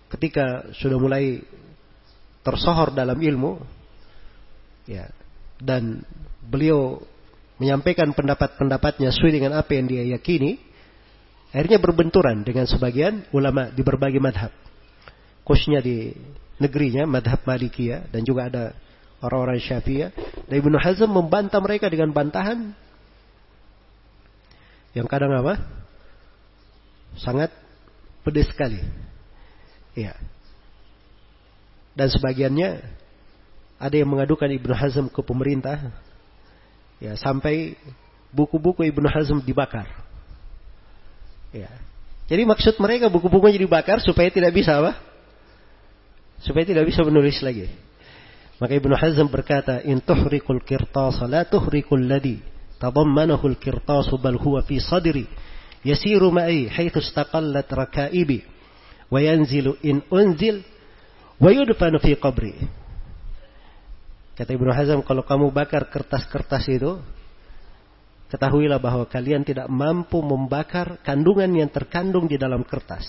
[0.09, 1.45] ketika sudah mulai
[2.41, 3.61] tersohor dalam ilmu
[4.89, 5.05] ya
[5.59, 6.03] dan
[6.47, 7.03] beliau
[7.59, 10.57] menyampaikan pendapat-pendapatnya sesuai dengan apa yang dia yakini,
[11.51, 14.55] akhirnya berbenturan dengan sebagian ulama di berbagai madhab.
[15.43, 16.15] Khususnya di
[16.57, 18.63] negerinya, madhab Malikiyah, dan juga ada
[19.19, 20.11] orang-orang Syafi'iyah.
[20.47, 22.71] Dan Ibnu Hazm membantah mereka dengan bantahan
[24.93, 25.59] yang kadang apa?
[27.19, 27.53] Sangat
[28.25, 28.81] pedas sekali.
[29.93, 30.15] Ya.
[31.93, 32.69] Dan sebagiannya
[33.79, 35.89] ada yang mengadukan Ibnu Hazm ke pemerintah
[36.99, 37.79] Ya, sampai
[38.35, 39.87] buku-buku Ibnu Hazm dibakar.
[41.55, 41.71] Ya.
[42.29, 44.99] Jadi maksud mereka buku-bukunya dibakar supaya tidak bisa apa?
[46.43, 47.71] Supaya tidak bisa menulis lagi.
[48.59, 52.43] Maka Ibnu Hazm berkata, "In tuhrikul qirtas la tuhrikul ladhi
[52.77, 55.25] tadammanahu al-qirtas bal huwa fi sadri
[55.81, 58.43] yasiru ma'i haitsu istaqallat rakaibi
[59.07, 60.59] wa yanzilu in unzil
[61.39, 62.78] wa yudfanu fi qabri."
[64.39, 66.95] Kata Ibnu Hazm, kalau kamu bakar kertas-kertas itu,
[68.31, 73.03] ketahuilah bahwa kalian tidak mampu membakar kandungan yang terkandung di dalam kertas.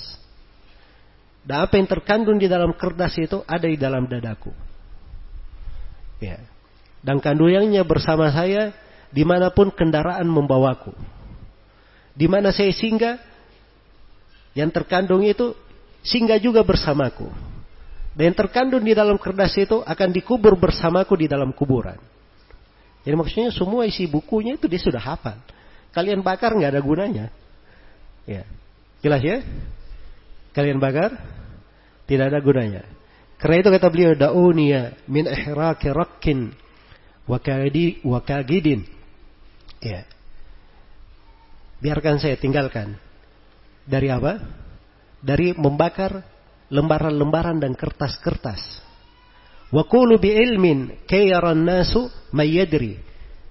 [1.46, 4.50] Dan apa yang terkandung di dalam kertas itu ada di dalam dadaku.
[6.18, 6.42] Ya.
[6.98, 8.74] Dan kandungannya bersama saya
[9.14, 10.90] di mana pun kendaraan membawaku.
[12.18, 13.22] Di mana saya singgah,
[14.58, 15.54] yang terkandung itu
[16.02, 17.30] singgah juga bersamaku.
[18.10, 21.98] Dan yang terkandung di dalam kertas itu akan dikubur bersamaku di dalam kuburan.
[23.06, 25.38] Jadi maksudnya semua isi bukunya itu dia sudah hafal.
[25.94, 27.26] Kalian bakar nggak ada gunanya.
[28.28, 28.44] Ya.
[29.00, 29.40] Jelas ya?
[30.52, 31.16] Kalian bakar
[32.04, 32.82] tidak ada gunanya.
[33.40, 36.52] Karena itu kata beliau dauniya min ihraqi rakkin
[37.24, 38.20] wa kadi wa.
[39.80, 40.04] Ya.
[41.80, 43.00] Biarkan saya tinggalkan.
[43.88, 44.44] Dari apa?
[45.24, 46.20] Dari membakar
[46.70, 48.80] lembaran-lembaran dan kertas-kertas.
[49.70, 52.98] Wa qulu bi ilmin kayaran nasu mayyadri.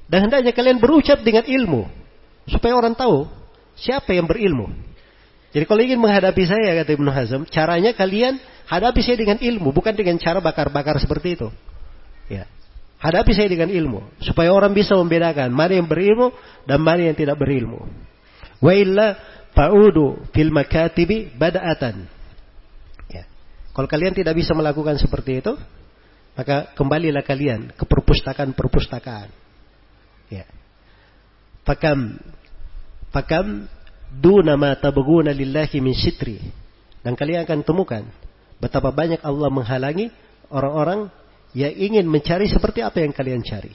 [0.10, 1.86] Dan hendaknya kalian berucap dengan ilmu
[2.50, 3.30] supaya orang tahu
[3.78, 4.74] siapa yang berilmu.
[5.54, 8.38] Jadi kalau ingin menghadapi saya kata Ibnu Hazm, caranya kalian
[8.70, 11.48] hadapi saya dengan ilmu, bukan dengan cara bakar-bakar seperti itu.
[12.30, 12.46] Ya.
[13.00, 16.36] Hadapi saya dengan ilmu supaya orang bisa membedakan mana yang berilmu
[16.68, 17.88] dan mana yang tidak berilmu.
[18.60, 19.16] Wa illa
[19.56, 22.19] fa'udu fil makatibi bada'atan.
[23.80, 25.56] Kalau kalian tidak bisa melakukan seperti itu,
[26.36, 29.32] maka kembalilah kalian ke perpustakaan-perpustakaan.
[30.28, 30.44] Ya.
[31.64, 32.20] Fakam
[33.16, 33.72] fakam
[34.20, 36.44] duna ma tabghuna lillahi min sitri.
[37.08, 38.04] Dan kalian akan temukan
[38.60, 40.12] betapa banyak Allah menghalangi
[40.52, 41.08] orang-orang
[41.56, 43.72] yang ingin mencari seperti apa yang kalian cari.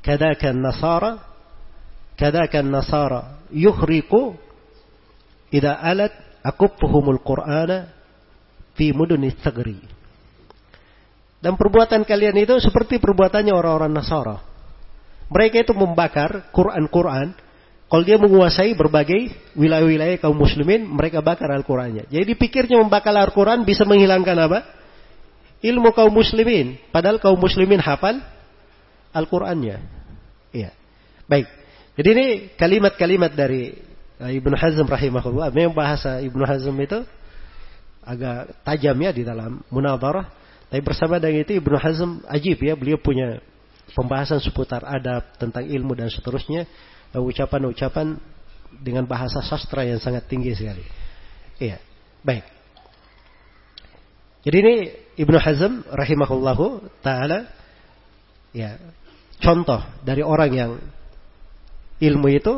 [0.00, 1.20] Kadakan Nasara,
[2.16, 4.40] kadakan Nasara yuhriku
[5.52, 8.03] idza alat akufuhumul Qur'ana
[8.74, 9.78] fi muduni sagri.
[11.42, 14.40] Dan perbuatan kalian itu seperti perbuatannya orang-orang Nasara.
[15.28, 17.36] Mereka itu membakar Quran-Quran.
[17.84, 22.08] Kalau dia menguasai berbagai wilayah-wilayah kaum muslimin, mereka bakar Al-Qurannya.
[22.08, 24.60] Jadi pikirnya membakar Al-Quran bisa menghilangkan apa?
[25.64, 26.76] ilmu kaum muslimin.
[26.92, 28.20] Padahal kaum muslimin hafal
[29.16, 29.80] Al-Qur'annya.
[30.52, 30.70] Iya.
[31.24, 31.48] Baik.
[31.96, 32.26] Jadi ini
[32.58, 33.72] kalimat-kalimat dari
[34.20, 35.48] uh, Ibnu Hazm rahimahullah.
[35.54, 37.00] Memang bahasa Ibnu Hazm itu
[38.04, 40.28] agak tajam ya di dalam munadharah.
[40.68, 42.76] Tapi bersama dengan itu Ibnu Hazm ajib ya.
[42.76, 43.40] Beliau punya
[43.92, 46.68] pembahasan seputar adab tentang ilmu dan seterusnya.
[47.14, 48.18] Uh, ucapan-ucapan
[48.82, 50.82] dengan bahasa sastra yang sangat tinggi sekali.
[51.58, 51.78] Iya.
[52.26, 52.44] Baik.
[54.44, 54.74] Jadi ini
[55.24, 57.48] Ibnu Hazm rahimahullahu taala
[58.52, 58.76] ya
[59.40, 60.70] contoh dari orang yang
[62.02, 62.54] ilmu itu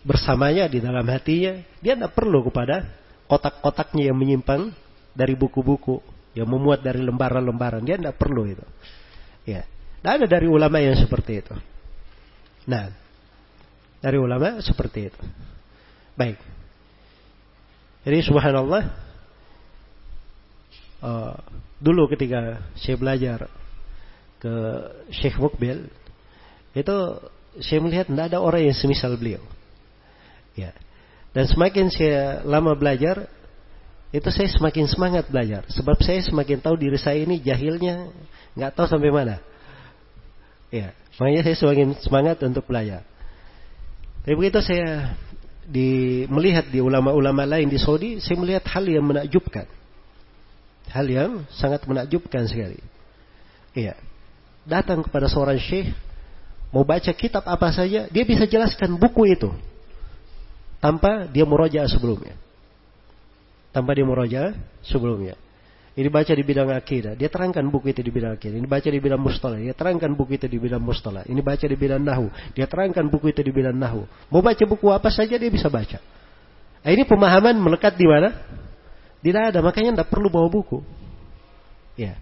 [0.00, 2.88] bersamanya di dalam hatinya, dia tidak perlu kepada
[3.30, 4.74] kotak-kotaknya yang menyimpang
[5.14, 6.02] dari buku-buku
[6.34, 8.66] yang memuat dari lembaran-lembaran, dia tidak perlu itu.
[9.46, 9.66] Ya,
[10.02, 11.54] tidak ada dari ulama yang seperti itu.
[12.66, 12.90] Nah,
[14.02, 15.20] dari ulama seperti itu.
[16.14, 16.38] Baik.
[18.00, 18.82] Jadi subhanallah
[21.04, 21.36] uh,
[21.76, 23.38] dulu ketika saya belajar
[24.40, 24.54] ke
[25.12, 25.84] Syekh Mukbil
[26.72, 26.96] itu
[27.60, 29.42] saya melihat tidak ada orang yang semisal beliau.
[30.54, 30.72] Ya.
[31.30, 33.30] Dan semakin saya lama belajar,
[34.10, 35.62] itu saya semakin semangat belajar.
[35.70, 38.10] Sebab saya semakin tahu diri saya ini jahilnya
[38.58, 39.38] nggak tahu sampai mana.
[40.74, 43.06] Ya, makanya saya semakin semangat untuk belajar.
[44.26, 45.14] Tapi begitu saya
[45.70, 49.70] di melihat di ulama-ulama lain di Saudi, saya melihat hal yang menakjubkan.
[50.90, 52.82] Hal yang sangat menakjubkan sekali.
[53.78, 53.94] Iya.
[54.66, 55.94] Datang kepada seorang syekh,
[56.74, 59.50] mau baca kitab apa saja, dia bisa jelaskan buku itu.
[60.80, 62.34] Tanpa dia meroja sebelumnya.
[63.70, 65.36] Tanpa dia meroja sebelumnya.
[65.90, 68.56] Ini baca di bidang akidah, dia terangkan buku itu di bidang akidah.
[68.56, 71.26] Ini baca di bidang mustalah, dia terangkan buku itu di bidang mustalah.
[71.28, 74.06] Ini baca di bidang nahu, dia terangkan buku itu di bidang nahu.
[74.32, 76.00] Mau baca buku apa saja dia bisa baca.
[76.80, 78.32] Nah, ini pemahaman melekat di mana?
[79.20, 80.80] Tidak ada, makanya tidak perlu bawa buku.
[81.98, 82.16] Ya,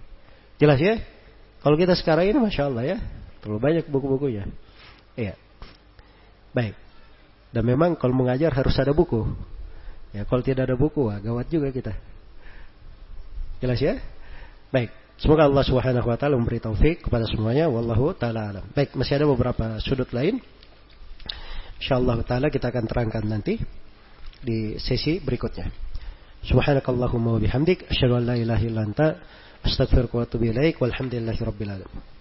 [0.59, 0.99] jelas ya?
[1.63, 2.99] Kalau kita sekarang ini, masya Allah ya,
[3.45, 4.51] terlalu banyak buku-bukunya.
[5.15, 5.39] Iya.
[6.51, 6.75] Baik.
[7.49, 9.25] Dan memang kalau mengajar harus ada buku.
[10.13, 11.93] Ya, kalau tidak ada buku, wah, gawat juga kita.
[13.61, 14.01] Jelas ya?
[14.69, 14.93] Baik.
[15.19, 18.65] Semoga Allah Subhanahu wa taala memberi taufik kepada semuanya wallahu taala alam.
[18.71, 20.39] Baik, masih ada beberapa sudut lain.
[21.83, 23.59] Insyaallah taala kita akan terangkan nanti
[24.39, 25.75] di sesi berikutnya.
[26.47, 29.19] Subhanakallahumma wa bihamdik asyhadu an la ilaha illa anta
[29.67, 32.18] astaghfiruka wa atubu ilaik walhamdulillahi rabbil alamin.